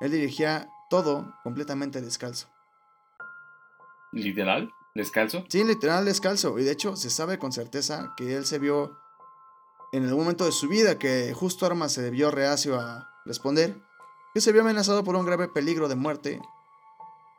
Él 0.00 0.10
dirigía 0.10 0.68
todo 0.90 1.34
completamente 1.44 2.00
descalzo. 2.00 2.48
Literal, 4.12 4.72
descalzo. 4.96 5.44
Sí, 5.48 5.64
literal 5.64 6.04
descalzo. 6.04 6.58
Y 6.58 6.64
de 6.64 6.72
hecho, 6.72 6.96
se 6.96 7.10
sabe 7.10 7.38
con 7.38 7.52
certeza 7.52 8.14
que 8.16 8.36
él 8.36 8.46
se 8.46 8.58
vio 8.58 8.98
en 9.92 10.04
algún 10.04 10.24
momento 10.24 10.44
de 10.44 10.52
su 10.52 10.68
vida 10.68 10.98
que 10.98 11.32
justo 11.34 11.66
Armas 11.66 11.92
se 11.92 12.10
vio 12.10 12.30
reacio 12.30 12.78
a 12.80 13.08
responder, 13.24 13.80
que 14.34 14.40
se 14.40 14.52
vio 14.52 14.62
amenazado 14.62 15.04
por 15.04 15.16
un 15.16 15.26
grave 15.26 15.48
peligro 15.48 15.88
de 15.88 15.94
muerte. 15.94 16.40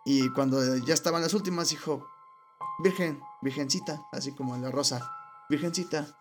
Y 0.05 0.29
cuando 0.31 0.77
ya 0.77 0.93
estaban 0.93 1.21
las 1.21 1.33
últimas, 1.33 1.69
dijo: 1.69 2.07
Virgen, 2.83 3.21
virgencita, 3.41 4.01
así 4.11 4.33
como 4.33 4.55
en 4.55 4.61
la 4.61 4.71
rosa, 4.71 5.11
virgencita, 5.49 6.17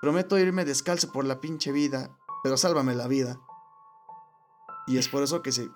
prometo 0.00 0.38
irme 0.38 0.64
descalzo 0.64 1.12
por 1.12 1.24
la 1.24 1.40
pinche 1.40 1.72
vida, 1.72 2.16
pero 2.42 2.56
sálvame 2.56 2.94
la 2.94 3.08
vida. 3.08 3.38
Y 4.86 4.98
es 4.98 5.08
por 5.08 5.22
eso 5.22 5.42
que 5.42 5.52
se. 5.52 5.68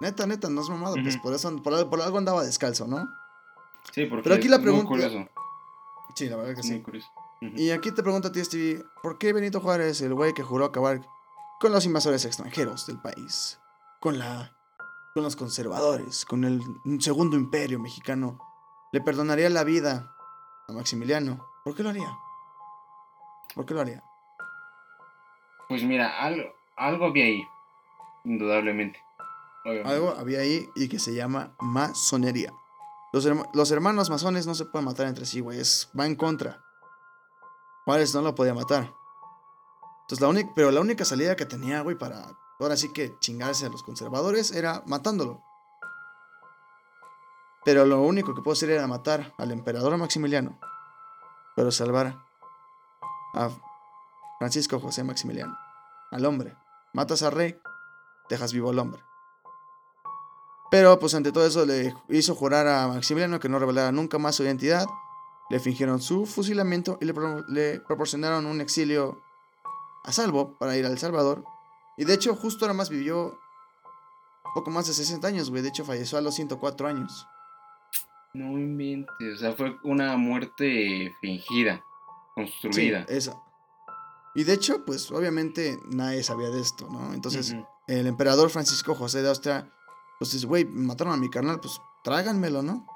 Neta, 0.00 0.26
neta, 0.26 0.48
no 0.48 0.62
es 0.62 0.68
mamado, 0.70 0.96
pues 1.02 1.18
por 1.18 1.34
eso, 1.34 1.54
por, 1.62 1.90
por 1.90 2.00
algo 2.00 2.18
andaba 2.18 2.42
descalzo, 2.42 2.86
¿no? 2.86 3.06
Sí, 3.92 4.06
porque 4.06 4.22
Pero 4.24 4.34
aquí 4.36 4.48
la 4.48 4.58
pregunta- 4.58 4.88
muy 4.88 4.98
curioso. 4.98 5.28
Sí, 6.14 6.28
la 6.28 6.36
verdad 6.36 6.54
que 6.54 6.68
Muy 6.68 7.02
sí. 7.02 7.62
Y 7.62 7.70
aquí 7.70 7.92
te 7.92 8.02
pregunto 8.02 8.28
a 8.28 8.32
ti, 8.32 8.44
Stevie, 8.44 8.84
¿por 9.02 9.16
qué 9.18 9.32
Benito 9.32 9.60
Juárez, 9.60 10.00
el 10.02 10.14
güey 10.14 10.34
que 10.34 10.42
juró 10.42 10.66
acabar 10.66 11.00
con 11.58 11.72
los 11.72 11.86
invasores 11.86 12.24
extranjeros 12.24 12.86
del 12.86 13.00
país, 13.00 13.58
con 14.00 14.18
la 14.18 14.54
con 15.14 15.24
los 15.24 15.34
conservadores, 15.34 16.24
con 16.24 16.44
el 16.44 16.62
segundo 17.00 17.36
imperio 17.36 17.80
mexicano, 17.80 18.38
le 18.92 19.00
perdonaría 19.00 19.50
la 19.50 19.64
vida 19.64 20.14
a 20.68 20.72
Maximiliano. 20.72 21.44
¿Por 21.64 21.74
qué 21.74 21.82
lo 21.82 21.88
haría? 21.90 22.16
¿Por 23.54 23.66
qué 23.66 23.74
lo 23.74 23.80
haría? 23.80 24.04
Pues 25.68 25.82
mira, 25.82 26.20
algo, 26.20 26.44
algo 26.76 27.06
había 27.06 27.24
ahí. 27.24 27.42
Indudablemente. 28.24 29.00
Obviamente. 29.64 29.90
Algo 29.90 30.10
había 30.10 30.40
ahí 30.40 30.68
y 30.76 30.88
que 30.88 30.98
se 30.98 31.14
llama 31.14 31.54
masonería. 31.58 32.52
Los, 33.12 33.28
los 33.54 33.70
hermanos 33.70 34.10
masones 34.10 34.46
no 34.46 34.54
se 34.54 34.64
pueden 34.66 34.86
matar 34.86 35.06
entre 35.06 35.26
sí, 35.26 35.40
güey. 35.40 35.60
Va 35.98 36.06
en 36.06 36.14
contra. 36.14 36.64
Juárez 37.84 38.14
no 38.14 38.22
lo 38.22 38.34
podía 38.34 38.54
matar. 38.54 38.92
Entonces, 40.02 40.20
la 40.20 40.28
única, 40.28 40.52
pero 40.54 40.70
la 40.70 40.80
única 40.80 41.04
salida 41.04 41.36
que 41.36 41.46
tenía, 41.46 41.80
güey, 41.82 41.96
para 41.96 42.26
ahora 42.60 42.76
sí 42.76 42.92
que 42.92 43.16
chingarse 43.20 43.66
a 43.66 43.68
los 43.68 43.82
conservadores 43.82 44.52
era 44.52 44.82
matándolo. 44.86 45.42
Pero 47.64 47.84
lo 47.84 48.00
único 48.02 48.34
que 48.34 48.42
puedo 48.42 48.52
hacer 48.52 48.70
era 48.70 48.86
matar 48.86 49.34
al 49.38 49.50
emperador 49.50 49.96
Maximiliano. 49.96 50.58
Pero 51.56 51.70
salvar 51.70 52.16
a 53.34 53.50
Francisco 54.38 54.80
José 54.80 55.04
Maximiliano. 55.04 55.56
Al 56.10 56.24
hombre. 56.24 56.56
Matas 56.92 57.22
al 57.22 57.32
rey, 57.32 57.60
dejas 58.28 58.52
vivo 58.52 58.70
al 58.70 58.78
hombre. 58.78 59.02
Pero 60.70 60.98
pues 60.98 61.14
ante 61.14 61.32
todo 61.32 61.46
eso 61.46 61.66
le 61.66 61.94
hizo 62.08 62.34
jurar 62.34 62.66
a 62.68 62.86
Maximiliano 62.88 63.40
que 63.40 63.48
no 63.48 63.58
revelara 63.58 63.90
nunca 63.92 64.18
más 64.18 64.36
su 64.36 64.44
identidad. 64.44 64.86
Le 65.50 65.58
fingieron 65.58 66.00
su 66.00 66.26
fusilamiento 66.26 66.96
y 67.00 67.06
le, 67.06 67.14
pro- 67.14 67.44
le 67.48 67.80
proporcionaron 67.80 68.46
un 68.46 68.60
exilio 68.60 69.20
a 70.04 70.12
salvo 70.12 70.56
para 70.58 70.76
ir 70.76 70.86
a 70.86 70.88
El 70.88 70.98
Salvador. 70.98 71.42
Y 71.96 72.04
de 72.04 72.14
hecho 72.14 72.36
justo 72.36 72.64
ahora 72.64 72.74
más 72.74 72.88
vivió 72.88 73.36
poco 74.54 74.70
más 74.70 74.86
de 74.86 74.94
60 74.94 75.26
años, 75.26 75.50
güey. 75.50 75.62
De 75.62 75.68
hecho 75.70 75.84
falleció 75.84 76.18
a 76.18 76.20
los 76.20 76.34
104 76.36 76.86
años. 76.86 77.26
No 78.32 78.56
inventes. 78.58 79.34
O 79.34 79.36
sea, 79.38 79.52
fue 79.54 79.76
una 79.82 80.16
muerte 80.16 81.12
fingida. 81.20 81.82
Construida. 82.36 83.04
Sí, 83.08 83.14
esa. 83.16 83.34
Y 84.36 84.44
de 84.44 84.52
hecho, 84.52 84.84
pues 84.84 85.10
obviamente 85.10 85.76
nadie 85.90 86.22
sabía 86.22 86.48
de 86.50 86.60
esto, 86.60 86.86
¿no? 86.88 87.12
Entonces 87.12 87.56
el 87.88 88.06
emperador 88.06 88.50
Francisco 88.50 88.94
José 88.94 89.20
de 89.22 89.28
Austria, 89.28 89.68
pues 90.20 90.32
dice, 90.32 90.46
güey, 90.46 90.66
mataron 90.66 91.14
a 91.14 91.16
mi 91.16 91.30
carnal, 91.30 91.60
pues 91.60 91.80
tráiganmelo, 92.04 92.62
¿no? 92.62 92.86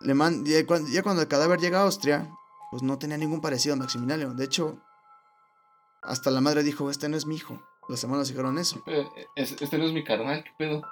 Le 0.00 0.12
man 0.12 0.44
ya, 0.44 0.66
cuando, 0.66 0.90
ya 0.90 1.02
cuando 1.02 1.22
el 1.22 1.28
cadáver 1.28 1.58
llega 1.60 1.80
a 1.80 1.84
Austria, 1.84 2.30
pues 2.70 2.82
no 2.82 2.98
tenía 2.98 3.16
ningún 3.16 3.40
parecido 3.40 3.74
a 3.74 3.78
Maximiliano. 3.78 4.34
De 4.34 4.44
hecho, 4.44 4.78
hasta 6.02 6.30
la 6.30 6.42
madre 6.42 6.62
dijo, 6.62 6.90
este 6.90 7.08
no 7.08 7.16
es 7.16 7.24
mi 7.24 7.36
hijo. 7.36 7.58
Los 7.88 8.04
hermanos 8.04 8.28
dijeron 8.28 8.58
eso. 8.58 8.82
Este 9.34 9.78
no 9.78 9.84
es 9.86 9.92
mi 9.94 10.04
carnal, 10.04 10.44
¿qué 10.44 10.50
pedo? 10.58 10.82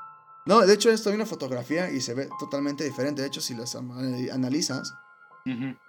No, 0.47 0.61
de 0.61 0.73
hecho, 0.73 0.91
esto 0.91 1.11
hay 1.11 1.17
una 1.17 1.27
fotografía 1.27 1.91
y 1.91 2.01
se 2.01 2.15
ve 2.15 2.31
totalmente 2.39 2.83
diferente. 2.83 3.21
De 3.21 3.29
hecho, 3.29 3.43
si 3.43 3.55
las 3.55 3.75
am- 3.77 3.91
analizas, 4.33 4.95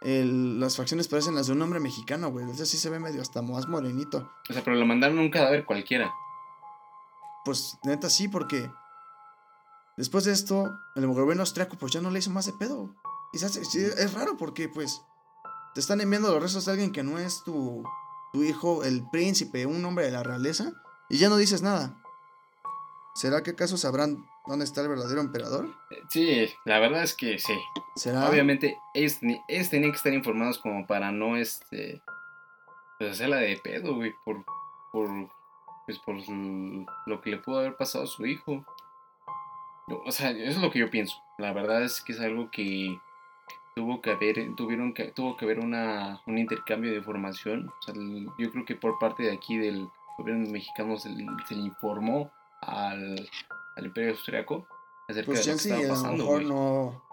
el- 0.02 0.60
las 0.60 0.76
facciones 0.76 1.08
parecen 1.08 1.36
las 1.36 1.48
de 1.48 1.54
un 1.54 1.62
hombre 1.62 1.80
mexicano, 1.80 2.30
güey. 2.30 2.50
Ese 2.52 2.66
sí 2.66 2.78
se 2.78 2.90
ve 2.90 3.00
medio 3.00 3.22
hasta 3.22 3.42
más 3.42 3.68
morenito. 3.70 4.30
O 4.50 4.54
sea, 4.54 4.62
pero 4.64 4.76
le 4.76 4.84
mandaron 4.86 5.18
un 5.20 5.30
cadáver 5.32 5.64
cualquiera. 5.66 6.12
Pues 7.46 7.78
neta 7.84 8.10
sí, 8.10 8.28
porque 8.28 8.70
después 10.02 10.24
de 10.26 10.32
esto, 10.34 10.72
el 10.96 11.06
gobierno 11.08 11.44
austriaco 11.44 11.78
pues 11.78 11.92
ya 11.94 12.02
no 12.02 12.10
le 12.12 12.20
hizo 12.20 12.32
más 12.32 12.46
de 12.48 12.54
pedo. 12.54 12.96
Y 13.34 13.38
se 13.38 13.46
hace- 13.46 13.64
sí, 13.66 13.80
es 13.80 14.14
raro 14.14 14.36
porque 14.38 14.68
pues 14.68 15.02
te 15.74 15.80
están 15.80 16.02
enviando 16.02 16.32
los 16.32 16.42
restos 16.42 16.66
de 16.66 16.72
alguien 16.72 16.92
que 16.92 17.04
no 17.04 17.18
es 17.20 17.44
tu, 17.44 17.84
tu 18.34 18.44
hijo, 18.44 18.84
el 18.84 19.08
príncipe, 19.10 19.66
un 19.66 19.84
hombre 19.86 20.06
de 20.06 20.12
la 20.12 20.24
realeza, 20.24 20.72
y 21.10 21.18
ya 21.18 21.30
no 21.30 21.38
dices 21.38 21.62
nada. 21.62 21.98
¿Será 23.14 23.44
que 23.44 23.52
acaso 23.52 23.78
sabrán 23.78 24.26
dónde 24.48 24.66
está 24.66 24.82
el 24.82 24.88
verdadero 24.90 25.22
emperador? 25.22 25.70
Sí, 26.10 26.50
la 26.66 26.80
verdad 26.80 27.04
es 27.04 27.14
que 27.14 27.38
sí. 27.40 27.54
¿Será? 27.96 28.30
Obviamente, 28.30 28.78
ellos 28.94 29.20
tenían 29.20 29.92
que 29.92 29.98
estar 29.98 30.14
informados 30.14 30.60
como 30.60 30.88
para 30.88 31.12
no, 31.12 31.36
este, 31.38 32.02
pues 32.98 33.12
hacerla 33.12 33.38
de 33.38 33.58
pedo, 33.64 33.96
güey, 33.96 34.14
por, 34.26 34.44
por, 34.92 35.10
pues 35.86 36.00
por 36.00 36.16
lo 37.06 37.22
que 37.22 37.30
le 37.32 37.38
pudo 37.38 37.60
haber 37.60 37.76
pasado 37.78 38.06
a 38.06 38.08
su 38.08 38.26
hijo. 38.26 38.66
O 39.88 40.12
sea, 40.12 40.32
eso 40.32 40.58
es 40.58 40.62
lo 40.62 40.72
que 40.72 40.80
yo 40.80 40.90
pienso. 40.90 41.16
La 41.38 41.54
verdad 41.54 41.84
es 41.84 42.02
que 42.02 42.14
es 42.14 42.20
algo 42.20 42.50
que 42.52 42.98
tuvo 43.76 44.02
que 44.02 44.12
haber, 44.12 44.56
tuvieron 44.56 44.94
que, 44.94 45.06
tuvo 45.12 45.38
que 45.38 45.46
haber 45.46 45.60
una, 45.60 46.22
un 46.28 46.38
intercambio 46.38 46.92
de 46.92 46.98
información. 46.98 47.70
O 47.70 47.82
sea, 47.82 47.94
yo 48.38 48.52
creo 48.52 48.66
que 48.66 48.76
por 48.76 49.00
parte 49.00 49.24
de 49.24 49.32
aquí 49.32 49.58
del 49.58 49.90
gobierno 50.18 50.50
mexicano 50.50 50.98
se 50.98 51.10
se 51.48 51.56
le 51.56 51.62
informó 51.62 52.32
al, 52.62 53.30
al 53.76 53.86
imperio 53.86 54.12
austriaco 54.12 54.68
acerca 55.08 55.32
Pues 55.32 55.46
de 55.46 55.52
lo 55.52 55.58
que 55.58 55.64
estaba 55.64 55.80
a 55.80 55.84
lo 55.84 55.90
pasando, 55.90 56.24
mejor 56.24 56.44
no. 56.44 57.04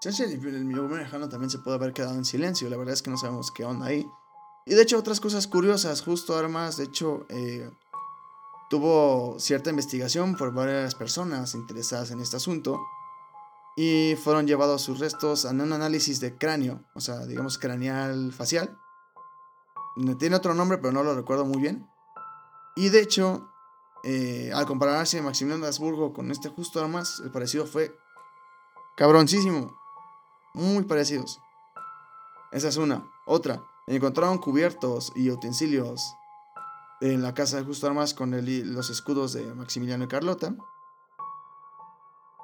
Chance 0.00 0.24
el 0.24 0.38
gobierno 0.38 0.88
mexicano 0.88 1.28
también 1.28 1.50
se 1.50 1.58
puede 1.58 1.76
haber 1.76 1.92
quedado 1.92 2.14
en 2.14 2.24
silencio. 2.24 2.68
La 2.68 2.76
verdad 2.76 2.94
es 2.94 3.02
que 3.02 3.10
no 3.10 3.16
sabemos 3.16 3.50
qué 3.50 3.64
onda 3.64 3.86
ahí. 3.86 4.06
Y 4.66 4.74
de 4.74 4.82
hecho, 4.82 4.98
otras 4.98 5.20
cosas 5.20 5.46
curiosas, 5.46 6.02
justo 6.02 6.36
Armas, 6.36 6.76
de 6.76 6.84
hecho, 6.84 7.26
eh, 7.28 7.70
tuvo 8.70 9.38
cierta 9.38 9.70
investigación 9.70 10.36
por 10.36 10.52
varias 10.52 10.94
personas 10.94 11.54
interesadas 11.54 12.10
en 12.10 12.20
este 12.20 12.36
asunto. 12.36 12.80
Y 13.76 14.16
fueron 14.22 14.46
llevados 14.46 14.82
sus 14.82 15.00
restos 15.00 15.44
a 15.44 15.50
un 15.50 15.72
análisis 15.72 16.20
de 16.20 16.36
cráneo, 16.36 16.84
o 16.94 17.00
sea, 17.00 17.26
digamos 17.26 17.58
craneal 17.58 18.32
facial. 18.32 18.78
Tiene 20.18 20.36
otro 20.36 20.54
nombre, 20.54 20.78
pero 20.78 20.92
no 20.92 21.02
lo 21.02 21.14
recuerdo 21.14 21.44
muy 21.44 21.60
bien. 21.60 21.88
Y 22.76 22.88
de 22.88 23.00
hecho, 23.00 23.48
eh, 24.04 24.52
al 24.54 24.66
compararse 24.66 25.22
Maximiliano 25.22 25.62
de 25.62 25.68
Habsburgo 25.68 26.12
con 26.12 26.30
este 26.30 26.48
justo 26.48 26.80
Armas, 26.80 27.20
el 27.24 27.30
parecido 27.30 27.66
fue 27.66 27.96
cabroncísimo. 28.96 29.76
Muy 30.52 30.84
parecidos. 30.84 31.40
Esa 32.52 32.68
es 32.68 32.76
una. 32.76 33.10
Otra, 33.26 33.64
encontraron 33.86 34.38
cubiertos 34.38 35.12
y 35.16 35.30
utensilios 35.30 36.14
en 37.12 37.22
la 37.22 37.34
casa 37.34 37.56
de 37.58 37.64
Justo 37.64 37.86
Armas 37.86 38.14
con 38.14 38.32
el- 38.34 38.72
los 38.72 38.88
escudos 38.90 39.32
de 39.34 39.54
Maximiliano 39.54 40.04
y 40.04 40.08
Carlota. 40.08 40.54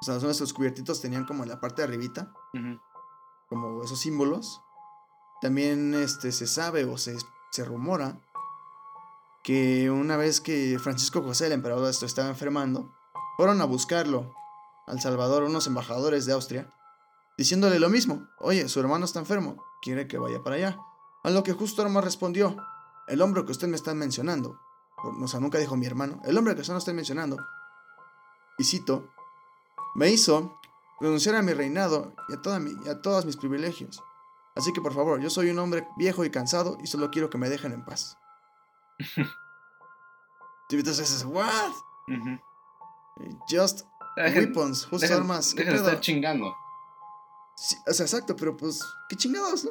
O 0.00 0.02
sea, 0.02 0.18
son 0.20 0.30
estos 0.30 0.52
cubiertitos 0.52 1.00
tenían 1.00 1.24
como 1.26 1.42
en 1.42 1.48
la 1.50 1.60
parte 1.60 1.82
de 1.82 1.88
arribita, 1.88 2.32
como 3.48 3.82
esos 3.82 3.98
símbolos. 4.00 4.60
También 5.40 5.94
este, 5.94 6.32
se 6.32 6.46
sabe 6.46 6.84
o 6.84 6.98
se, 6.98 7.16
se 7.50 7.64
rumora 7.64 8.20
que 9.42 9.90
una 9.90 10.16
vez 10.16 10.40
que 10.40 10.78
Francisco 10.78 11.22
José, 11.22 11.46
el 11.46 11.52
emperador 11.52 11.84
de 11.84 11.90
esto, 11.90 12.04
estaba 12.06 12.28
enfermando, 12.28 12.94
fueron 13.36 13.60
a 13.60 13.64
buscarlo 13.64 14.34
al 14.86 15.00
Salvador 15.00 15.44
unos 15.44 15.66
embajadores 15.66 16.26
de 16.26 16.32
Austria, 16.34 16.68
diciéndole 17.38 17.78
lo 17.78 17.88
mismo, 17.88 18.26
oye, 18.38 18.68
su 18.68 18.80
hermano 18.80 19.04
está 19.06 19.18
enfermo, 19.20 19.62
quiere 19.80 20.06
que 20.08 20.18
vaya 20.18 20.42
para 20.42 20.56
allá. 20.56 20.78
A 21.22 21.30
lo 21.30 21.42
que 21.42 21.52
justo 21.54 21.80
Armas 21.82 22.04
respondió, 22.04 22.56
el 23.10 23.20
hombre 23.22 23.44
que 23.44 23.52
usted 23.52 23.68
me 23.68 23.76
está 23.76 23.92
mencionando, 23.94 24.58
o 25.22 25.28
sea, 25.28 25.40
nunca 25.40 25.58
dijo 25.58 25.76
mi 25.76 25.86
hermano, 25.86 26.20
el 26.24 26.36
hombre 26.38 26.54
que 26.54 26.60
usted 26.62 26.72
no 26.72 26.78
está 26.78 26.92
mencionando, 26.92 27.36
y 28.58 28.64
cito, 28.64 29.08
me 29.94 30.08
hizo 30.10 30.58
renunciar 31.00 31.34
a 31.34 31.42
mi 31.42 31.52
reinado 31.52 32.14
y 32.28 32.34
a, 32.34 32.42
toda 32.42 32.58
mi- 32.60 32.76
y 32.84 32.88
a 32.88 33.00
todos 33.02 33.24
mis 33.26 33.36
privilegios. 33.36 34.02
Así 34.54 34.72
que 34.72 34.80
por 34.80 34.92
favor, 34.92 35.20
yo 35.20 35.30
soy 35.30 35.48
un 35.50 35.58
hombre 35.58 35.86
viejo 35.96 36.24
y 36.24 36.30
cansado 36.30 36.76
y 36.82 36.86
solo 36.86 37.10
quiero 37.10 37.30
que 37.30 37.38
me 37.38 37.48
dejen 37.48 37.72
en 37.72 37.84
paz. 37.84 38.18
entonces 40.70 40.98
dices, 40.98 41.24
what? 41.24 41.70
Ujú. 42.08 42.38
Just 43.48 43.82
Dejen- 44.16 44.46
weapons, 44.46 44.86
justo 44.86 45.06
dejen- 45.06 45.16
armas. 45.18 45.54
¿Qué 45.54 45.60
dejen 45.60 45.74
de 45.74 45.78
pedo? 45.80 45.88
estar 45.88 46.00
chingando. 46.00 46.54
Sí, 47.56 47.76
o 47.86 47.92
sea, 47.92 48.06
exacto, 48.06 48.34
pero 48.36 48.56
pues, 48.56 48.80
qué 49.08 49.16
chingados, 49.16 49.64
¿no? 49.64 49.70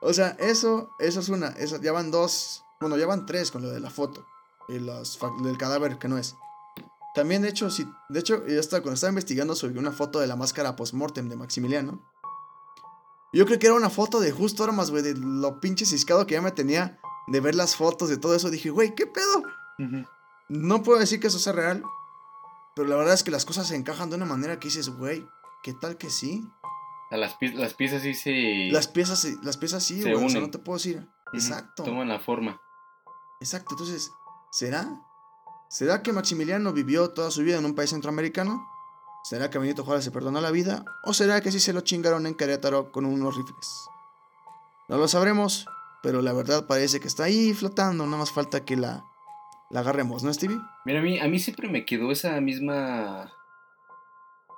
O 0.00 0.12
sea, 0.12 0.30
eso, 0.38 0.90
eso 0.98 1.20
es 1.20 1.28
una, 1.28 1.48
eso, 1.48 1.80
ya 1.80 1.92
van 1.92 2.10
dos, 2.10 2.64
bueno, 2.80 2.96
ya 2.96 3.06
van 3.06 3.26
tres 3.26 3.50
con 3.50 3.62
lo 3.62 3.68
de 3.68 3.80
la 3.80 3.90
foto, 3.90 4.26
y 4.68 4.78
los, 4.78 5.18
del 5.42 5.58
cadáver 5.58 5.98
que 5.98 6.08
no 6.08 6.18
es. 6.18 6.36
También, 7.14 7.42
de 7.42 7.48
hecho, 7.48 7.70
sí, 7.70 7.86
de 8.08 8.20
hecho, 8.20 8.44
estaba, 8.46 8.82
cuando 8.82 8.94
estaba 8.94 9.10
investigando 9.10 9.54
sobre 9.54 9.78
una 9.78 9.92
foto 9.92 10.20
de 10.20 10.26
la 10.26 10.36
máscara 10.36 10.76
post-mortem 10.76 11.28
de 11.28 11.36
Maximiliano, 11.36 12.00
yo 13.32 13.46
creo 13.46 13.58
que 13.58 13.66
era 13.66 13.74
una 13.74 13.90
foto 13.90 14.20
de 14.20 14.32
justo 14.32 14.64
armas, 14.64 14.90
güey, 14.90 15.02
de 15.02 15.14
lo 15.14 15.60
pinche 15.60 15.86
ciscado 15.86 16.26
que 16.26 16.34
ya 16.34 16.42
me 16.42 16.50
tenía 16.50 16.98
de 17.28 17.40
ver 17.40 17.54
las 17.54 17.76
fotos 17.76 18.08
de 18.08 18.16
todo 18.16 18.34
eso. 18.34 18.50
Dije, 18.50 18.70
güey, 18.70 18.94
¿qué 18.94 19.06
pedo? 19.06 19.42
No 20.48 20.82
puedo 20.82 20.98
decir 20.98 21.20
que 21.20 21.28
eso 21.28 21.38
sea 21.38 21.52
real, 21.52 21.84
pero 22.74 22.88
la 22.88 22.96
verdad 22.96 23.14
es 23.14 23.22
que 23.22 23.30
las 23.30 23.44
cosas 23.44 23.68
se 23.68 23.76
encajan 23.76 24.10
de 24.10 24.16
una 24.16 24.26
manera 24.26 24.58
que 24.58 24.68
dices, 24.68 24.88
güey, 24.88 25.28
¿qué 25.62 25.72
tal 25.74 25.96
que 25.96 26.10
sí? 26.10 26.44
Las, 27.10 27.36
las 27.54 27.74
piezas 27.74 28.02
sí 28.02 28.14
se. 28.14 28.68
Las 28.70 28.86
piezas, 28.88 29.20
sí- 29.20 29.36
las 29.42 29.56
piezas 29.56 29.82
sí, 29.82 30.00
güey. 30.02 30.14
O 30.14 30.28
sea, 30.28 30.40
no 30.40 30.50
te 30.50 30.58
puedo 30.58 30.76
decir. 30.78 31.08
Exacto. 31.32 31.82
Toman 31.84 32.08
la 32.08 32.18
forma. 32.20 32.60
Exacto. 33.40 33.70
Entonces, 33.72 34.10
¿será? 34.52 34.88
¿Será 35.68 36.02
que 36.02 36.12
Maximiliano 36.12 36.72
vivió 36.72 37.10
toda 37.10 37.30
su 37.30 37.42
vida 37.42 37.58
en 37.58 37.64
un 37.64 37.74
país 37.74 37.90
centroamericano? 37.90 38.66
¿Será 39.24 39.50
que 39.50 39.58
Benito 39.58 39.84
Juárez 39.84 40.04
se 40.04 40.10
perdonó 40.10 40.40
la 40.40 40.50
vida? 40.50 40.84
¿O 41.04 41.12
será 41.12 41.40
que 41.40 41.52
sí 41.52 41.60
se 41.60 41.72
lo 41.72 41.82
chingaron 41.82 42.26
en 42.26 42.34
Querétaro 42.34 42.90
con 42.90 43.04
unos 43.04 43.36
rifles? 43.36 43.86
No 44.88 44.96
lo 44.96 45.06
sabremos, 45.08 45.66
pero 46.02 46.22
la 46.22 46.32
verdad 46.32 46.66
parece 46.66 47.00
que 47.00 47.06
está 47.08 47.24
ahí 47.24 47.52
flotando. 47.54 48.04
Nada 48.06 48.18
más 48.18 48.32
falta 48.32 48.64
que 48.64 48.76
la, 48.76 49.04
la 49.70 49.80
agarremos, 49.80 50.22
¿no, 50.24 50.32
Stevie? 50.32 50.58
Mira, 50.84 51.00
a 51.00 51.02
mí, 51.02 51.18
a 51.20 51.28
mí 51.28 51.38
siempre 51.38 51.68
me 51.68 51.84
quedó 51.84 52.10
esa 52.10 52.40
misma. 52.40 53.30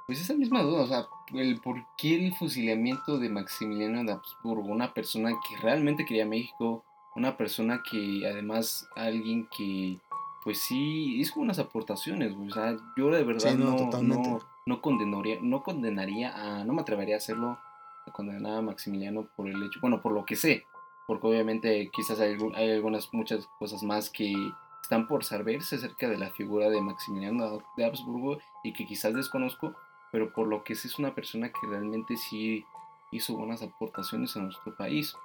Pues 0.06 0.20
esa 0.20 0.34
misma 0.34 0.62
duda. 0.62 0.82
O 0.82 0.86
sea, 0.86 1.06
el 1.34 1.60
por 1.60 1.84
qué 1.96 2.14
el 2.14 2.34
fusilamiento 2.34 3.18
de 3.18 3.28
Maximiliano 3.28 4.04
de 4.04 4.12
Habsburgo, 4.12 4.68
una 4.68 4.92
persona 4.94 5.30
que 5.30 5.56
realmente 5.56 6.04
quería 6.04 6.26
México, 6.26 6.84
una 7.14 7.36
persona 7.36 7.82
que 7.88 8.26
además 8.26 8.88
alguien 8.96 9.48
que 9.56 9.98
pues 10.44 10.60
sí 10.60 11.20
hizo 11.20 11.40
unas 11.40 11.58
aportaciones, 11.58 12.34
o 12.34 12.52
sea, 12.52 12.76
yo 12.96 13.10
de 13.10 13.22
verdad 13.22 13.52
Sí, 13.52 13.56
no, 13.56 13.76
no, 13.76 14.02
no, 14.02 14.40
no 14.66 14.80
condenaría, 14.80 15.38
no 15.40 15.62
condenaría 15.62 16.32
a, 16.34 16.64
no 16.64 16.72
me 16.72 16.82
atrevería 16.82 17.14
a 17.14 17.18
hacerlo, 17.18 17.58
a 18.06 18.12
condenar 18.12 18.58
a 18.58 18.62
Maximiliano 18.62 19.28
por 19.36 19.46
el 19.46 19.62
hecho, 19.62 19.78
bueno, 19.80 20.02
por 20.02 20.12
lo 20.12 20.24
que 20.24 20.34
sé, 20.34 20.64
porque 21.06 21.28
obviamente 21.28 21.90
quizás 21.92 22.18
hay, 22.18 22.36
hay 22.54 22.72
algunas, 22.72 23.12
muchas 23.12 23.46
cosas 23.58 23.82
más 23.84 24.10
que 24.10 24.34
están 24.82 25.06
por 25.06 25.24
saberse 25.24 25.76
acerca 25.76 26.08
de 26.08 26.18
la 26.18 26.30
figura 26.30 26.68
de 26.68 26.80
Maximiliano 26.80 27.62
de 27.76 27.84
Habsburgo 27.84 28.38
y 28.64 28.72
que 28.72 28.84
quizás 28.84 29.14
desconozco, 29.14 29.74
pero 30.12 30.32
por 30.32 30.46
lo 30.46 30.62
que 30.62 30.76
sé 30.76 30.86
es 30.86 30.98
una 30.98 31.14
persona 31.14 31.50
que 31.50 31.66
realmente 31.66 32.16
sí 32.16 32.64
hizo 33.10 33.34
buenas 33.34 33.62
aportaciones 33.62 34.36
a 34.36 34.40
nuestro 34.40 34.76
país. 34.76 35.16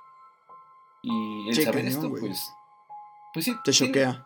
Y 1.03 1.49
el 1.49 1.55
Sí, 1.55 1.63
saber 1.63 1.85
esto, 1.85 2.09
pues, 2.09 2.51
pues 3.33 3.45
sí. 3.45 3.55
Te 3.63 3.71
choquea. 3.71 4.25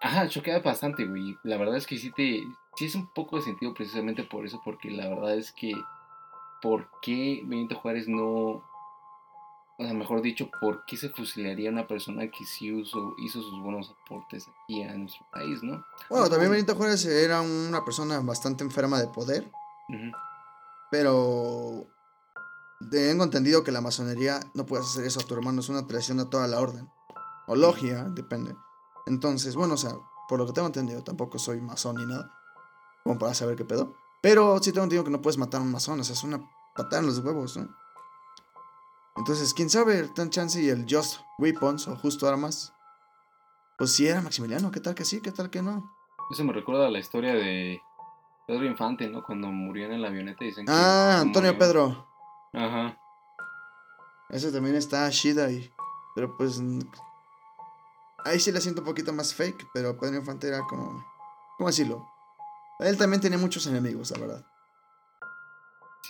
Ajá, 0.00 0.28
choquea 0.28 0.60
bastante, 0.60 1.04
güey. 1.04 1.36
La 1.44 1.58
verdad 1.58 1.76
es 1.76 1.86
que 1.86 1.98
sí 1.98 2.10
te. 2.10 2.42
Sí 2.76 2.86
es 2.86 2.94
un 2.94 3.06
poco 3.08 3.36
de 3.36 3.42
sentido 3.42 3.74
precisamente 3.74 4.22
por 4.24 4.46
eso, 4.46 4.60
porque 4.64 4.90
la 4.90 5.08
verdad 5.08 5.36
es 5.36 5.52
que. 5.52 5.72
¿Por 6.60 6.88
qué 7.02 7.42
Benito 7.44 7.76
Juárez 7.76 8.08
no. 8.08 8.64
O 9.80 9.84
sea, 9.84 9.92
mejor 9.94 10.22
dicho, 10.22 10.50
¿por 10.60 10.84
qué 10.86 10.96
se 10.96 11.08
fusilaría 11.08 11.68
a 11.68 11.72
una 11.72 11.86
persona 11.86 12.28
que 12.28 12.44
sí 12.44 12.72
usó, 12.72 13.14
hizo 13.18 13.40
sus 13.40 13.60
buenos 13.62 13.94
aportes 14.02 14.48
aquí 14.48 14.82
a 14.82 14.92
nuestro 14.94 15.24
país, 15.30 15.62
no? 15.62 15.84
Bueno, 16.10 16.28
también 16.28 16.50
Benito 16.50 16.74
Juárez 16.74 17.04
era 17.06 17.42
una 17.42 17.84
persona 17.84 18.18
bastante 18.18 18.64
enferma 18.64 18.98
de 18.98 19.06
poder, 19.06 19.48
Pero 20.90 21.86
tengo 22.90 23.24
entendido 23.24 23.64
que 23.64 23.72
la 23.72 23.80
masonería 23.80 24.40
no 24.54 24.66
puedes 24.66 24.86
hacer 24.86 25.04
eso 25.04 25.20
a 25.20 25.24
tu 25.24 25.34
hermano, 25.34 25.60
es 25.60 25.68
una 25.68 25.86
traición 25.86 26.20
a 26.20 26.30
toda 26.30 26.46
la 26.46 26.60
orden. 26.60 26.88
O 27.46 27.56
logia, 27.56 28.04
depende. 28.04 28.54
Entonces, 29.06 29.56
bueno, 29.56 29.74
o 29.74 29.78
sea, 29.78 29.92
por 30.28 30.38
lo 30.38 30.46
que 30.46 30.52
tengo 30.52 30.66
entendido, 30.66 31.02
tampoco 31.02 31.38
soy 31.38 31.60
masón 31.60 31.96
ni 31.96 32.06
nada, 32.06 32.30
como 33.04 33.18
para 33.18 33.34
saber 33.34 33.56
qué 33.56 33.64
pedo. 33.64 33.94
Pero 34.20 34.58
sí 34.62 34.72
tengo 34.72 34.84
entendido 34.84 35.04
que 35.04 35.10
no 35.10 35.22
puedes 35.22 35.38
matar 35.38 35.60
a 35.60 35.64
un 35.64 35.72
masón, 35.72 36.00
o 36.00 36.04
sea, 36.04 36.14
es 36.14 36.22
una 36.22 36.40
patada 36.74 37.00
en 37.00 37.06
los 37.06 37.18
huevos, 37.20 37.56
¿no? 37.56 37.68
Entonces, 39.16 39.52
quién 39.54 39.70
sabe, 39.70 40.08
tan 40.08 40.30
chance 40.30 40.60
y 40.60 40.68
el 40.68 40.86
Just 40.88 41.20
Weapons 41.38 41.88
o 41.88 41.96
Justo 41.96 42.28
Armas. 42.28 42.72
Pues 43.76 43.92
sí 43.92 44.06
era 44.06 44.20
Maximiliano, 44.20 44.70
¿qué 44.70 44.80
tal 44.80 44.94
que 44.94 45.04
sí? 45.04 45.20
¿Qué 45.20 45.32
tal 45.32 45.50
que 45.50 45.62
no? 45.62 45.90
Eso 46.30 46.44
me 46.44 46.52
recuerda 46.52 46.86
a 46.86 46.90
la 46.90 46.98
historia 46.98 47.34
de 47.34 47.80
Pedro 48.48 48.64
Infante, 48.64 49.06
¿no? 49.08 49.22
Cuando 49.22 49.46
murió 49.48 49.84
en 49.86 49.92
el 49.92 50.04
avioneta 50.04 50.44
dicen 50.44 50.64
que 50.66 50.72
Ah, 50.74 51.20
Antonio 51.20 51.52
murió- 51.52 51.58
Pedro. 51.58 52.08
Ajá. 52.54 52.98
Ese 54.30 54.50
también 54.50 54.74
está 54.74 55.08
Shida 55.10 55.50
y. 55.50 55.70
Pero 56.16 56.36
pues. 56.36 56.60
Ahí 58.24 58.40
sí 58.40 58.50
le 58.50 58.60
siento 58.60 58.80
un 58.80 58.86
poquito 58.86 59.12
más 59.12 59.34
fake, 59.34 59.68
pero 59.72 59.96
Pedro 59.98 60.16
Infante 60.16 60.48
era 60.48 60.62
como. 60.62 61.06
¿Cómo 61.56 61.68
decirlo? 61.68 62.08
Él 62.80 62.96
también 62.96 63.20
tenía 63.20 63.38
muchos 63.38 63.66
enemigos, 63.66 64.10
la 64.12 64.18
verdad. 64.18 64.46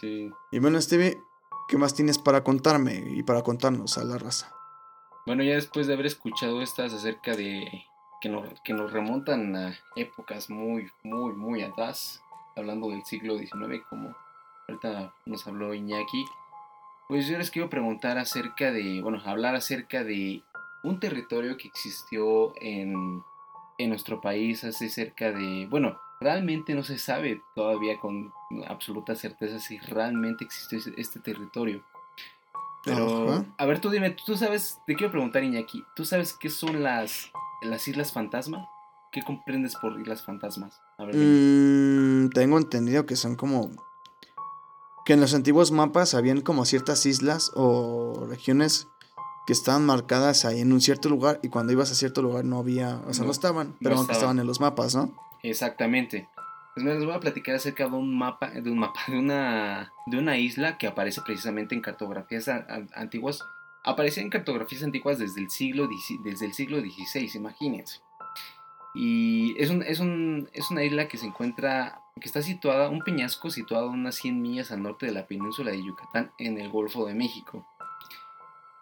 Sí. 0.01 0.31
Y 0.53 0.59
bueno, 0.61 0.81
Stevie, 0.81 1.21
¿qué 1.69 1.77
más 1.77 1.95
tienes 1.95 2.19
para 2.19 2.45
contarme 2.45 2.95
y 3.17 3.23
para 3.23 3.43
contarnos 3.43 3.99
a 3.99 4.05
la 4.05 4.17
raza? 4.19 4.53
Bueno, 5.27 5.43
ya 5.43 5.55
después 5.55 5.87
de 5.87 5.95
haber 5.95 6.07
escuchado 6.07 6.63
estas 6.63 6.93
acerca 6.93 7.35
de 7.35 7.85
que 8.21 8.29
nos, 8.29 8.49
que 8.63 8.73
nos 8.75 8.93
remontan 8.93 9.55
a 9.57 9.75
épocas 9.97 10.51
muy, 10.51 10.91
muy, 11.03 11.33
muy 11.33 11.63
atrás, 11.63 12.21
hablando 12.59 12.91
del 12.91 13.05
siglo 13.05 13.39
XIX, 13.39 13.83
como 13.89 14.15
ahorita 14.69 15.15
nos 15.27 15.47
habló 15.47 15.75
Iñaki, 15.75 16.25
pues 17.09 17.27
yo 17.27 17.39
les 17.39 17.51
quiero 17.51 17.71
preguntar 17.71 18.19
acerca 18.19 18.71
de, 18.71 19.01
bueno, 19.01 19.21
hablar 19.25 19.55
acerca 19.55 20.05
de 20.05 20.43
un 20.83 21.01
territorio 21.01 21.57
que 21.57 21.69
existió 21.69 22.53
en, 22.61 23.23
en 23.79 23.89
nuestro 23.89 24.21
país 24.21 24.63
hace 24.65 24.89
cerca 24.91 25.33
de, 25.33 25.67
bueno, 25.71 25.99
realmente 26.21 26.75
no 26.75 26.83
se 26.83 26.99
sabe 26.99 27.41
todavía 27.55 27.99
con 27.99 28.33
absoluta 28.67 29.15
certeza 29.15 29.59
si 29.59 29.79
realmente 29.79 30.45
existió 30.45 30.79
este 30.97 31.21
territorio. 31.21 31.83
Pero, 32.85 33.33
Ajá. 33.33 33.45
a 33.57 33.67
ver, 33.67 33.81
tú 33.81 33.91
dime, 33.91 34.11
tú 34.11 34.37
sabes, 34.37 34.81
te 34.87 34.95
quiero 34.95 35.11
preguntar, 35.11 35.43
Iñaki, 35.43 35.85
¿tú 35.95 36.05
sabes 36.05 36.33
qué 36.33 36.49
son 36.49 36.83
las, 36.83 37.31
las 37.63 37.87
Islas 37.89 38.13
Fantasma? 38.13 38.69
¿Qué 39.19 39.25
comprendes 39.25 39.75
por 39.75 40.01
Islas 40.01 40.23
Fantasmas? 40.23 40.81
A 40.97 41.05
ver. 41.05 41.17
Mm, 41.17 42.31
tengo 42.31 42.57
entendido 42.57 43.05
que 43.05 43.17
son 43.17 43.35
como. 43.35 43.69
Que 45.05 45.15
en 45.15 45.21
los 45.21 45.35
antiguos 45.35 45.73
mapas 45.73 46.15
habían 46.15 46.41
como 46.41 46.65
ciertas 46.65 47.05
islas 47.05 47.51
o 47.57 48.27
regiones 48.29 48.87
que 49.49 49.53
estaban 49.53 49.85
marcadas 49.85 50.45
ahí 50.45 50.61
en 50.61 50.73
un 50.73 50.81
cierto 50.81 51.09
lugar 51.09 51.41
y 51.43 51.49
cuando 51.49 51.73
ibas 51.73 51.91
a 51.91 51.97
cierto 51.97 52.23
lugar 52.23 52.45
no 52.45 52.59
había, 52.61 53.03
o 53.09 53.13
sea, 53.13 53.23
no, 53.23 53.27
No, 53.27 53.33
estaban, 53.33 53.75
pero 53.81 53.97
aunque 53.97 54.13
estaban. 54.13 54.37
estaban 54.37 54.39
en 54.39 54.47
los 54.47 54.61
mapas, 54.61 54.95
¿no? 54.95 55.13
Exactamente. 55.43 56.29
Pues 56.75 56.85
me 56.87 56.95
les 56.95 57.05
voy 57.05 57.15
a 57.15 57.19
platicar 57.19 57.57
acerca 57.57 57.89
de 57.89 57.97
un 57.97 58.17
mapa, 58.17 58.51
de 58.51 58.71
un 58.71 58.79
mapa, 58.79 59.01
de 59.09 59.19
una, 59.19 59.93
de 60.07 60.17
una 60.19 60.39
isla 60.39 60.79
que 60.79 60.87
aparece 60.87 61.23
precisamente 61.23 61.75
en 61.75 61.81
cartografías 61.81 62.47
a- 62.47 62.59
a- 62.69 63.01
antiguas. 63.01 63.41
Aparecía 63.85 64.23
en 64.23 64.31
cartografías 64.31 64.85
antiguas 64.85 65.19
desde 65.19 65.41
el 65.41 65.51
siglo, 65.51 65.89
desde 66.25 66.47
el 66.47 66.53
siglo 66.53 66.79
XVI, 66.81 67.31
imagínense. 67.35 68.01
Y 68.95 69.55
es, 69.63 69.71
un, 69.71 69.83
es, 69.83 70.01
un, 70.01 70.49
es 70.53 70.71
una 70.71 70.83
isla 70.83 71.09
que 71.09 71.19
se 71.19 71.27
encuentra, 71.27 72.01
que 72.21 72.27
está 72.27 72.43
situada, 72.43 72.89
un 72.89 73.01
peñasco 73.01 73.51
situado 73.51 73.91
unas 73.91 74.17
100 74.17 74.41
millas 74.41 74.73
al 74.73 74.83
norte 74.83 75.07
de 75.07 75.13
la 75.13 75.27
península 75.27 75.71
de 75.71 75.83
Yucatán, 75.83 76.33
en 76.39 76.59
el 76.59 76.71
Golfo 76.71 77.07
de 77.07 77.15
México. 77.15 77.67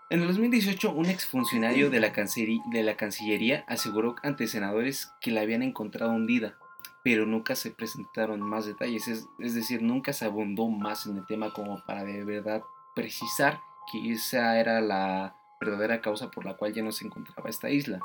En 0.09 0.21
el 0.21 0.29
2018, 0.29 0.93
un 0.93 1.07
exfuncionario 1.07 1.91
de 1.91 1.99
la, 1.99 2.13
de 2.13 2.83
la 2.85 2.97
Cancillería 2.97 3.65
aseguró 3.67 4.15
ante 4.23 4.47
senadores 4.47 5.11
que 5.21 5.33
la 5.33 5.41
habían 5.41 5.63
encontrado 5.63 6.13
hundida, 6.13 6.57
pero 7.03 7.27
nunca 7.27 7.57
se 7.57 7.73
presentaron 7.73 8.41
más 8.41 8.67
detalles, 8.67 9.09
es, 9.09 9.27
es 9.41 9.55
decir, 9.55 9.83
nunca 9.83 10.13
se 10.13 10.25
abundó 10.25 10.69
más 10.69 11.07
en 11.07 11.17
el 11.17 11.27
tema 11.27 11.53
como 11.53 11.83
para 11.85 12.05
de 12.05 12.23
verdad 12.25 12.63
precisar 12.95 13.61
que 13.91 14.13
esa 14.13 14.59
era 14.61 14.81
la 14.81 15.35
verdadera 15.61 16.01
causa 16.01 16.31
por 16.31 16.45
la 16.45 16.57
cual 16.57 16.73
ya 16.73 16.83
no 16.83 16.93
se 16.93 17.05
encontraba 17.05 17.51
esta 17.51 17.71
isla. 17.71 17.99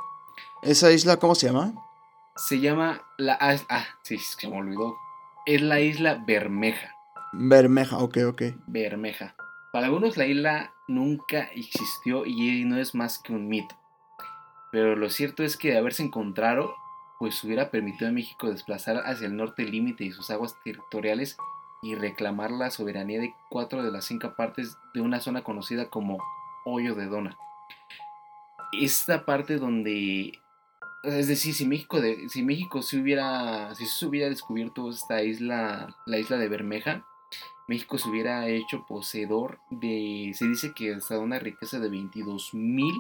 ¿Esa 0.63 0.91
isla 0.91 1.17
cómo 1.17 1.35
se 1.35 1.47
llama? 1.47 1.73
Se 2.35 2.59
llama 2.59 3.01
la... 3.17 3.37
Ah, 3.39 3.55
ah, 3.69 3.85
sí, 4.03 4.17
se 4.17 4.47
me 4.47 4.57
olvidó. 4.57 4.95
Es 5.45 5.61
la 5.61 5.79
isla 5.79 6.23
Bermeja. 6.25 6.95
Bermeja, 7.33 7.97
ok, 7.97 8.17
ok. 8.27 8.41
Bermeja. 8.67 9.35
Para 9.71 9.85
algunos 9.85 10.17
la 10.17 10.25
isla 10.25 10.73
nunca 10.87 11.43
existió 11.55 12.25
y 12.25 12.65
no 12.65 12.77
es 12.77 12.93
más 12.93 13.19
que 13.19 13.33
un 13.33 13.47
mito. 13.47 13.75
Pero 14.71 14.95
lo 14.95 15.09
cierto 15.09 15.43
es 15.43 15.57
que 15.57 15.71
de 15.71 15.77
haberse 15.77 16.03
encontrado, 16.03 16.73
pues 17.19 17.43
hubiera 17.43 17.71
permitido 17.71 18.09
a 18.09 18.13
México 18.13 18.49
desplazar 18.49 19.03
hacia 19.05 19.27
el 19.27 19.35
norte 19.35 19.63
el 19.63 19.71
límite 19.71 20.05
de 20.05 20.11
sus 20.11 20.29
aguas 20.29 20.55
territoriales 20.63 21.37
y 21.81 21.95
reclamar 21.95 22.51
la 22.51 22.69
soberanía 22.69 23.19
de 23.19 23.33
cuatro 23.49 23.83
de 23.83 23.91
las 23.91 24.05
cinco 24.05 24.35
partes 24.35 24.77
de 24.93 25.01
una 25.01 25.19
zona 25.19 25.43
conocida 25.43 25.89
como 25.89 26.17
Hoyo 26.65 26.95
de 26.95 27.07
Dona. 27.07 27.37
Esta 28.71 29.25
parte 29.25 29.57
donde, 29.57 30.39
es 31.03 31.27
decir, 31.27 31.53
si 31.53 31.65
México, 31.67 31.99
de, 32.01 32.29
si 32.29 32.43
México 32.43 32.81
se 32.81 32.99
hubiera, 32.99 33.73
si 33.75 33.85
se 33.85 34.05
hubiera 34.05 34.29
descubierto 34.29 34.89
esta 34.89 35.23
isla, 35.23 35.95
la 36.05 36.17
isla 36.19 36.37
de 36.37 36.47
Bermeja, 36.49 37.05
México 37.67 37.97
se 37.97 38.09
hubiera 38.09 38.47
hecho 38.47 38.85
poseedor 38.87 39.59
de, 39.69 40.31
se 40.35 40.47
dice 40.47 40.73
que 40.73 40.93
hasta 40.93 41.17
una 41.19 41.39
riqueza 41.39 41.79
de 41.79 41.89
22 41.89 42.53
mil 42.53 42.93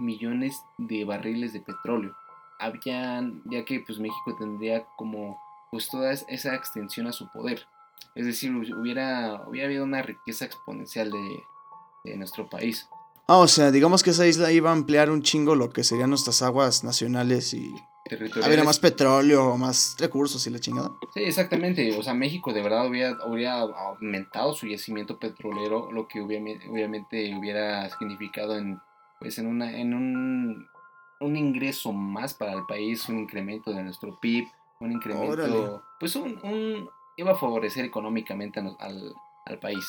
millones 0.00 0.62
de 0.76 1.04
barriles 1.04 1.52
de 1.52 1.60
petróleo. 1.60 2.14
Habían, 2.58 3.42
ya 3.44 3.64
que 3.64 3.80
pues 3.80 3.98
México 3.98 4.34
tendría 4.38 4.84
como 4.96 5.38
pues 5.70 5.88
toda 5.88 6.12
es- 6.12 6.24
esa 6.28 6.54
extensión 6.54 7.06
a 7.06 7.12
su 7.12 7.30
poder. 7.30 7.66
Es 8.14 8.26
decir, 8.26 8.54
hubiera, 8.54 9.42
hubiera 9.46 9.66
habido 9.68 9.84
una 9.84 10.02
riqueza 10.02 10.44
exponencial 10.44 11.10
de, 11.10 11.42
de 12.04 12.16
nuestro 12.16 12.48
país. 12.48 12.88
Ah, 13.28 13.36
o 13.38 13.46
sea, 13.48 13.70
digamos 13.70 14.02
que 14.02 14.10
esa 14.10 14.26
isla 14.26 14.50
iba 14.52 14.70
a 14.70 14.72
ampliar 14.72 15.10
un 15.10 15.22
chingo 15.22 15.54
lo 15.54 15.68
que 15.70 15.84
serían 15.84 16.08
nuestras 16.10 16.40
aguas 16.40 16.82
nacionales 16.82 17.52
y 17.52 17.74
habría 18.42 18.64
más 18.64 18.78
petróleo, 18.78 19.54
más 19.58 19.96
recursos 19.98 20.46
y 20.46 20.50
la 20.50 20.58
chingada. 20.58 20.90
Sí, 21.12 21.20
exactamente. 21.24 21.94
O 21.98 22.02
sea, 22.02 22.14
México 22.14 22.54
de 22.54 22.62
verdad 22.62 22.88
hubiera, 22.88 23.18
hubiera 23.26 23.60
aumentado 23.60 24.54
su 24.54 24.66
yacimiento 24.66 25.18
petrolero, 25.18 25.92
lo 25.92 26.08
que 26.08 26.22
obviamente, 26.22 26.66
obviamente 26.70 27.36
hubiera 27.38 27.86
significado 27.90 28.56
en, 28.56 28.80
pues, 29.20 29.38
en, 29.38 29.46
una, 29.46 29.76
en 29.76 29.92
un, 29.92 30.66
un 31.20 31.36
ingreso 31.36 31.92
más 31.92 32.32
para 32.32 32.54
el 32.54 32.64
país, 32.66 33.06
un 33.10 33.18
incremento 33.18 33.72
de 33.72 33.82
nuestro 33.82 34.18
PIB, 34.18 34.46
un 34.80 34.92
incremento, 34.92 35.32
Órale. 35.32 35.70
pues 36.00 36.16
un, 36.16 36.38
un- 36.42 36.88
iba 37.18 37.32
a 37.32 37.36
favorecer 37.36 37.84
económicamente 37.84 38.58
al, 38.60 38.74
al 39.44 39.58
país. 39.58 39.84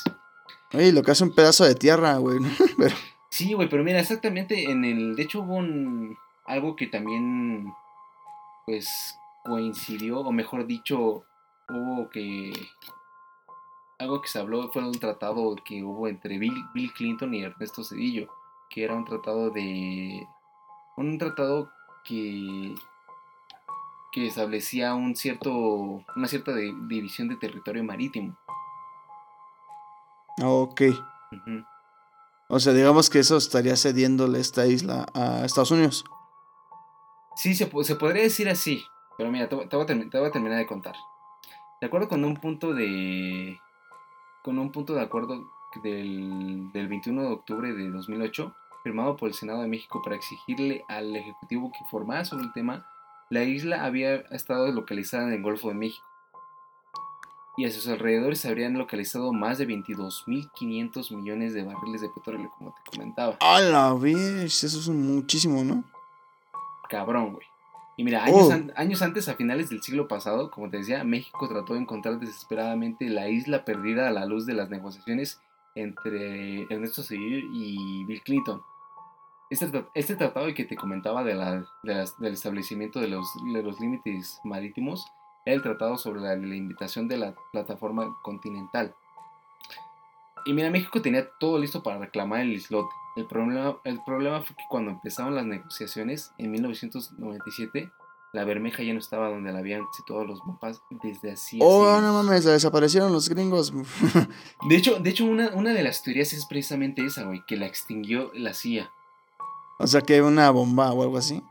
Oye, 0.74 0.92
lo 0.92 1.04
que 1.04 1.12
hace 1.12 1.24
un 1.24 1.34
pedazo 1.34 1.64
de 1.64 1.76
tierra, 1.76 2.18
güey. 2.18 2.40
Pero, 2.78 2.96
Sí, 3.30 3.54
güey, 3.54 3.70
pero 3.70 3.84
mira, 3.84 4.00
exactamente 4.00 4.70
en 4.72 4.86
el. 4.86 5.16
De 5.16 5.24
hecho, 5.24 5.42
hubo 5.42 5.56
un. 5.56 6.18
Algo 6.46 6.76
que 6.76 6.88
también. 6.88 7.74
Pues 8.66 9.18
coincidió, 9.44 10.20
o 10.20 10.32
mejor 10.32 10.66
dicho, 10.66 11.24
hubo 11.70 12.10
que. 12.10 12.52
algo 14.00 14.22
que 14.22 14.28
se 14.30 14.40
habló 14.40 14.70
fue 14.72 14.84
un 14.84 15.00
tratado 15.00 15.56
que 15.64 15.84
hubo 15.84 16.08
entre 16.08 16.38
Bill, 16.38 16.66
Bill 16.74 16.94
Clinton 16.94 17.34
y 17.34 17.44
Ernesto 17.44 17.84
Cedillo, 17.84 18.30
que 18.70 18.84
era 18.84 18.96
un 18.96 19.06
tratado 19.06 19.50
de... 19.50 20.28
un 20.98 21.18
tratado 21.18 21.72
que 22.04 22.76
que 24.12 24.26
establecía 24.26 24.96
un 24.96 25.16
cierto 25.16 25.52
una 26.16 26.28
cierta 26.28 26.52
de- 26.52 26.74
división 26.88 27.28
de 27.28 27.36
territorio 27.36 27.84
marítimo. 27.84 28.36
Ok. 30.42 30.82
O 32.50 32.60
sea, 32.60 32.74
digamos 32.74 33.10
que 33.10 33.20
eso 33.20 33.38
estaría 33.38 33.76
cediéndole 33.78 34.39
esta 34.39 34.66
isla 34.66 35.06
a 35.14 35.45
Estados 35.45 35.72
Unidos. 35.72 36.04
Sí, 37.36 37.54
se, 37.56 37.68
po- 37.68 37.84
se 37.84 37.95
podría 37.95 38.24
decir 38.24 38.50
así, 38.50 38.84
pero 39.18 39.32
mira, 39.32 39.47
te, 39.47 39.56
te 39.68 39.76
voy 39.78 40.28
a 40.28 40.32
terminar 40.32 40.58
de 40.58 40.66
contar. 40.66 40.95
De 41.80 41.88
acuerdo 41.88 42.10
con 42.10 42.26
un 42.26 42.36
punto 42.36 42.74
de... 42.74 43.58
con 44.43 44.58
un 44.60 44.72
punto 44.72 44.93
de 44.95 45.02
acuerdo 45.02 45.45
del, 45.84 46.72
del 46.74 46.88
21 46.88 47.22
de 47.22 47.28
octubre 47.28 47.72
de 47.74 47.89
2008, 47.91 48.54
firmado 48.84 49.16
por 49.16 49.30
el 49.30 49.36
Senado 49.36 49.62
de 49.62 49.68
México 49.68 50.02
para 50.04 50.16
exigirle 50.16 50.84
al 50.89 51.16
Ejecutivo 51.16 51.72
que 51.72 51.84
informara 51.84 52.26
sobre 52.26 52.45
el 52.45 52.54
tema, 52.54 52.86
la 53.30 53.43
isla 53.43 53.86
había 53.86 54.16
estado 54.32 54.72
localizada 54.72 55.28
en 55.28 55.34
el 55.34 55.41
Golfo 55.43 55.70
de 55.70 55.76
México. 55.76 56.06
Y 57.60 57.66
a 57.66 57.72
sus 57.72 57.88
alrededores 57.89 58.39
se 58.39 58.47
habrían 58.47 58.78
localizado 58.78 59.34
más 59.34 59.57
de 59.57 59.68
22.500 59.68 61.12
millones 61.16 61.53
de 61.53 61.64
barriles 61.64 61.99
de 62.01 62.07
petróleo, 62.10 62.51
como 62.57 62.74
te 62.74 62.89
comentaba. 62.97 63.36
A 63.41 63.60
la 63.60 63.93
vez, 63.93 64.64
eso 64.64 64.80
es 64.80 64.88
muchísimo, 64.89 65.64
¿no? 65.64 65.84
cabrón, 66.89 67.34
güey. 67.34 67.45
Y 67.97 68.03
mira, 68.03 68.24
años, 68.24 68.47
Oh. 68.47 68.51
an- 68.51 68.72
años 68.76 69.01
antes, 69.03 69.28
a 69.30 69.36
finales 69.36 69.70
del 69.70 69.84
siglo 69.84 70.07
pasado, 70.07 70.49
como 70.49 70.70
te 70.70 70.78
decía, 70.78 71.03
México 71.03 71.47
trató 71.49 71.74
de 71.74 71.82
encontrar 71.82 72.18
desesperadamente 72.20 73.10
la 73.10 73.30
isla 73.30 73.64
perdida 73.66 74.07
a 74.07 74.12
la 74.12 74.26
luz 74.26 74.45
de 74.47 74.53
las 74.53 74.70
negociaciones 74.72 75.39
entre 75.76 76.62
Ernesto 76.64 77.03
Cedillo 77.03 77.45
y 77.53 78.05
Bill 78.05 78.22
Clinton. 78.24 78.62
Este, 79.51 79.86
este 79.93 80.16
tratado 80.16 80.51
que 80.55 80.66
te 80.66 80.76
comentaba 80.76 81.24
de 81.24 81.36
la- 81.36 81.66
de 81.84 81.93
las- 81.95 82.18
del 82.20 82.34
establecimiento 82.34 82.99
de 82.99 83.10
los, 83.10 83.28
de 83.53 83.62
los 83.62 83.80
límites 83.80 84.39
marítimos 84.43 85.05
el 85.46 85.62
tratado 85.62 85.98
sobre 85.98 86.22
la 86.22 86.36
delimitación 86.36 87.08
de 87.08 87.18
la 87.18 87.36
plataforma 87.52 88.18
continental. 88.22 88.94
Y 90.46 90.54
mira, 90.54 90.70
México 90.70 91.02
tenía 91.02 91.30
todo 91.40 91.60
listo 91.60 91.84
para 91.84 92.00
reclamar 92.00 92.42
el 92.42 92.54
islote. 92.54 92.90
El 93.16 93.26
problema, 93.26 93.78
el 93.84 94.02
problema 94.04 94.42
fue 94.42 94.56
que 94.56 94.64
cuando 94.70 94.92
empezaron 94.92 95.36
las 95.36 95.46
negociaciones 95.46 96.32
en 96.38 96.52
1997, 96.52 97.92
la 98.32 98.46
Bermeja 98.46 98.84
ya 98.84 98.94
no 98.94 99.00
estaba 99.00 99.30
donde 99.30 99.52
la 99.52 99.60
habían 99.60 99.84
situado 99.98 100.24
los 100.24 100.46
mapas 100.46 100.82
desde 101.04 101.32
hacía 101.32 101.64
Oh, 101.64 102.00
no 102.00 102.14
mames, 102.14 102.46
desaparecieron 102.46 103.12
los 103.12 103.28
gringos. 103.28 103.74
De 104.70 104.76
hecho, 104.76 105.00
de 105.00 105.10
hecho 105.10 105.26
una, 105.26 105.50
una 105.50 105.74
de 105.74 105.84
las 105.84 106.04
teorías 106.04 106.32
es 106.34 106.46
precisamente 106.46 107.04
esa, 107.04 107.24
güey, 107.24 107.44
que 107.48 107.58
la 107.58 107.66
extinguió 107.66 108.32
la 108.34 108.54
CIA. 108.54 108.92
o 109.80 109.88
sea, 109.88 110.02
que 110.02 110.22
una 110.22 110.50
bomba 110.52 110.94
o 110.94 111.02
algo 111.02 111.18
así. 111.18 111.44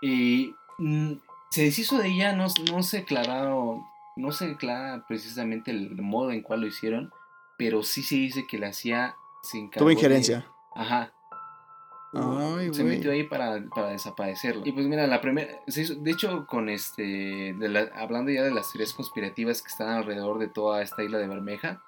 Y 0.00 0.54
mm, 0.78 1.14
se 1.50 1.62
deshizo 1.64 1.98
de 1.98 2.08
ella, 2.08 2.32
no, 2.34 2.46
no 2.72 2.82
se 2.82 2.98
aclararon, 2.98 3.82
no 4.16 4.32
se 4.32 4.52
aclara 4.52 5.04
precisamente 5.06 5.70
el 5.70 5.94
modo 6.02 6.30
en 6.32 6.42
cual 6.42 6.60
lo 6.62 6.66
hicieron, 6.66 7.10
pero 7.56 7.82
sí 7.82 8.02
se 8.02 8.16
dice 8.16 8.46
que 8.46 8.58
la 8.58 8.72
se 8.72 9.58
encargó 9.58 9.78
Tuvo 9.78 9.88
de- 9.88 9.94
injerencia. 9.94 10.46
Ajá. 10.74 11.12
Ay, 12.14 12.72
se 12.72 12.84
metió 12.84 13.12
ahí 13.12 13.24
para, 13.24 13.62
para 13.74 13.88
desaparecerlo. 13.90 14.62
Y 14.64 14.72
pues 14.72 14.86
mira, 14.86 15.06
la 15.06 15.20
primera, 15.20 15.52
de 15.66 16.10
hecho, 16.10 16.46
con 16.46 16.68
este, 16.70 17.02
de 17.58 17.68
la- 17.68 17.90
hablando 17.96 18.30
ya 18.30 18.42
de 18.42 18.50
las 18.50 18.72
teorías 18.72 18.94
conspirativas 18.94 19.60
que 19.60 19.68
están 19.68 19.88
alrededor 19.90 20.38
de 20.38 20.48
toda 20.48 20.80
esta 20.82 21.02
isla 21.02 21.18
de 21.18 21.28
Bermeja, 21.28 21.82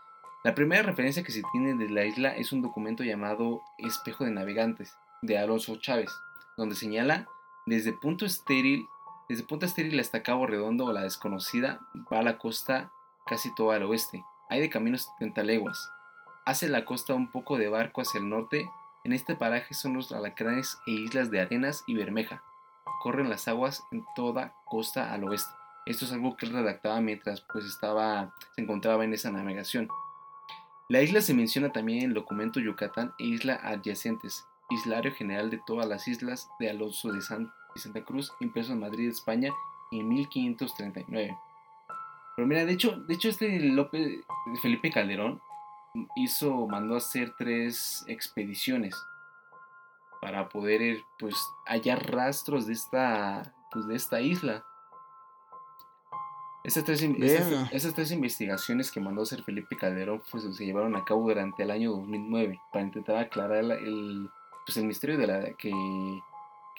la 0.44 0.54
primera 0.54 0.82
referencia 0.82 1.22
que 1.22 1.32
se 1.32 1.42
tiene 1.52 1.74
de 1.74 1.88
la 1.88 2.04
isla 2.04 2.36
es 2.36 2.52
un 2.52 2.60
documento 2.62 3.02
llamado 3.02 3.62
Espejo 3.78 4.24
de 4.24 4.30
Navegantes, 4.30 4.94
de 5.22 5.38
Alonso 5.38 5.76
Chávez, 5.76 6.10
donde 6.56 6.74
señala 6.76 7.26
desde 7.66 7.92
punto 7.92 8.26
estéril, 8.26 8.84
desde 9.30 9.44
punto 9.44 9.64
estéril 9.64 10.00
hasta 10.00 10.24
Cabo 10.24 10.48
Redondo 10.48 10.86
o 10.86 10.92
la 10.92 11.02
desconocida, 11.02 11.78
va 12.12 12.18
a 12.18 12.22
la 12.24 12.36
costa 12.36 12.90
casi 13.26 13.54
toda 13.54 13.76
al 13.76 13.84
oeste. 13.84 14.24
Hay 14.48 14.60
de 14.60 14.68
caminos 14.68 15.08
30 15.18 15.44
leguas. 15.44 15.88
Hace 16.44 16.68
la 16.68 16.84
costa 16.84 17.14
un 17.14 17.30
poco 17.30 17.56
de 17.56 17.68
barco 17.68 18.00
hacia 18.00 18.18
el 18.18 18.28
norte 18.28 18.68
en 19.04 19.12
este 19.12 19.36
paraje 19.36 19.72
son 19.72 19.94
los 19.94 20.10
alacranes 20.10 20.78
e 20.84 20.90
islas 20.90 21.30
de 21.30 21.40
Arenas 21.40 21.84
y 21.86 21.94
Bermeja. 21.94 22.42
Corren 23.04 23.30
las 23.30 23.46
aguas 23.46 23.84
en 23.92 24.04
toda 24.16 24.52
costa 24.64 25.14
al 25.14 25.22
oeste. 25.22 25.54
Esto 25.86 26.06
es 26.06 26.12
algo 26.12 26.36
que 26.36 26.46
él 26.46 26.52
redactaba 26.52 27.00
mientras 27.00 27.40
pues 27.42 27.66
estaba 27.66 28.34
se 28.56 28.62
encontraba 28.62 29.04
en 29.04 29.14
esa 29.14 29.30
navegación. 29.30 29.88
La 30.88 31.02
isla 31.02 31.20
se 31.20 31.34
menciona 31.34 31.70
también 31.70 32.00
en 32.00 32.04
el 32.06 32.14
documento 32.14 32.58
Yucatán 32.58 33.14
e 33.20 33.26
isla 33.26 33.60
adyacentes, 33.62 34.44
islario 34.70 35.14
general 35.14 35.50
de 35.50 35.60
todas 35.64 35.86
las 35.86 36.08
islas 36.08 36.48
de 36.58 36.68
Alonso 36.68 37.12
de 37.12 37.22
San 37.22 37.52
y 37.74 37.80
Santa 37.80 38.04
Cruz, 38.04 38.32
impreso 38.40 38.72
en 38.72 38.80
Madrid, 38.80 39.08
España, 39.08 39.52
en 39.90 40.08
1539. 40.08 41.36
Pero 42.36 42.48
mira, 42.48 42.64
de 42.64 42.72
hecho, 42.72 42.92
de 42.92 43.14
hecho 43.14 43.28
este 43.28 43.60
López, 43.60 44.20
Felipe 44.62 44.90
Calderón 44.90 45.40
hizo, 46.16 46.66
mandó 46.66 46.94
a 46.94 46.98
hacer 46.98 47.34
tres 47.36 48.04
expediciones 48.08 48.94
para 50.20 50.48
poder 50.48 50.82
eh, 50.82 51.04
pues 51.18 51.34
hallar 51.66 52.10
rastros 52.10 52.66
de 52.66 52.74
esta, 52.74 53.54
pues, 53.72 53.86
de 53.88 53.96
esta 53.96 54.20
isla. 54.20 54.64
Esas 56.62 56.84
tres, 56.84 57.00
Verga. 57.18 57.68
esas 57.72 57.94
tres 57.94 58.12
investigaciones 58.12 58.90
que 58.90 59.00
mandó 59.00 59.22
a 59.22 59.24
hacer 59.24 59.42
Felipe 59.42 59.76
Calderón 59.78 60.22
pues, 60.30 60.44
se 60.54 60.66
llevaron 60.66 60.94
a 60.94 61.04
cabo 61.06 61.22
durante 61.22 61.62
el 61.62 61.70
año 61.70 61.92
2009 61.92 62.60
para 62.70 62.84
intentar 62.84 63.16
aclarar 63.16 63.64
el, 63.64 64.28
pues, 64.66 64.76
el 64.76 64.84
misterio 64.84 65.16
de 65.16 65.26
la, 65.26 65.52
que, 65.54 65.72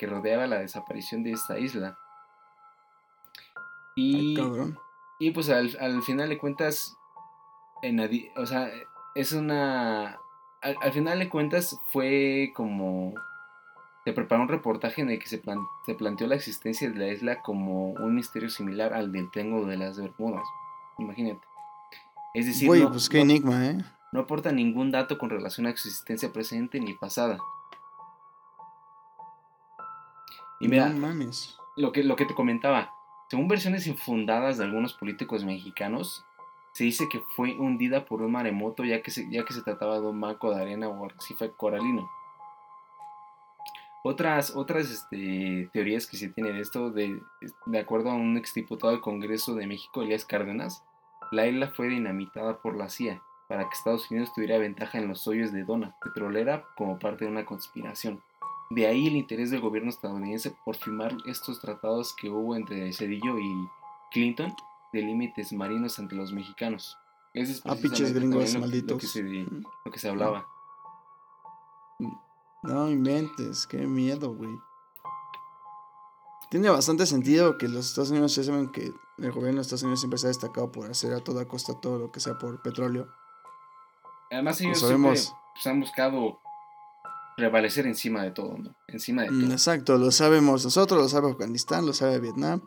que 0.01 0.07
rodeaba 0.07 0.47
la 0.47 0.57
desaparición 0.57 1.21
de 1.21 1.31
esta 1.33 1.59
isla. 1.59 1.95
Y, 3.95 4.35
y 5.19 5.29
pues 5.29 5.47
al, 5.51 5.77
al 5.79 6.01
final 6.01 6.27
de 6.29 6.39
cuentas, 6.39 6.97
en 7.83 7.99
adi- 7.99 8.31
o 8.35 8.47
sea, 8.47 8.71
es 9.13 9.31
una... 9.33 10.17
Al, 10.63 10.75
al 10.81 10.91
final 10.91 11.19
de 11.19 11.29
cuentas 11.29 11.79
fue 11.91 12.51
como... 12.55 13.13
Se 14.05 14.13
preparó 14.13 14.41
un 14.41 14.47
reportaje 14.47 15.03
en 15.03 15.11
el 15.11 15.19
que 15.19 15.27
se, 15.27 15.37
plan- 15.37 15.63
se 15.85 15.93
planteó 15.93 16.25
la 16.25 16.33
existencia 16.33 16.89
de 16.89 16.97
la 16.97 17.07
isla 17.09 17.43
como 17.43 17.91
un 17.91 18.15
misterio 18.15 18.49
similar 18.49 18.93
al 18.95 19.11
del 19.11 19.29
Triángulo 19.29 19.67
de 19.67 19.77
las 19.77 19.99
Bermudas. 19.99 20.41
Imagínate. 20.97 21.45
Es 22.33 22.47
decir, 22.47 22.67
no, 22.71 22.89
pues 22.91 23.07
qué 23.07 23.17
no- 23.19 23.23
enigma, 23.25 23.67
¿eh? 23.67 23.77
no 24.13 24.21
aporta 24.21 24.51
ningún 24.51 24.89
dato 24.89 25.19
con 25.19 25.29
relación 25.29 25.67
a 25.67 25.77
su 25.77 25.89
existencia 25.89 26.33
presente 26.33 26.79
ni 26.79 26.95
pasada. 26.95 27.37
Y 30.61 30.67
mira, 30.67 30.89
No 30.89 30.99
mames. 31.07 31.57
lo 31.75 31.91
que, 31.91 32.03
lo 32.03 32.15
que 32.15 32.25
te 32.25 32.33
comentaba, 32.35 32.93
según 33.29 33.47
versiones 33.47 33.87
infundadas 33.87 34.57
de 34.57 34.63
algunos 34.65 34.93
políticos 34.93 35.43
mexicanos, 35.43 36.25
se 36.73 36.85
dice 36.85 37.07
que 37.09 37.19
fue 37.35 37.53
hundida 37.57 38.05
por 38.05 38.21
un 38.21 38.31
maremoto 38.31 38.83
ya 38.85 39.01
que 39.01 39.11
se, 39.11 39.29
ya 39.29 39.43
que 39.43 39.53
se 39.53 39.61
trataba 39.61 39.99
de 39.99 40.07
un 40.07 40.21
banco 40.21 40.53
de 40.53 40.61
arena 40.61 40.87
o 40.87 41.05
arrecife 41.05 41.51
coralino. 41.51 42.09
Otras, 44.03 44.55
otras 44.55 44.89
este, 44.89 45.69
teorías 45.73 46.07
que 46.07 46.17
se 46.17 46.29
tiene 46.29 46.53
de 46.53 46.61
esto, 46.61 46.89
de, 46.89 47.21
de 47.67 47.79
acuerdo 47.79 48.09
a 48.09 48.15
un 48.15 48.35
exdiputado 48.35 48.91
del 48.93 49.01
Congreso 49.01 49.53
de 49.53 49.67
México, 49.67 50.01
Elías 50.01 50.25
Cárdenas, 50.25 50.83
la 51.31 51.45
isla 51.45 51.67
fue 51.67 51.87
dinamitada 51.87 52.61
por 52.61 52.75
la 52.75 52.89
CIA 52.89 53.21
para 53.47 53.63
que 53.65 53.75
Estados 53.75 54.09
Unidos 54.09 54.33
tuviera 54.33 54.57
ventaja 54.57 54.97
en 54.97 55.07
los 55.07 55.27
hoyos 55.27 55.51
de 55.51 55.65
Dona, 55.65 55.95
petrolera, 56.01 56.65
como 56.77 56.97
parte 56.97 57.25
de 57.25 57.31
una 57.31 57.45
conspiración. 57.45 58.23
De 58.73 58.87
ahí 58.87 59.07
el 59.07 59.15
interés 59.17 59.51
del 59.51 59.59
gobierno 59.59 59.89
estadounidense 59.89 60.55
por 60.63 60.75
firmar 60.77 61.15
estos 61.25 61.59
tratados 61.59 62.15
que 62.15 62.29
hubo 62.29 62.55
entre 62.55 62.91
Cedillo 62.93 63.37
y 63.37 63.69
Clinton 64.11 64.53
de 64.93 65.01
límites 65.01 65.51
marinos 65.51 65.99
ante 65.99 66.15
los 66.15 66.31
mexicanos. 66.31 66.97
Ese 67.33 67.51
es 67.53 67.61
Ah, 67.65 67.75
gringos 67.75 68.53
lo 68.53 68.53
que- 68.53 68.59
malditos. 68.59 68.91
Lo 68.91 68.97
que, 68.97 69.07
se, 69.07 69.23
lo 69.23 69.91
que 69.91 69.99
se 69.99 70.09
hablaba. 70.09 70.45
No 72.63 72.89
inventes, 72.89 73.65
qué 73.67 73.79
miedo, 73.87 74.33
güey. 74.33 74.57
Tiene 76.49 76.69
bastante 76.69 77.05
sentido 77.05 77.57
que 77.57 77.67
los 77.67 77.87
Estados 77.87 78.11
Unidos 78.11 78.35
ya 78.35 78.43
saben 78.43 78.71
que 78.71 78.93
el 79.17 79.31
gobierno 79.31 79.55
de 79.57 79.61
Estados 79.61 79.83
Unidos 79.83 80.01
siempre 80.01 80.17
se 80.19 80.27
ha 80.27 80.29
destacado 80.29 80.71
por 80.71 80.89
hacer 80.89 81.13
a 81.13 81.23
toda 81.23 81.47
costa 81.47 81.73
todo 81.79 81.97
lo 81.97 82.11
que 82.11 82.19
sea 82.19 82.37
por 82.37 82.61
petróleo. 82.61 83.07
Además 84.29 84.59
ellos 84.61 84.81
Lo 84.81 84.87
sabemos. 84.87 85.19
siempre 85.19 85.39
pues, 85.55 85.67
han 85.67 85.79
buscado 85.79 86.39
prevalecer 87.41 87.87
encima 87.87 88.21
de 88.23 88.31
todo, 88.31 88.57
¿no? 88.57 88.75
Encima 88.87 89.23
de 89.23 89.31
Mm, 89.31 89.41
todo. 89.41 89.51
Exacto, 89.51 89.97
lo 89.97 90.11
sabemos 90.11 90.63
nosotros, 90.63 91.01
lo 91.01 91.09
sabe 91.09 91.31
Afganistán, 91.31 91.85
lo 91.85 91.93
sabe 91.93 92.19
Vietnam. 92.19 92.61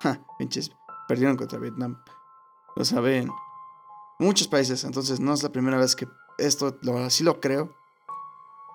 Ja, 0.00 0.24
pinches, 0.38 0.70
perdieron 1.08 1.36
contra 1.36 1.58
Vietnam. 1.58 2.00
Lo 2.76 2.84
saben 2.84 3.30
muchos 4.18 4.46
países, 4.46 4.84
entonces 4.84 5.18
no 5.18 5.34
es 5.34 5.42
la 5.42 5.50
primera 5.50 5.76
vez 5.76 5.96
que 5.96 6.06
esto, 6.38 6.78
lo, 6.82 6.98
así 6.98 7.24
lo 7.24 7.40
creo. 7.40 7.74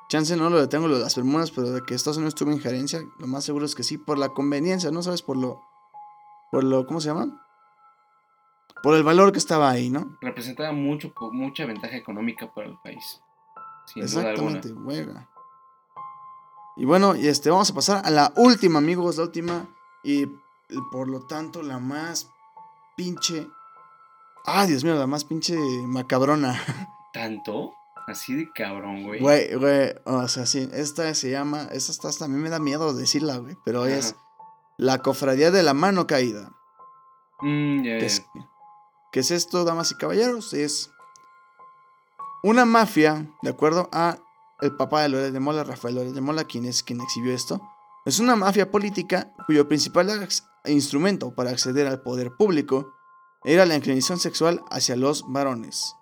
Chance 0.09 0.35
no 0.35 0.49
lo 0.49 0.59
detengo 0.59 0.87
lo 0.87 0.95
de 0.97 1.03
las 1.03 1.15
Bermudas, 1.15 1.51
pero 1.51 1.71
de 1.71 1.81
que 1.81 1.95
Estados 1.95 2.17
Unidos 2.17 2.35
tuvo 2.35 2.51
injerencia, 2.51 3.01
lo 3.19 3.27
más 3.27 3.43
seguro 3.43 3.65
es 3.65 3.75
que 3.75 3.83
sí, 3.83 3.97
por 3.97 4.17
la 4.17 4.29
conveniencia, 4.29 4.91
¿no 4.91 5.01
sabes? 5.01 5.21
Por 5.21 5.37
lo, 5.37 5.61
por 6.51 6.63
lo, 6.63 6.85
¿cómo 6.85 7.01
se 7.01 7.07
llama? 7.09 7.43
por 8.83 8.95
el 8.95 9.03
valor 9.03 9.31
que 9.31 9.39
estaba 9.39 9.69
ahí, 9.69 9.89
¿no? 9.89 10.17
Representaba 10.21 10.71
mucho, 10.71 11.11
mucha 11.31 11.65
ventaja 11.65 11.95
económica 11.97 12.53
para 12.53 12.67
el 12.67 12.77
país. 12.83 13.21
Sin 13.85 14.05
duda 14.05 14.29
alguna. 14.29 14.59
Exactamente. 14.59 15.27
Y 16.77 16.85
bueno, 16.85 17.15
y 17.15 17.27
este, 17.27 17.49
vamos 17.49 17.71
a 17.71 17.73
pasar 17.73 18.05
a 18.05 18.09
la 18.11 18.31
última, 18.35 18.79
amigos, 18.79 19.17
la 19.17 19.23
última. 19.23 19.67
Y 20.03 20.27
por 20.91 21.07
lo 21.07 21.21
tanto, 21.25 21.63
la 21.63 21.79
más 21.79 22.29
pinche. 22.95 23.47
Ah, 24.45 24.65
Dios 24.65 24.83
mío, 24.83 24.95
la 24.95 25.07
más 25.07 25.25
pinche 25.25 25.57
macabrona. 25.57 26.61
¿Tanto? 27.13 27.73
Así 28.07 28.35
de 28.35 28.51
cabrón, 28.53 29.03
güey. 29.03 29.19
Güey, 29.19 29.55
güey, 29.55 29.93
o 30.05 30.27
sea, 30.29 30.45
sí, 30.45 30.69
esta 30.71 31.13
se 31.13 31.29
llama, 31.29 31.63
esta 31.71 31.91
está, 31.91 32.07
hasta 32.07 32.25
a 32.25 32.27
mí 32.29 32.37
me 32.37 32.49
da 32.49 32.59
miedo 32.59 32.93
decirla, 32.93 33.37
güey, 33.37 33.57
pero 33.65 33.83
Ajá. 33.83 33.95
es 33.95 34.15
la 34.77 34.99
cofradía 34.99 35.51
de 35.51 35.61
la 35.63 35.73
mano 35.73 36.07
caída. 36.07 36.53
Mm, 37.41 37.83
ya, 37.83 37.93
¿Qué 37.95 37.99
ya. 37.99 38.05
es, 38.05 38.25
qué 39.11 39.19
es 39.19 39.31
esto, 39.31 39.65
damas 39.65 39.91
y 39.91 39.95
caballeros? 39.95 40.53
Es 40.53 40.89
una 42.43 42.63
mafia, 42.63 43.27
de 43.41 43.49
acuerdo 43.49 43.89
a 43.91 44.19
el 44.61 44.75
papá 44.75 45.03
de 45.03 45.09
Lórez 45.09 45.33
de 45.33 45.39
Mola, 45.39 45.63
Rafael 45.63 45.95
Lórez 45.95 46.13
de 46.13 46.21
Mola, 46.21 46.45
quien 46.45 46.65
es 46.65 46.83
quien 46.83 47.01
exhibió 47.01 47.33
esto. 47.33 47.61
Es 48.05 48.19
una 48.19 48.35
mafia 48.35 48.71
política 48.71 49.33
cuyo 49.45 49.67
principal 49.67 50.27
instrumento 50.65 51.33
para 51.35 51.51
acceder 51.51 51.87
al 51.87 52.01
poder 52.01 52.35
público 52.35 52.93
era 53.43 53.65
la 53.65 53.75
inclinación 53.75 54.19
sexual 54.19 54.63
hacia 54.69 54.95
los 54.95 55.23
varones. 55.27 55.95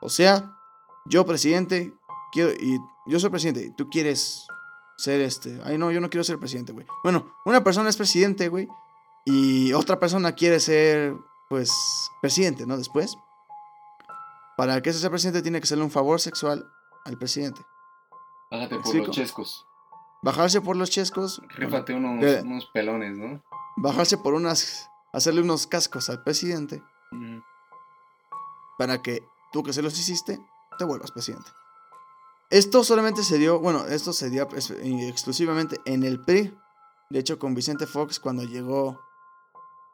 O 0.00 0.08
sea, 0.08 0.56
yo 1.06 1.26
presidente, 1.26 1.94
quiero, 2.32 2.52
y 2.52 2.78
yo 3.06 3.18
soy 3.18 3.30
presidente, 3.30 3.66
y 3.66 3.70
tú 3.70 3.88
quieres 3.88 4.46
ser 4.96 5.20
este, 5.20 5.60
ay 5.64 5.76
no, 5.76 5.90
yo 5.90 6.00
no 6.00 6.08
quiero 6.08 6.24
ser 6.24 6.38
presidente, 6.38 6.72
güey. 6.72 6.86
Bueno, 7.02 7.34
una 7.44 7.64
persona 7.64 7.90
es 7.90 7.96
presidente, 7.96 8.48
güey, 8.48 8.68
y 9.24 9.72
otra 9.72 9.98
persona 9.98 10.32
quiere 10.32 10.60
ser, 10.60 11.16
pues, 11.48 11.70
presidente, 12.20 12.66
¿no? 12.66 12.76
Después. 12.76 13.16
Para 14.56 14.80
que 14.82 14.90
ese 14.90 15.00
sea 15.00 15.10
presidente 15.10 15.42
tiene 15.42 15.58
que 15.60 15.64
hacerle 15.64 15.84
un 15.84 15.90
favor 15.90 16.20
sexual 16.20 16.64
al 17.04 17.18
presidente. 17.18 17.60
Bájate 18.54 18.78
por 18.78 18.94
los 18.94 19.10
chescos. 19.10 19.66
Bajarse 20.22 20.60
por 20.60 20.76
los 20.76 20.90
chescos. 20.90 21.42
Rífate 21.50 21.94
unos, 21.94 22.20
de- 22.20 22.40
unos 22.42 22.66
pelones, 22.72 23.16
¿no? 23.18 23.42
Bajarse 23.76 24.16
por 24.18 24.34
unas. 24.34 24.88
Hacerle 25.12 25.42
unos 25.42 25.66
cascos 25.66 26.08
al 26.10 26.22
presidente. 26.22 26.82
Para 28.78 29.02
que 29.02 29.26
tú 29.52 29.62
que 29.62 29.72
se 29.72 29.82
los 29.82 29.98
hiciste, 29.98 30.40
te 30.78 30.84
vuelvas 30.84 31.12
presidente. 31.12 31.50
Esto 32.50 32.84
solamente 32.84 33.22
se 33.22 33.38
dio, 33.38 33.60
bueno, 33.60 33.84
esto 33.86 34.12
se 34.12 34.30
dio 34.30 34.48
pues, 34.48 34.70
eh, 34.70 35.08
exclusivamente 35.08 35.80
en 35.84 36.02
el 36.04 36.20
PRI. 36.20 36.56
De 37.10 37.18
hecho, 37.20 37.38
con 37.38 37.54
Vicente 37.54 37.86
Fox, 37.86 38.18
cuando 38.18 38.42
llegó 38.44 39.00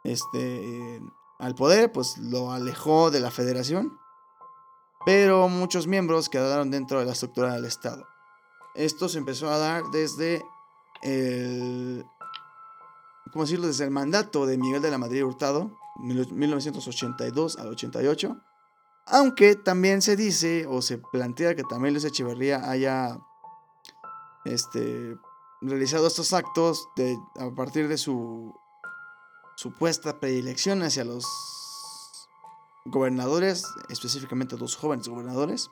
este, 0.05 0.97
eh, 0.97 1.01
al 1.39 1.55
poder, 1.55 1.93
pues 1.93 2.17
lo 2.19 2.53
alejó 2.53 3.11
de 3.11 3.21
la 3.21 3.31
federación. 3.31 3.99
Pero 5.07 5.49
muchos 5.49 5.87
miembros 5.87 6.29
quedaron 6.29 6.71
dentro 6.71 6.99
de 7.01 7.07
la 7.07 7.13
estructura 7.13 7.53
del 7.55 7.65
Estado. 7.65 8.07
Esto 8.75 9.09
se 9.09 9.19
empezó 9.19 9.51
a 9.51 9.59
dar 9.59 9.85
desde 9.93 10.43
el. 11.03 12.05
¿Cómo 13.33 13.45
decirlo? 13.45 13.67
Desde 13.67 13.85
el 13.85 13.91
mandato 13.91 14.47
de 14.47 14.59
Miguel 14.59 14.83
de 14.83 14.91
la 14.91 14.99
Madrid 14.99 15.25
Hurtado, 15.25 15.79
mil- 15.99 16.33
1982 16.33 17.57
al 17.59 17.69
88. 17.69 18.37
Aunque 19.07 19.57
también 19.57 20.03
se 20.03 20.17
dice 20.17 20.67
o 20.69 20.83
se 20.83 20.99
plantea 20.99 21.55
que 21.57 21.63
también 21.65 21.95
Luis 21.95 22.05
Echeverría 22.05 22.69
haya 22.71 23.19
este, 24.45 25.17
realizado 25.61 26.07
estos 26.07 26.33
actos 26.33 26.89
a 27.39 27.51
partir 27.55 27.89
de 27.89 27.99
su 27.99 28.55
supuesta 29.57 30.19
predilección 30.21 30.83
hacia 30.83 31.05
los 31.05 31.25
gobernadores, 32.87 33.65
específicamente 33.89 34.57
dos 34.57 34.77
jóvenes 34.77 35.09
gobernadores. 35.09 35.71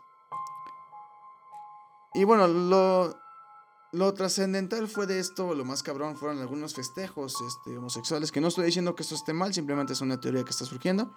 Y 2.14 2.24
bueno, 2.24 2.48
lo, 2.48 3.18
lo 3.92 4.14
trascendental 4.14 4.88
fue 4.88 5.06
de 5.06 5.18
esto, 5.18 5.54
lo 5.54 5.64
más 5.64 5.82
cabrón 5.82 6.16
fueron 6.16 6.40
algunos 6.40 6.74
festejos 6.74 7.34
este, 7.40 7.78
homosexuales, 7.78 8.32
que 8.32 8.40
no 8.40 8.48
estoy 8.48 8.66
diciendo 8.66 8.94
que 8.94 9.02
esto 9.02 9.14
esté 9.14 9.32
mal, 9.32 9.54
simplemente 9.54 9.92
es 9.92 10.00
una 10.00 10.20
teoría 10.20 10.44
que 10.44 10.50
está 10.50 10.64
surgiendo. 10.64 11.16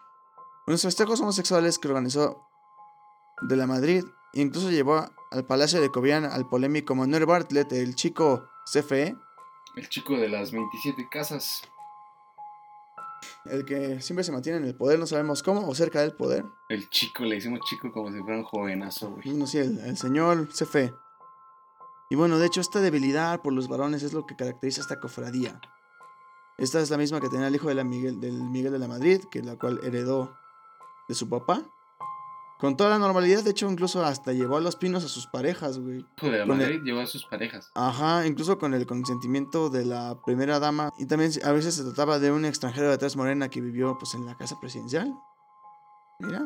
Unos 0.68 0.82
festejos 0.82 1.20
homosexuales 1.22 1.80
que 1.80 1.88
organizó 1.88 2.48
de 3.42 3.56
la 3.56 3.68
Madrid, 3.68 4.04
e 4.34 4.42
incluso 4.42 4.70
llevó 4.70 5.10
al 5.32 5.46
Palacio 5.46 5.82
de 5.82 5.90
Cobian 5.90 6.26
al 6.26 6.48
polémico 6.48 6.96
Manuel 6.96 7.26
Bartlett, 7.26 7.72
el 7.74 7.96
chico 7.96 8.48
CFE, 8.72 9.16
El 9.76 9.90
chico 9.90 10.18
de 10.18 10.30
las 10.30 10.52
27 10.52 11.08
casas. 11.10 11.62
El 13.46 13.66
que 13.66 14.02
siempre 14.02 14.24
se 14.24 14.32
mantiene 14.32 14.60
en 14.60 14.66
el 14.66 14.76
poder, 14.76 15.00
no 15.00 15.08
sabemos 15.08 15.42
cómo, 15.44 15.68
o 15.68 15.76
cerca 15.76 16.02
del 16.02 16.14
poder. 16.14 16.46
El 16.70 16.90
chico, 16.90 17.24
le 17.24 17.36
decimos 17.36 17.62
chico 17.70 17.92
como 17.92 18.12
si 18.12 18.20
fuera 18.20 18.38
un 18.38 18.44
jovenazo, 18.44 19.12
güey. 19.12 19.32
No 19.32 19.48
sé, 19.48 19.62
el, 19.62 19.80
el 19.80 19.98
señor 19.98 20.48
CFE. 20.50 20.94
Y 22.10 22.16
bueno, 22.16 22.38
de 22.38 22.48
hecho, 22.48 22.62
esta 22.62 22.82
debilidad 22.82 23.42
por 23.42 23.54
los 23.54 23.68
varones 23.68 24.04
es 24.04 24.14
lo 24.14 24.26
que 24.26 24.36
caracteriza 24.36 24.82
a 24.82 24.84
esta 24.84 25.00
cofradía. 25.00 25.60
Esta 26.58 26.80
es 26.80 26.90
la 26.90 26.98
misma 26.98 27.22
que 27.22 27.30
tenía 27.30 27.48
el 27.48 27.56
hijo 27.56 27.70
de 27.70 27.76
la 27.76 27.84
Miguel, 27.84 28.20
del 28.20 28.44
Miguel 28.44 28.74
de 28.74 28.80
la 28.80 28.88
Madrid, 28.88 29.22
que 29.32 29.42
la 29.42 29.58
cual 29.58 29.80
heredó 29.84 30.38
de 31.08 31.16
su 31.16 31.28
papá. 31.30 31.64
Con 32.62 32.78
toda 32.78 32.92
la 32.92 33.00
normalidad, 33.00 33.44
de 33.44 33.50
hecho, 33.50 33.68
incluso 33.72 34.06
hasta 34.06 34.34
llevó 34.34 34.58
a 34.58 34.62
los 34.62 34.76
pinos 34.76 35.04
a 35.04 35.08
sus 35.08 35.26
parejas, 35.26 35.80
güey. 35.80 36.06
El- 36.22 36.46
Madrid 36.46 36.82
llevó 36.84 37.00
a 37.00 37.08
sus 37.08 37.26
parejas. 37.26 37.72
Ajá, 37.74 38.28
incluso 38.28 38.60
con 38.60 38.76
el 38.76 38.86
consentimiento 38.86 39.72
de 39.72 39.84
la 39.84 40.22
primera 40.24 40.60
dama. 40.60 40.92
Y 41.00 41.08
también 41.08 41.32
a 41.44 41.52
veces 41.54 41.74
se 41.74 41.84
trataba 41.84 42.20
de 42.20 42.32
un 42.32 42.46
extranjero 42.46 42.92
de 42.92 43.00
tez 43.00 43.16
morena 43.18 43.50
que 43.50 43.62
vivió 43.62 43.98
pues 43.98 44.14
en 44.14 44.28
la 44.28 44.38
casa 44.38 44.60
presidencial. 44.60 45.12
Mira. 46.20 46.46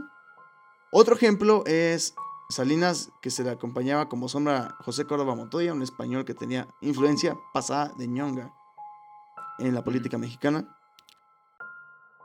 Otro 0.93 1.15
ejemplo 1.15 1.63
es 1.65 2.15
Salinas, 2.47 3.09
que 3.21 3.29
se 3.29 3.43
le 3.43 3.49
acompañaba 3.49 4.07
como 4.07 4.29
sombra 4.29 4.67
a 4.79 4.83
José 4.85 5.05
Córdoba 5.05 5.35
Montoya, 5.35 5.73
un 5.73 5.81
español 5.81 6.23
que 6.23 6.33
tenía 6.33 6.65
influencia 6.79 7.37
pasada 7.53 7.91
de 7.97 8.07
ñonga 8.07 8.53
en 9.59 9.75
la 9.75 9.83
política 9.83 10.17
mexicana. 10.17 10.74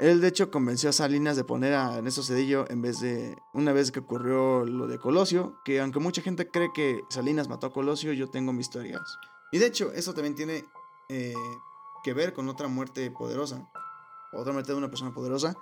Él 0.00 0.22
de 0.22 0.28
hecho 0.28 0.50
convenció 0.50 0.88
a 0.88 0.94
Salinas 0.94 1.36
de 1.36 1.44
poner 1.44 1.74
a 1.74 1.98
Ernesto 1.98 2.22
Cedillo 2.22 2.64
en 2.70 2.80
vez 2.80 3.00
de 3.00 3.36
una 3.52 3.72
vez 3.74 3.92
que 3.92 4.00
ocurrió 4.00 4.64
lo 4.64 4.86
de 4.86 4.98
Colosio, 4.98 5.60
que 5.62 5.78
aunque 5.78 5.98
mucha 6.00 6.22
gente 6.22 6.50
cree 6.50 6.72
que 6.72 7.02
Salinas 7.10 7.48
mató 7.48 7.66
a 7.66 7.72
Colosio, 7.72 8.14
yo 8.14 8.30
tengo 8.30 8.54
mis 8.54 8.70
teorías. 8.70 9.02
Y 9.52 9.58
de 9.58 9.66
hecho, 9.66 9.92
eso 9.92 10.14
también 10.14 10.34
tiene 10.34 10.64
eh, 11.10 11.34
que 12.02 12.14
ver 12.14 12.32
con 12.32 12.48
otra 12.48 12.66
muerte 12.66 13.10
poderosa, 13.10 13.70
otra 14.32 14.54
muerte 14.54 14.72
de 14.72 14.78
una 14.78 14.88
persona 14.88 15.12
poderosa. 15.12 15.54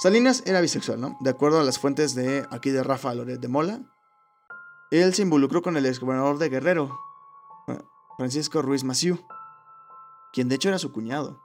Salinas 0.00 0.42
era 0.44 0.60
bisexual, 0.60 1.00
¿no? 1.00 1.16
De 1.20 1.30
acuerdo 1.30 1.58
a 1.58 1.64
las 1.64 1.78
fuentes 1.78 2.14
de 2.14 2.46
aquí 2.50 2.68
de 2.70 2.82
Rafa 2.82 3.14
Loret 3.14 3.40
de 3.40 3.48
Mola, 3.48 3.80
él 4.90 5.14
se 5.14 5.22
involucró 5.22 5.62
con 5.62 5.78
el 5.78 5.86
exgobernador 5.86 6.36
de 6.36 6.50
Guerrero, 6.50 6.94
Fra- 7.64 7.82
Francisco 8.18 8.60
Ruiz 8.60 8.84
Maciú, 8.84 9.18
quien 10.34 10.50
de 10.50 10.56
hecho 10.56 10.68
era 10.68 10.78
su 10.78 10.92
cuñado. 10.92 11.40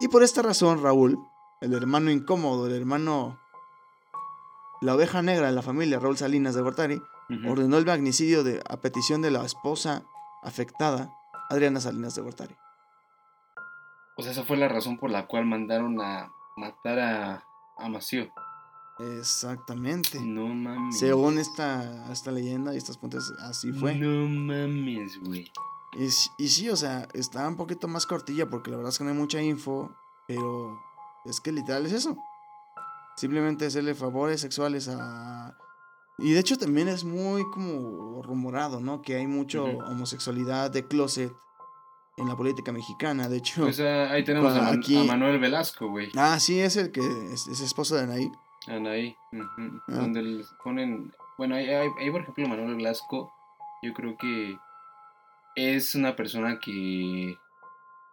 Y 0.00 0.08
por 0.08 0.22
esta 0.22 0.42
razón, 0.42 0.82
Raúl, 0.82 1.18
el 1.60 1.72
hermano 1.74 2.10
incómodo, 2.10 2.66
el 2.66 2.74
hermano. 2.74 3.38
La 4.82 4.94
oveja 4.94 5.22
negra 5.22 5.46
de 5.46 5.52
la 5.52 5.62
familia, 5.62 5.98
Raúl 5.98 6.18
Salinas 6.18 6.54
de 6.54 6.60
Gortari, 6.60 7.02
ordenó 7.48 7.78
el 7.78 7.86
magnicidio 7.86 8.44
de, 8.44 8.62
a 8.68 8.76
petición 8.76 9.22
de 9.22 9.30
la 9.30 9.42
esposa 9.44 10.04
afectada, 10.42 11.16
Adriana 11.48 11.80
Salinas 11.80 12.14
de 12.14 12.22
Gortari. 12.22 12.54
O 14.18 14.22
sea, 14.22 14.32
esa 14.32 14.44
fue 14.44 14.58
la 14.58 14.68
razón 14.68 14.98
por 14.98 15.10
la 15.10 15.26
cual 15.26 15.46
mandaron 15.46 16.00
a 16.00 16.30
matar 16.56 16.98
a, 16.98 17.44
a. 17.78 17.88
Exactamente. 19.18 20.20
No 20.20 20.46
mames. 20.48 20.98
Según 20.98 21.38
esta, 21.38 22.10
esta 22.10 22.30
leyenda 22.30 22.74
y 22.74 22.78
estas 22.78 22.98
fuentes, 22.98 23.30
así 23.40 23.72
fue. 23.72 23.94
No 23.94 24.28
mames, 24.28 25.20
güey. 25.20 25.50
Y, 25.92 26.10
sí, 26.48 26.68
o 26.68 26.76
sea, 26.76 27.08
está 27.14 27.46
un 27.48 27.56
poquito 27.56 27.88
más 27.88 28.04
cortilla 28.06 28.48
porque 28.50 28.70
la 28.70 28.76
verdad 28.76 28.92
es 28.92 28.98
que 28.98 29.04
no 29.04 29.10
hay 29.10 29.16
mucha 29.16 29.40
info, 29.40 29.90
pero 30.28 30.78
es 31.24 31.40
que 31.40 31.52
literal 31.52 31.86
es 31.86 31.92
eso. 31.92 32.16
Simplemente 33.16 33.66
hacerle 33.66 33.94
favores 33.94 34.40
sexuales 34.40 34.88
a... 34.88 35.56
Y 36.18 36.32
de 36.32 36.40
hecho 36.40 36.58
también 36.58 36.88
es 36.88 37.04
muy 37.04 37.42
como 37.50 38.22
rumorado, 38.22 38.80
¿no? 38.80 39.00
Que 39.02 39.16
hay 39.16 39.26
mucho 39.26 39.64
homosexualidad 39.64 40.70
de 40.70 40.86
closet 40.86 41.32
en 42.18 42.28
la 42.28 42.36
política 42.36 42.72
mexicana. 42.72 43.28
De 43.28 43.38
hecho... 43.38 43.62
Pues 43.62 43.80
ah, 43.80 44.10
ahí 44.10 44.24
tenemos 44.24 44.54
a, 44.54 44.62
Man- 44.62 44.78
Aquí- 44.78 44.98
a 44.98 45.04
Manuel 45.04 45.38
Velasco, 45.38 45.88
güey. 45.88 46.10
Ah, 46.16 46.38
sí, 46.40 46.60
es 46.60 46.76
el 46.76 46.90
que 46.92 47.00
es, 47.32 47.46
es 47.46 47.60
esposo 47.60 47.94
de 47.96 48.02
Anaí. 48.02 48.30
Anaí. 48.66 49.16
ujú, 49.32 49.80
Ah. 49.88 49.92
Donde 49.94 50.22
les 50.22 50.46
ponen. 50.62 51.12
Bueno, 51.38 51.54
ahí, 51.54 51.68
ahí- 51.70 51.88
ahí, 52.00 52.10
por 52.10 52.20
ejemplo, 52.22 52.48
Manuel 52.48 52.76
Velasco. 52.76 53.32
Yo 53.82 53.92
creo 53.92 54.16
que 54.18 54.58
es 55.56 55.94
una 55.94 56.14
persona 56.14 56.60
que. 56.60 57.36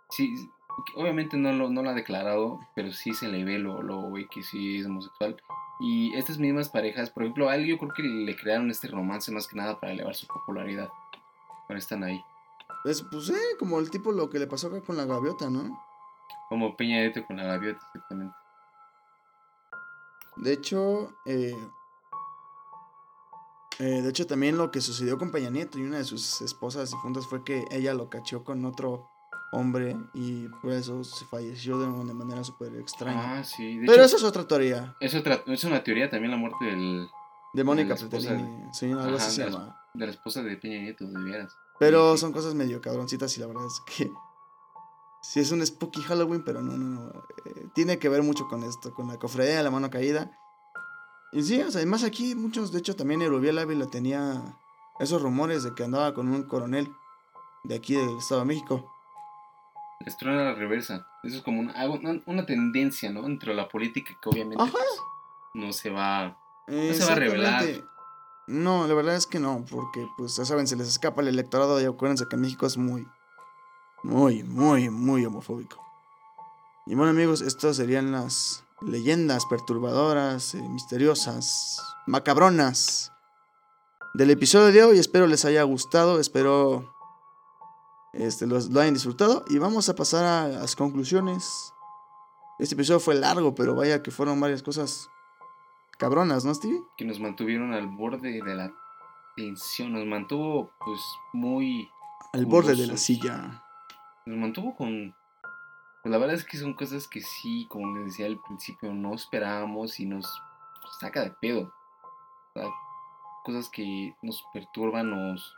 Sí, 0.10 0.50
obviamente 0.96 1.38
no 1.38 1.52
lo, 1.54 1.70
no 1.70 1.84
lo 1.84 1.90
ha 1.90 1.94
declarado, 1.94 2.60
pero 2.76 2.92
sí 2.92 3.14
se 3.14 3.28
le 3.28 3.44
ve 3.44 3.60
lo, 3.60 3.82
lo 3.82 4.02
güey 4.02 4.28
que 4.28 4.42
sí 4.44 4.80
es 4.80 4.86
homosexual. 4.86 5.38
Y 5.80 6.16
estas 6.16 6.38
mismas 6.38 6.70
parejas, 6.70 7.10
por 7.10 7.24
ejemplo, 7.24 7.50
a 7.50 7.56
él 7.56 7.66
yo 7.66 7.78
creo 7.78 7.92
que 7.94 8.04
le 8.04 8.36
crearon 8.36 8.72
este 8.72 8.88
romance 8.88 9.32
más 9.32 9.48
que 9.48 9.58
nada 9.58 9.80
para 9.80 9.92
elevar 9.92 10.16
su 10.16 10.28
popularidad. 10.28 10.90
Pero 11.68 11.78
están 11.78 12.04
ahí. 12.04 12.24
Es, 12.86 13.02
pues 13.02 13.30
eh, 13.30 13.58
como 13.60 13.80
el 13.80 13.90
tipo 13.90 14.12
lo 14.12 14.30
que 14.30 14.40
le 14.40 14.48
pasó 14.48 14.68
acá 14.68 14.82
con 14.82 14.98
la 14.98 15.06
gaviota, 15.06 15.50
¿no? 15.50 15.80
Como 16.50 16.76
Peña 16.78 17.12
con 17.26 17.38
la 17.38 17.44
gaviota, 17.44 17.80
exactamente. 17.88 18.36
De 20.38 20.54
hecho, 20.54 21.14
eh, 21.26 21.56
eh, 23.80 24.02
de 24.02 24.10
hecho 24.10 24.28
también 24.28 24.58
lo 24.58 24.72
que 24.72 24.82
sucedió 24.82 25.18
con 25.18 25.32
Peña 25.32 25.50
Nieto 25.50 25.80
y 25.80 25.84
una 25.84 25.98
de 25.98 26.04
sus 26.04 26.42
esposas 26.42 26.92
difuntas 26.92 27.26
fue 27.28 27.44
que 27.44 27.66
ella 27.72 27.94
lo 27.94 28.10
cachó 28.10 28.44
con 28.44 28.64
otro 28.66 29.10
hombre 29.52 29.96
y 30.14 30.48
por 30.62 30.72
eso 30.74 31.04
se 31.04 31.26
falleció 31.26 31.78
de, 31.80 31.86
de 32.06 32.14
manera 32.14 32.44
súper 32.44 32.76
extraña. 32.76 33.40
Ah, 33.40 33.44
sí. 33.44 33.78
De 33.80 33.86
Pero 33.88 33.94
hecho, 34.04 34.06
esa 34.06 34.18
es 34.18 34.24
otra 34.24 34.48
teoría. 34.48 34.96
es, 35.00 35.14
otra, 35.16 35.44
es 35.48 35.64
una 35.64 35.84
teoría 35.84 36.10
también 36.10 36.32
la 36.32 36.38
muerte 36.38 36.66
del, 36.66 37.08
De 37.54 37.64
Mónica 37.64 37.90
la 37.90 37.96
esposa 37.96 38.30
Pretelini. 38.30 38.64
Sí, 38.74 38.92
algo 38.92 39.18
así 39.18 39.36
se 39.36 39.44
de 39.46 39.52
la- 39.52 39.58
llama. 39.60 39.78
de 39.94 40.06
la 40.08 40.12
esposa 40.12 40.42
de 40.42 40.58
Peña 40.58 40.82
Nieto, 40.82 41.06
de 41.06 41.24
veras. 41.24 41.54
Pero 41.80 42.18
son 42.18 42.32
cosas 42.32 42.54
medio 42.56 42.82
cabroncitas 42.82 43.36
y 43.38 43.42
la 43.42 43.48
verdad 43.48 43.66
es 43.68 43.80
que 43.96 44.10
sí 45.22 45.40
es 45.40 45.52
un 45.52 45.66
spooky 45.66 46.02
Halloween, 46.02 46.44
pero 46.44 46.62
no, 46.62 46.74
no, 46.78 47.02
no. 47.04 47.10
eh, 47.46 47.68
tiene 47.76 48.00
que 48.00 48.10
ver 48.10 48.24
mucho 48.24 48.48
con 48.48 48.64
esto, 48.64 48.94
con 48.94 49.08
la 49.08 49.18
cofradía 49.18 49.58
de 49.58 49.64
la 49.64 49.72
mano 49.72 49.90
caída. 49.90 50.32
Y 51.34 51.42
sí, 51.44 51.60
o 51.62 51.72
sea, 51.72 51.80
además 51.80 52.04
aquí 52.04 52.36
muchos, 52.36 52.72
de 52.72 52.80
hecho 52.80 52.96
también 52.96 53.22
Erubiel 53.22 53.58
Ávila 53.58 53.88
tenía 53.88 54.56
esos 55.00 55.22
rumores 55.22 55.64
de 55.64 55.74
que 55.74 55.84
andaba 55.84 56.14
con 56.14 56.28
un 56.28 56.44
coronel 56.44 56.94
de 57.64 57.76
aquí 57.76 57.96
del 57.96 58.18
Estado 58.18 58.42
de 58.42 58.48
México. 58.48 58.92
Les 60.02 60.16
truena 60.18 60.44
la 60.44 60.54
reversa. 60.54 61.08
Eso 61.24 61.38
es 61.38 61.44
como 61.44 61.62
una, 61.62 61.74
una, 62.26 62.46
tendencia, 62.46 63.10
¿no? 63.10 63.26
Entre 63.26 63.54
la 63.56 63.68
política 63.68 64.14
que 64.22 64.30
obviamente 64.30 64.64
pues, 64.72 64.84
no 65.56 65.74
se 65.74 65.90
va... 65.90 66.38
Eh, 66.68 66.94
se 66.94 67.06
va 67.06 67.14
a 67.14 67.16
revelar. 67.16 67.66
No, 68.46 68.86
la 68.88 68.94
verdad 68.94 69.16
es 69.16 69.26
que 69.26 69.40
no, 69.40 69.66
porque 69.70 70.06
pues 70.18 70.36
ya 70.36 70.46
saben, 70.46 70.68
se 70.68 70.76
les 70.76 70.88
escapa 70.88 71.22
el 71.22 71.30
electorado 71.30 71.82
y 71.82 71.86
acuérdense 71.86 72.28
que 72.30 72.36
México 72.36 72.66
es 72.66 72.78
muy, 72.78 73.08
muy, 74.04 74.44
muy, 74.44 74.90
muy 74.90 75.26
homofóbico. 75.26 75.82
Y 76.86 76.96
bueno 76.96 77.12
amigos, 77.12 77.42
estas 77.42 77.78
serían 77.78 78.12
las 78.12 78.66
leyendas 78.86 79.46
perturbadoras, 79.46 80.56
eh, 80.56 80.62
misteriosas, 80.70 81.80
macabronas 82.08 83.12
del 84.14 84.32
episodio 84.32 84.72
de 84.72 84.84
hoy. 84.84 85.00
Espero 85.00 85.28
les 85.28 85.46
haya 85.46 85.64
gustado, 85.64 86.20
espero 86.20 86.94
este, 88.14 88.46
los, 88.48 88.70
lo 88.70 88.82
hayan 88.82 88.94
disfrutado 88.94 89.44
y 89.50 89.58
vamos 89.58 89.90
a 89.90 89.96
pasar 89.96 90.26
a 90.26 90.48
las 90.48 90.76
conclusiones. 90.76 91.74
Este 92.60 92.76
episodio 92.76 93.00
fue 93.00 93.16
largo, 93.16 93.56
pero 93.56 93.76
vaya 93.76 94.04
que 94.04 94.12
fueron 94.12 94.40
varias 94.40 94.62
cosas 94.62 95.10
cabronas, 95.98 96.46
¿no, 96.46 96.54
Stevie? 96.54 96.82
que 96.98 97.06
nos 97.06 97.20
mantuvieron 97.20 97.74
al 97.74 97.88
borde 97.88 98.42
de 98.42 98.56
la 98.56 98.72
tensión. 99.36 99.94
Nos 99.94 100.06
mantuvo, 100.06 100.72
pues, 100.84 101.00
muy... 101.34 101.90
Al 102.34 102.46
borde 102.46 102.70
de 102.72 102.88
la 102.88 102.94
Curiosos. 102.94 103.02
silla. 103.06 103.64
Nos 104.26 104.38
mantuvo 104.38 104.76
con... 104.76 105.16
Pues 106.04 106.12
la 106.12 106.18
verdad 106.18 106.36
es 106.36 106.44
que 106.44 106.58
son 106.58 106.74
cosas 106.74 107.08
que 107.08 107.22
sí, 107.22 107.66
como 107.70 107.96
les 107.96 108.08
decía 108.08 108.26
al 108.26 108.38
principio, 108.38 108.94
no 108.94 109.16
esperábamos 109.16 110.02
y 110.02 110.06
nos 110.06 110.42
saca 111.00 111.22
de 111.22 111.32
pedo. 111.32 111.74
O 112.54 112.60
sea, 112.60 112.70
cosas 113.46 113.70
que 113.70 114.14
nos 114.22 114.44
perturban, 114.54 115.10
nos, 115.10 115.56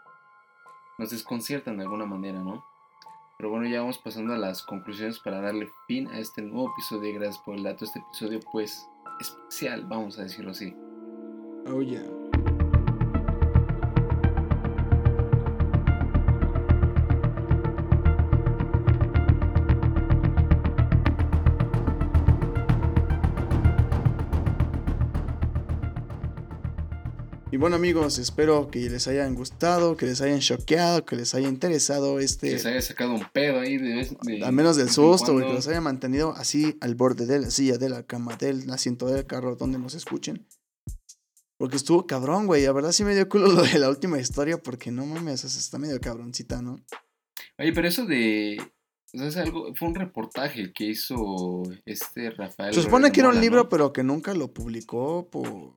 nos 0.99 1.09
desconciertan 1.09 1.77
de 1.77 1.83
alguna 1.83 2.05
manera, 2.05 2.39
¿no? 2.39 2.63
Pero 3.37 3.49
bueno, 3.49 3.67
ya 3.67 3.79
vamos 3.79 3.97
pasando 3.97 4.33
a 4.35 4.37
las 4.37 4.61
conclusiones 4.61 5.19
para 5.19 5.41
darle 5.41 5.67
fin 5.87 6.07
a 6.09 6.19
este 6.19 6.43
nuevo 6.43 6.71
episodio. 6.73 7.15
Gracias 7.15 7.39
por 7.39 7.55
el 7.55 7.63
dato. 7.63 7.83
Este 7.83 7.99
episodio, 7.99 8.39
pues, 8.51 8.87
especial, 9.19 9.83
vamos 9.85 10.19
a 10.19 10.23
decirlo 10.23 10.51
así. 10.51 10.75
Oh, 11.65 11.81
yeah. 11.81 12.14
Y 27.55 27.57
bueno 27.57 27.77
amigos, 27.77 28.17
espero 28.17 28.69
que 28.69 28.89
les 28.89 29.07
hayan 29.07 29.33
gustado, 29.33 29.95
que 29.95 30.05
les 30.05 30.19
hayan 30.19 30.41
choqueado, 30.41 31.05
que 31.05 31.15
les 31.15 31.33
haya 31.35 31.47
interesado 31.47 32.19
este... 32.19 32.49
Que 32.49 32.59
se 32.59 32.67
haya 32.67 32.81
sacado 32.81 33.13
un 33.13 33.25
pedo 33.31 33.61
ahí 33.61 33.77
de 33.77 34.09
de- 34.23 34.43
Al 34.43 34.51
menos 34.51 34.75
del 34.75 34.89
susto, 34.89 35.31
güey, 35.31 35.37
que 35.37 35.43
cuando. 35.43 35.53
los 35.53 35.67
haya 35.69 35.79
mantenido 35.79 36.33
así 36.33 36.77
al 36.81 36.95
borde 36.95 37.25
de 37.25 37.39
la 37.39 37.49
silla, 37.49 37.77
de 37.77 37.87
la 37.87 38.03
cama, 38.03 38.35
del 38.35 38.69
asiento 38.71 39.05
del 39.05 39.25
carro, 39.25 39.55
donde 39.55 39.79
nos 39.79 39.95
escuchen. 39.95 40.45
Porque 41.57 41.77
estuvo 41.77 42.05
cabrón, 42.05 42.45
güey. 42.45 42.65
La 42.65 42.73
verdad 42.73 42.91
sí 42.91 43.05
me 43.05 43.15
dio 43.15 43.29
culo 43.29 43.47
lo 43.47 43.61
de 43.63 43.79
la 43.79 43.87
última 43.87 44.19
historia, 44.19 44.57
porque 44.61 44.91
no 44.91 45.05
mames, 45.05 45.45
o 45.45 45.47
sea, 45.47 45.57
está 45.61 45.77
medio 45.79 45.97
cabroncita, 46.01 46.61
¿no? 46.61 46.83
Oye, 47.57 47.71
pero 47.71 47.87
eso 47.87 48.05
de. 48.05 48.57
O 49.13 49.17
sea, 49.17 49.27
es 49.27 49.37
algo. 49.37 49.73
Fue 49.75 49.87
un 49.87 49.95
reportaje 49.95 50.73
que 50.73 50.87
hizo 50.87 51.63
este 51.85 52.31
Rafael. 52.31 52.73
Se 52.73 52.81
supone 52.81 53.13
que 53.13 53.21
era 53.21 53.29
un 53.29 53.39
libro, 53.39 53.63
¿no? 53.63 53.69
pero 53.69 53.93
que 53.93 54.03
nunca 54.03 54.33
lo 54.33 54.53
publicó 54.53 55.29
por. 55.29 55.73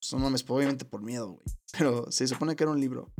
Pues, 0.00 0.12
No 0.12 0.18
mames, 0.18 0.44
obviamente 0.48 0.84
por 0.84 1.02
miedo, 1.02 1.32
güey. 1.32 1.44
Pero 1.78 2.10
se 2.10 2.26
supone 2.26 2.56
que 2.56 2.64
era 2.64 2.72
un 2.72 2.80
libro. 2.80 3.12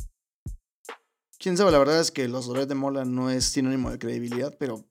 Quién 1.39 1.57
sabe, 1.57 1.71
la 1.71 1.79
verdad 1.79 2.01
es 2.01 2.11
que 2.11 2.29
los 2.29 2.47
dolores 2.47 2.69
de 2.69 2.75
Mola 2.75 3.05
no 3.05 3.31
es 3.31 3.45
sinónimo 3.47 3.91
de 3.91 3.99
credibilidad, 3.99 4.57
pero. 4.59 4.85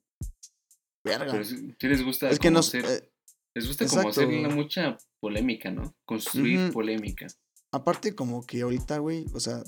Verga. 1.03 1.31
Pero 1.31 1.43
sí 1.43 1.75
les 1.81 2.03
gusta. 2.03 2.29
es 2.29 2.39
que 2.39 2.47
como 2.47 2.53
no. 2.55 2.59
hacer- 2.61 2.85
eh, 2.85 3.11
les 3.55 3.67
gusta 3.67 3.85
como 3.87 4.09
hacerle 4.09 4.47
mucha 4.47 4.97
polémica, 5.19 5.69
¿no? 5.71 5.95
Construir 6.05 6.71
polémica. 6.71 7.27
aparte 7.71 8.15
como 8.15 8.45
que 8.45 8.61
ahorita, 8.61 8.97
güey, 8.99 9.25
o 9.33 9.39
sea, 9.39 9.63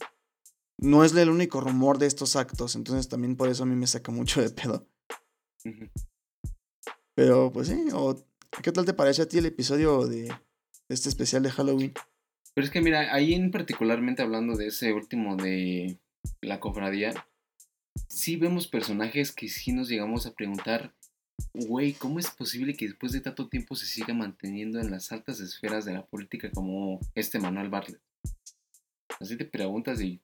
no 0.79 1.03
es 1.03 1.13
el 1.15 1.29
único 1.29 1.61
rumor 1.61 1.97
de 1.99 2.07
estos 2.07 2.35
actos, 2.35 2.75
entonces 2.75 3.07
también 3.07 3.35
por 3.35 3.49
eso 3.49 3.63
a 3.63 3.65
mí 3.67 3.75
me 3.75 3.85
saca 3.87 4.11
mucho 4.11 4.41
de 4.41 4.49
pedo. 4.49 4.87
Pero 7.15 7.51
pues 7.51 7.67
sí, 7.67 7.87
o 7.93 8.15
¿qué 8.63 8.71
tal 8.71 8.85
te 8.85 8.93
parece 8.93 9.21
a 9.21 9.27
ti 9.27 9.37
el 9.37 9.45
episodio 9.45 10.07
de 10.07 10.33
este 10.93 11.09
especial 11.09 11.43
de 11.43 11.51
Halloween? 11.51 11.93
Pero 12.53 12.65
es 12.65 12.71
que 12.71 12.81
mira, 12.81 13.13
ahí 13.13 13.33
en 13.33 13.49
particularmente 13.51 14.21
hablando 14.21 14.55
de 14.55 14.67
ese 14.67 14.93
último 14.93 15.35
de 15.37 15.99
la 16.41 16.59
cofradía, 16.59 17.13
sí 18.09 18.35
vemos 18.35 18.67
personajes 18.67 19.31
que 19.31 19.47
sí 19.47 19.71
nos 19.71 19.87
llegamos 19.89 20.25
a 20.25 20.33
preguntar, 20.33 20.93
güey, 21.53 21.93
¿cómo 21.93 22.19
es 22.19 22.29
posible 22.31 22.75
que 22.75 22.87
después 22.87 23.13
de 23.13 23.21
tanto 23.21 23.47
tiempo 23.47 23.75
se 23.75 23.85
siga 23.85 24.13
manteniendo 24.13 24.79
en 24.79 24.91
las 24.91 25.11
altas 25.11 25.39
esferas 25.39 25.85
de 25.85 25.93
la 25.93 26.05
política 26.05 26.51
como 26.51 26.99
este 27.15 27.39
Manuel 27.39 27.69
Bartlett? 27.69 28.01
Así 29.19 29.37
te 29.37 29.45
preguntas 29.45 29.99
de 29.99 30.19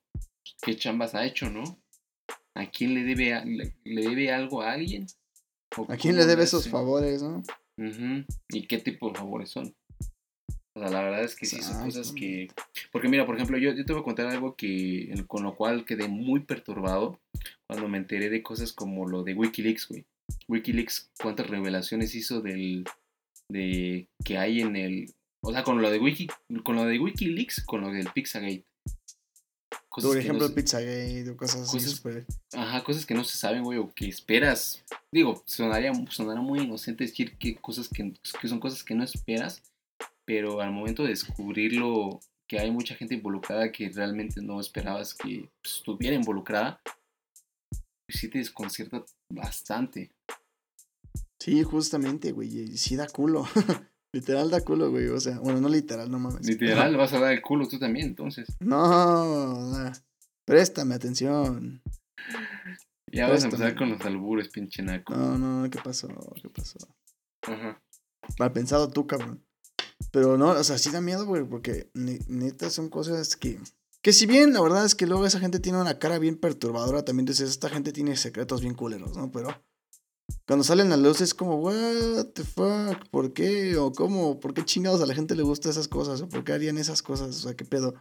qué 0.62 0.76
chambas 0.76 1.16
ha 1.16 1.26
hecho, 1.26 1.50
¿no? 1.50 1.64
¿A 2.56 2.70
quién 2.70 2.94
le 2.94 3.04
debe, 3.04 3.34
a- 3.34 3.46
le, 3.46 3.74
le 3.84 4.02
debe 4.02 4.32
algo 4.32 4.62
a 4.62 4.72
alguien? 4.74 5.06
¿O 5.78 5.92
¿A 5.92 5.98
quién 5.98 6.16
le 6.16 6.26
debe 6.26 6.44
esos 6.44 6.68
favores, 6.68 7.22
no? 7.22 7.44
¿Y 8.50 8.66
qué 8.68 8.80
tipo 8.80 9.10
de 9.12 9.20
favores 9.20 9.50
son? 9.52 9.76
O 10.78 10.80
sea, 10.80 10.90
la 10.92 11.02
verdad 11.02 11.24
es 11.24 11.36
que 11.36 11.48
sí 11.48 11.60
son 11.62 11.84
cosas 11.84 12.12
que... 12.12 12.50
Porque 12.92 13.10
mira, 13.10 13.26
por 13.26 13.34
ejemplo, 13.36 13.58
yo, 13.58 13.72
yo 13.74 13.84
te 13.84 13.94
voy 13.94 14.02
a 14.02 14.06
contar 14.06 14.28
algo 14.28 14.56
que 14.56 15.12
con 15.26 15.42
lo 15.42 15.56
cual 15.56 15.86
quedé 15.86 16.08
muy 16.08 16.42
perturbado 16.42 17.20
cuando 17.66 17.88
me 17.88 17.98
enteré 17.98 18.30
de 18.30 18.44
cosas 18.44 18.74
como 18.74 19.08
lo 19.08 19.24
de 19.24 19.34
Wikileaks, 19.34 19.88
güey. 19.88 20.06
Wikileaks, 20.48 21.10
cuántas 21.20 21.48
revelaciones 21.50 22.14
hizo 22.14 22.42
del... 22.42 22.86
de 23.50 24.08
que 24.24 24.38
hay 24.38 24.62
en 24.62 24.76
el... 24.76 25.14
O 25.44 25.52
sea, 25.52 25.64
con 25.64 25.82
lo 25.82 25.90
de 25.90 25.98
Wiki, 25.98 26.28
con 26.64 26.76
lo 26.76 26.86
de 26.86 27.00
Wikileaks, 27.00 27.64
con 27.66 27.82
lo 27.82 27.90
del 27.90 28.10
Pizzagate. 28.14 28.66
Cosas 29.90 30.10
Por 30.12 30.18
que 30.20 30.28
no 30.28 30.36
ejemplo, 30.36 30.48
se- 30.48 30.54
Pizzagate 30.54 31.30
o 31.32 31.38
cosas 31.38 31.62
así 31.62 31.78
Cosas- 31.78 31.92
súper- 31.94 32.26
Ajá, 32.54 32.84
cosas 32.84 33.06
que 33.06 33.14
no 33.16 33.24
se 33.24 33.36
saben, 33.38 33.64
güey, 33.64 33.80
o 33.80 33.92
que 33.94 34.08
esperas. 34.08 34.84
Digo, 35.12 35.42
sonaría, 35.48 35.92
sonará 36.10 36.40
muy 36.42 36.60
inocente 36.60 37.04
decir 37.06 37.36
que 37.38 37.56
cosas 37.56 37.88
que, 37.90 38.14
que 38.40 38.48
son 38.48 38.60
cosas 38.60 38.84
que 38.84 38.94
no 38.94 39.04
esperas, 39.04 39.64
pero 40.28 40.60
al 40.60 40.72
momento 40.74 41.04
de 41.04 41.10
descubrirlo, 41.10 42.20
que 42.50 42.60
hay 42.60 42.70
mucha 42.70 42.96
gente 42.96 43.16
involucrada 43.16 43.72
que 43.72 43.90
realmente 43.90 44.42
no 44.42 44.60
esperabas 44.60 45.14
que 45.14 45.50
pues, 45.64 45.76
estuviera 45.78 46.16
involucrada, 46.16 46.82
pues 48.06 48.20
sí 48.20 48.30
te 48.30 48.38
desconcierta 48.40 49.04
bastante. 49.34 50.12
Sí, 51.40 51.64
justamente, 51.64 52.34
güey, 52.34 52.76
sí 52.78 52.96
da 52.98 53.08
culo. 53.08 53.46
literal 54.14 54.50
da 54.50 54.62
culo, 54.62 54.90
güey, 54.92 55.08
o 55.08 55.20
sea, 55.20 55.40
bueno, 55.40 55.62
no 55.62 55.70
literal, 55.70 56.12
no 56.12 56.20
mames. 56.20 56.46
Literal, 56.46 56.96
vas 56.98 57.14
a 57.14 57.20
dar 57.20 57.32
el 57.32 57.42
culo 57.42 57.68
tú 57.68 57.80
también, 57.80 58.08
entonces. 58.08 58.48
No, 58.60 59.72
da- 59.72 59.94
préstame 60.46 60.96
atención. 60.96 61.82
Ya 63.14 63.30
vas 63.30 63.46
a 63.46 63.48
Préstame. 63.50 63.54
empezar 63.54 63.76
con 63.78 63.90
los 63.92 64.02
albures, 64.02 64.50
pinche 64.50 64.84
naco. 64.84 65.16
No, 65.16 65.38
no, 65.38 65.70
¿qué 65.70 65.80
pasó? 65.82 66.10
¿Qué 66.42 66.50
pasó? 66.50 66.78
Ajá. 67.44 67.82
Mal 68.40 68.52
pensado 68.52 68.90
tú, 68.90 69.08
cabrón. 69.08 69.42
Pero 70.12 70.38
no, 70.38 70.50
o 70.52 70.64
sea, 70.64 70.78
sí 70.78 70.90
da 70.92 71.02
miedo, 71.02 71.26
güey, 71.26 71.44
porque 71.44 71.90
ne- 71.94 72.20
neta 72.28 72.70
son 72.70 72.90
cosas 72.90 73.36
que... 73.36 73.60
Que 74.02 74.14
si 74.14 74.26
bien 74.26 74.54
la 74.54 74.62
verdad 74.62 74.86
es 74.86 74.96
que 74.96 75.08
luego 75.08 75.26
esa 75.26 75.40
gente 75.40 75.60
tiene 75.60 75.82
una 75.82 76.00
cara 76.00 76.18
bien 76.20 76.38
perturbadora, 76.38 77.04
también 77.04 77.26
dices, 77.26 77.50
esta 77.50 77.68
gente 77.68 77.92
tiene 77.92 78.16
secretos 78.16 78.62
bien 78.62 78.74
culeros, 78.76 79.18
¿no? 79.18 79.32
Pero 79.32 79.50
cuando 80.46 80.64
salen 80.64 80.92
a 80.92 80.98
luz 80.98 81.20
es 81.20 81.34
como, 81.34 81.56
what 81.56 82.28
the 82.34 82.44
fuck, 82.44 83.10
¿por 83.10 83.34
qué? 83.34 83.76
O 83.78 83.92
cómo, 83.92 84.40
¿por 84.40 84.54
qué 84.54 84.64
chingados 84.64 85.02
a 85.02 85.06
la 85.08 85.16
gente 85.16 85.36
le 85.36 85.44
gusta 85.44 85.70
esas 85.70 85.88
cosas? 85.88 86.22
¿O 86.22 86.30
por 86.30 86.44
qué 86.44 86.54
harían 86.54 86.78
esas 86.78 87.02
cosas? 87.02 87.30
O 87.36 87.40
sea, 87.40 87.56
¿qué 87.56 87.66
pedo? 87.66 87.96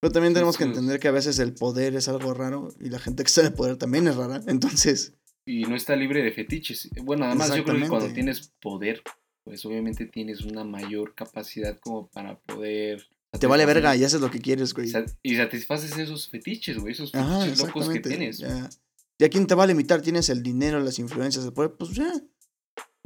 Pero 0.00 0.12
también 0.12 0.34
tenemos 0.34 0.58
que 0.58 0.64
entender 0.64 1.00
que 1.00 1.08
a 1.08 1.12
veces 1.12 1.38
el 1.38 1.54
poder 1.54 1.94
es 1.94 2.08
algo 2.08 2.34
raro 2.34 2.68
y 2.78 2.90
la 2.90 2.98
gente 2.98 3.22
que 3.22 3.28
está 3.28 3.40
en 3.40 3.46
el 3.46 3.54
poder 3.54 3.76
también 3.76 4.06
es 4.06 4.16
rara. 4.16 4.42
Entonces, 4.46 5.14
Y 5.46 5.62
no 5.62 5.76
está 5.76 5.96
libre 5.96 6.22
de 6.22 6.32
fetiches. 6.32 6.90
Bueno, 7.02 7.24
además 7.24 7.54
yo 7.54 7.64
creo 7.64 7.80
que 7.80 7.88
cuando 7.88 8.12
tienes 8.12 8.52
poder, 8.60 9.02
pues 9.44 9.64
obviamente 9.66 10.06
tienes 10.06 10.40
una 10.40 10.64
mayor 10.64 11.14
capacidad 11.14 11.78
como 11.78 12.08
para 12.08 12.38
poder... 12.40 13.06
Te 13.38 13.46
vale 13.46 13.66
verga 13.66 13.94
y 13.96 14.04
haces 14.04 14.20
lo 14.20 14.30
que 14.30 14.40
quieres, 14.40 14.74
güey. 14.74 14.92
Y 15.22 15.36
satisfaces 15.36 15.98
esos 15.98 16.28
fetiches, 16.28 16.78
güey, 16.78 16.92
esos 16.92 17.14
Ajá, 17.14 17.40
fetiches 17.40 17.66
locos 17.66 17.88
que 17.88 18.00
tienes. 18.00 18.38
Ya. 18.38 18.70
¿Y 19.18 19.24
a 19.24 19.28
quién 19.28 19.46
te 19.46 19.54
va 19.54 19.64
a 19.64 19.66
limitar? 19.66 20.02
Tienes 20.02 20.28
el 20.28 20.42
dinero, 20.42 20.80
las 20.80 20.98
influencias, 20.98 21.44
el 21.44 21.52
poder, 21.52 21.72
pues 21.72 21.90
ya. 21.92 22.12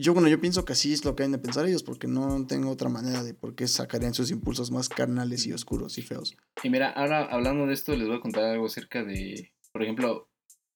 Yo, 0.01 0.15
bueno, 0.15 0.29
yo 0.29 0.41
pienso 0.41 0.65
que 0.65 0.75
así 0.75 0.93
es 0.93 1.05
lo 1.05 1.17
que 1.17 1.25
han 1.25 1.33
de 1.33 1.39
pensar 1.39 1.67
ellos, 1.67 1.83
porque 1.83 2.07
no 2.07 2.47
tengo 2.47 2.71
otra 2.71 2.89
manera 2.89 3.25
de 3.25 3.35
por 3.35 3.57
qué 3.57 3.67
sacarían 3.67 4.15
sus 4.15 4.31
impulsos 4.31 4.71
más 4.71 4.89
carnales 4.89 5.45
y 5.47 5.53
oscuros 5.53 5.99
y 5.99 6.03
feos. 6.03 6.37
Y 6.63 6.71
mira, 6.71 6.91
ahora 6.91 7.25
hablando 7.25 7.67
de 7.67 7.75
esto, 7.75 7.97
les 7.97 8.07
voy 8.07 8.17
a 8.17 8.21
contar 8.21 8.45
algo 8.45 8.67
acerca 8.67 9.03
de, 9.03 9.53
por 9.73 9.83
ejemplo, 9.83 10.29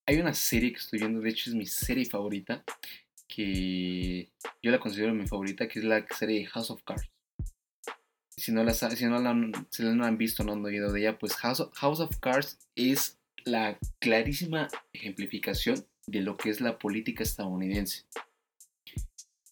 hay 0.05 0.19
una 0.19 0.33
serie 0.33 0.73
que 0.73 0.79
estoy 0.79 0.99
viendo, 0.99 1.21
de 1.21 1.29
hecho 1.29 1.49
es 1.49 1.55
mi 1.55 1.65
serie 1.65 2.05
favorita, 2.05 2.65
que 3.33 4.29
yo 4.61 4.71
la 4.71 4.79
considero 4.79 5.13
mi 5.13 5.25
favorita, 5.25 5.67
que 5.67 5.79
es 5.79 5.85
la 5.85 6.05
serie 6.07 6.45
House 6.47 6.69
of 6.69 6.83
Cards. 6.83 7.09
Si 8.35 8.51
no, 8.51 8.63
la, 8.63 8.73
si 8.73 9.05
no, 9.05 9.19
la, 9.19 9.35
si 9.69 9.83
han 9.83 10.17
visto, 10.17 10.43
no 10.43 10.53
han 10.53 10.65
oído 10.65 10.91
de 10.91 11.01
ella, 11.01 11.17
pues 11.17 11.35
House 11.35 11.59
of, 11.59 11.73
House 11.73 11.99
of 11.99 12.17
Cards 12.19 12.59
es 12.75 13.17
la 13.45 13.77
clarísima 13.99 14.67
ejemplificación 14.91 15.85
de 16.07 16.21
lo 16.21 16.37
que 16.37 16.49
es 16.49 16.61
la 16.61 16.77
política 16.77 17.23
estadounidense. 17.23 18.05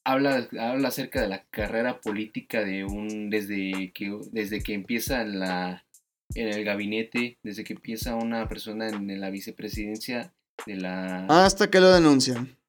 Habla, 0.04 0.48
habla 0.60 0.88
acerca 0.88 1.22
de 1.22 1.28
la 1.28 1.44
carrera 1.46 2.02
política 2.02 2.64
de 2.64 2.86
un 2.86 3.30
desde 3.30 3.92
que 3.94 4.18
desde 4.32 4.64
que 4.64 4.74
empieza 4.74 5.22
en 5.22 5.40
la 5.40 5.86
en 6.34 6.48
el 6.48 6.64
gabinete, 6.64 7.38
desde 7.44 7.64
que 7.64 7.74
empieza 7.74 8.16
una 8.16 8.48
persona 8.48 8.90
en 8.90 9.22
la 9.22 9.30
vicepresidencia 9.30 10.34
de 10.66 10.76
la 10.76 11.26
Hasta 11.28 11.70
que 11.70 11.80
lo 11.80 11.92
denuncian. 11.92 12.61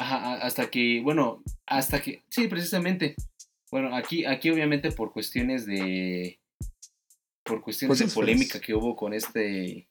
Ajá, 0.00 0.34
hasta 0.36 0.70
que, 0.70 1.00
bueno, 1.02 1.42
hasta 1.66 2.00
que, 2.00 2.22
sí, 2.30 2.48
precisamente. 2.48 3.16
Bueno, 3.70 3.94
aquí, 3.94 4.24
aquí 4.24 4.48
obviamente 4.48 4.90
por 4.92 5.12
cuestiones 5.12 5.66
de, 5.66 6.40
por 7.44 7.60
cuestiones 7.60 7.98
Cosas 7.98 8.10
de 8.14 8.14
polémica 8.14 8.60
que 8.60 8.74
hubo 8.74 8.96
con 8.96 9.12
este, 9.12 9.86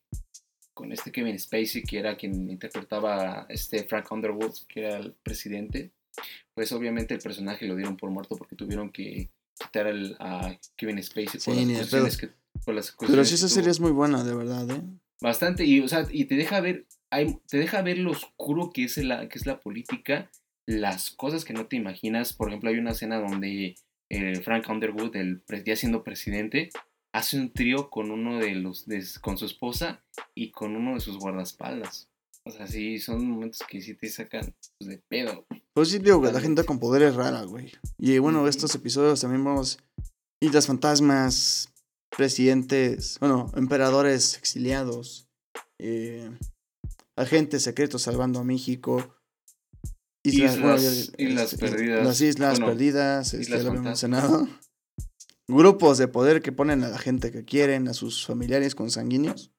con 0.74 0.92
este 0.92 1.12
Kevin 1.12 1.38
Spacey, 1.38 1.84
que 1.84 2.00
era 2.00 2.18
quien 2.18 2.50
interpretaba 2.50 3.42
a 3.42 3.46
este 3.50 3.84
Frank 3.84 4.12
Underwood, 4.12 4.56
que 4.68 4.80
era 4.80 4.98
el 4.98 5.14
presidente, 5.14 5.92
pues 6.56 6.72
obviamente 6.72 7.14
el 7.14 7.20
personaje 7.22 7.68
lo 7.68 7.76
dieron 7.76 7.96
por 7.96 8.10
muerto 8.10 8.36
porque 8.36 8.56
tuvieron 8.56 8.90
que 8.92 9.30
quitar 9.60 9.86
al- 9.88 10.18
a 10.20 10.58
Kevin 10.76 11.04
Spacey 11.04 11.40
por 11.40 11.54
Sí, 11.54 11.66
las 11.66 11.78
cuestiones 11.78 12.18
que, 12.18 12.30
por 12.66 12.74
las 12.74 12.96
Pero 13.00 13.24
sí, 13.26 13.36
esa 13.36 13.48
serie 13.48 13.70
es 13.70 13.80
muy 13.80 13.92
buena, 13.92 14.24
de 14.24 14.36
verdad, 14.36 14.70
¿eh? 14.72 14.82
Bastante, 15.22 15.66
y, 15.66 15.82
o 15.82 15.88
sea, 15.88 16.08
y 16.12 16.26
te 16.26 16.34
deja 16.36 16.60
ver, 16.62 16.86
hay, 17.12 17.40
te 17.48 17.58
deja 17.58 17.82
ver 17.82 17.98
lo 17.98 18.12
oscuro 18.12 18.72
que 18.74 18.84
es, 18.86 18.98
la, 18.98 19.28
que 19.30 19.38
es 19.38 19.46
la 19.46 19.60
política, 19.60 20.30
las 20.68 21.12
cosas 21.12 21.46
que 21.46 21.54
no 21.54 21.66
te 21.68 21.76
imaginas. 21.76 22.34
Por 22.34 22.50
ejemplo, 22.50 22.70
hay 22.70 22.78
una 22.78 22.92
escena 22.92 23.20
donde 23.20 23.76
eh, 24.10 24.36
Frank 24.42 24.68
Underwood, 24.70 25.16
el, 25.16 25.42
ya 25.66 25.76
siendo 25.76 26.04
presidente, 26.04 26.70
hace 27.14 27.38
un 27.40 27.52
trío 27.52 27.90
con 27.90 28.12
uno 28.12 28.38
de 28.38 28.54
los, 28.56 28.86
de- 28.86 29.04
con 29.22 29.38
su 29.38 29.46
esposa 29.46 30.04
y 30.36 30.52
con 30.52 30.76
uno 30.76 30.94
de 30.94 31.00
sus 31.00 31.18
guardaespaldas. 31.18 32.10
O 32.46 32.52
sea, 32.52 32.68
sí, 32.68 33.00
son 33.00 33.28
momentos 33.28 33.62
que 33.68 33.82
sí 33.82 33.96
te 33.96 34.08
sacan 34.10 34.56
pues, 34.78 34.90
de 34.90 34.98
pedo. 35.08 35.46
Pues 35.74 35.90
sí, 35.90 36.00
digo 36.00 36.22
que 36.22 36.32
la 36.32 36.40
gente 36.40 36.64
con 36.64 36.80
poder 36.80 37.04
es 37.04 37.16
rara, 37.16 37.44
güey. 37.44 37.72
Y 37.98 38.18
bueno, 38.20 38.48
estos 38.48 38.74
episodios 38.76 39.22
también 39.22 39.44
vamos. 39.44 39.80
Islas 40.42 40.68
fantasmas, 40.68 41.74
presidentes, 42.16 43.18
bueno, 43.20 43.52
emperadores 43.56 44.38
exiliados, 44.38 45.28
eh, 45.80 46.30
agentes 47.20 47.64
secretos 47.64 48.02
salvando 48.04 48.40
a 48.40 48.44
México. 48.44 49.16
Islas- 50.26 51.12
islas 51.18 51.54
este, 51.54 51.58
perdidas. 51.70 52.06
Las 52.06 52.22
islas 52.22 52.60
Bueno, 52.60 52.66
perdidas, 52.74 53.34
este, 53.34 53.42
islas 53.42 53.64
lo 53.64 53.74
fantasmas. 53.74 53.86
mencionado. 54.04 54.48
Grupos 55.48 55.98
de 55.98 56.08
poder 56.08 56.42
que 56.42 56.52
ponen 56.52 56.84
a 56.84 56.90
la 56.90 56.98
gente 57.00 57.32
que 57.32 57.44
quieren, 57.44 57.88
a 57.88 57.94
sus 57.94 58.26
familiares 58.26 58.76
consanguíneos. 58.76 59.52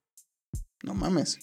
No 0.85 0.95
mames. 0.95 1.39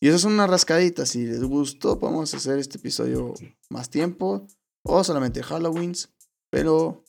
Y 0.00 0.08
eso 0.08 0.16
es 0.16 0.24
una 0.24 0.46
rascadita. 0.46 1.04
Si 1.06 1.26
les 1.26 1.42
gustó, 1.42 1.98
podemos 1.98 2.32
hacer 2.34 2.58
este 2.58 2.78
episodio 2.78 3.34
más 3.70 3.90
tiempo. 3.90 4.46
O 4.84 5.02
solamente 5.04 5.42
Halloweens. 5.42 6.10
Pero 6.50 7.04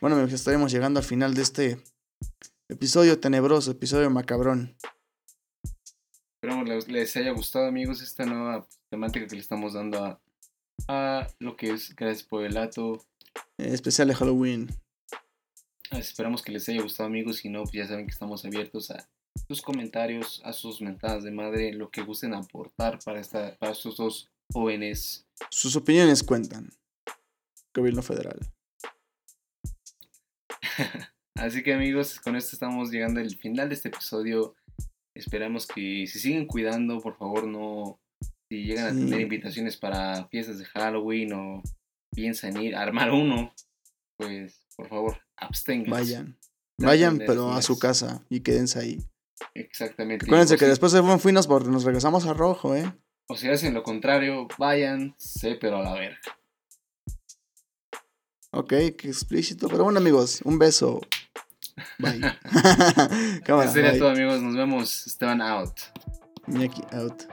bueno, 0.00 0.22
estaremos 0.24 0.70
llegando 0.70 1.00
al 1.00 1.04
final 1.06 1.34
de 1.34 1.42
este 1.42 1.82
episodio 2.70 3.18
tenebroso, 3.18 3.70
episodio 3.72 4.10
macabrón. 4.10 4.76
Esperamos 6.40 6.68
les, 6.68 6.88
les 6.88 7.16
haya 7.16 7.32
gustado, 7.32 7.66
amigos, 7.66 8.00
esta 8.00 8.24
nueva 8.24 8.64
temática 8.90 9.26
que 9.26 9.34
le 9.34 9.40
estamos 9.40 9.72
dando 9.72 10.04
a, 10.04 10.20
a 10.86 11.26
lo 11.40 11.56
que 11.56 11.70
es. 11.70 11.96
Gracias 11.96 12.22
por 12.22 12.44
el 12.44 12.54
dato. 12.54 13.04
eh, 13.58 13.72
especial 13.72 14.06
de 14.06 14.14
Halloween. 14.14 14.68
Ah, 15.90 15.98
Esperamos 15.98 16.42
que 16.42 16.52
les 16.52 16.68
haya 16.68 16.80
gustado 16.82 17.08
amigos, 17.08 17.38
si 17.38 17.48
no, 17.48 17.62
pues 17.64 17.72
ya 17.72 17.86
saben 17.88 18.06
que 18.06 18.12
estamos 18.12 18.44
abiertos 18.44 18.90
a 18.92 19.08
sus 19.48 19.60
comentarios, 19.62 20.40
a 20.44 20.52
sus 20.52 20.80
mentadas 20.80 21.24
de 21.24 21.32
madre, 21.32 21.72
lo 21.72 21.90
que 21.90 22.02
gusten 22.02 22.34
aportar 22.34 23.00
para, 23.04 23.18
esta, 23.18 23.56
para 23.56 23.72
estos 23.72 23.96
dos 23.96 24.30
jóvenes. 24.52 25.26
Sus 25.50 25.74
opiniones 25.74 26.22
cuentan. 26.22 26.70
Gobierno 27.74 28.02
federal. 28.02 28.38
Así 31.34 31.62
que 31.64 31.72
amigos, 31.74 32.20
con 32.20 32.36
esto 32.36 32.54
estamos 32.54 32.90
llegando 32.92 33.18
al 33.20 33.34
final 33.36 33.68
de 33.68 33.74
este 33.74 33.88
episodio. 33.88 34.54
Esperamos 35.18 35.66
que 35.66 36.06
se 36.06 36.20
siguen 36.20 36.46
cuidando, 36.46 37.00
por 37.00 37.16
favor, 37.16 37.46
no... 37.46 38.00
Si 38.50 38.64
llegan 38.64 38.86
a 38.86 38.90
tener 38.90 39.20
invitaciones 39.20 39.76
para 39.76 40.26
fiestas 40.28 40.58
de 40.58 40.64
Halloween 40.64 41.32
o 41.34 41.62
piensan 42.14 42.56
ir 42.62 42.74
a 42.74 42.82
armar 42.82 43.10
uno, 43.10 43.52
pues 44.16 44.64
por 44.74 44.88
favor, 44.88 45.20
absténganse. 45.36 45.90
Vayan. 45.90 46.38
Vayan, 46.80 47.18
pero 47.18 47.50
a 47.50 47.60
su 47.60 47.78
casa 47.78 48.24
y 48.30 48.40
quédense 48.40 48.78
ahí. 48.78 49.04
Exactamente. 49.54 50.24
Acuérdense 50.24 50.54
O 50.54 50.58
que 50.58 50.66
después 50.66 50.92
de 50.92 51.00
Buen 51.00 51.20
Finos 51.20 51.46
porque 51.46 51.68
nos 51.68 51.84
regresamos 51.84 52.24
a 52.26 52.32
rojo, 52.32 52.74
¿eh? 52.74 52.90
O 53.28 53.36
si 53.36 53.48
hacen 53.48 53.74
lo 53.74 53.82
contrario, 53.82 54.48
váyanse, 54.56 55.56
pero 55.56 55.78
a 55.78 55.82
la 55.82 55.92
verga. 55.92 56.20
Ok, 58.52 58.70
qué 58.96 59.08
explícito. 59.08 59.68
Pero 59.68 59.84
bueno, 59.84 59.98
amigos, 59.98 60.40
un 60.44 60.58
beso. 60.58 61.00
Bye. 61.98 62.20
Cámara, 63.44 63.64
Eso 63.64 63.72
sería 63.74 63.90
bye. 63.90 63.98
todo, 63.98 64.10
amigos. 64.10 64.40
Nos 64.42 64.56
vemos. 64.56 65.06
Esteban 65.06 65.40
out. 65.42 65.72
Miyaki 66.46 66.82
out. 66.92 67.24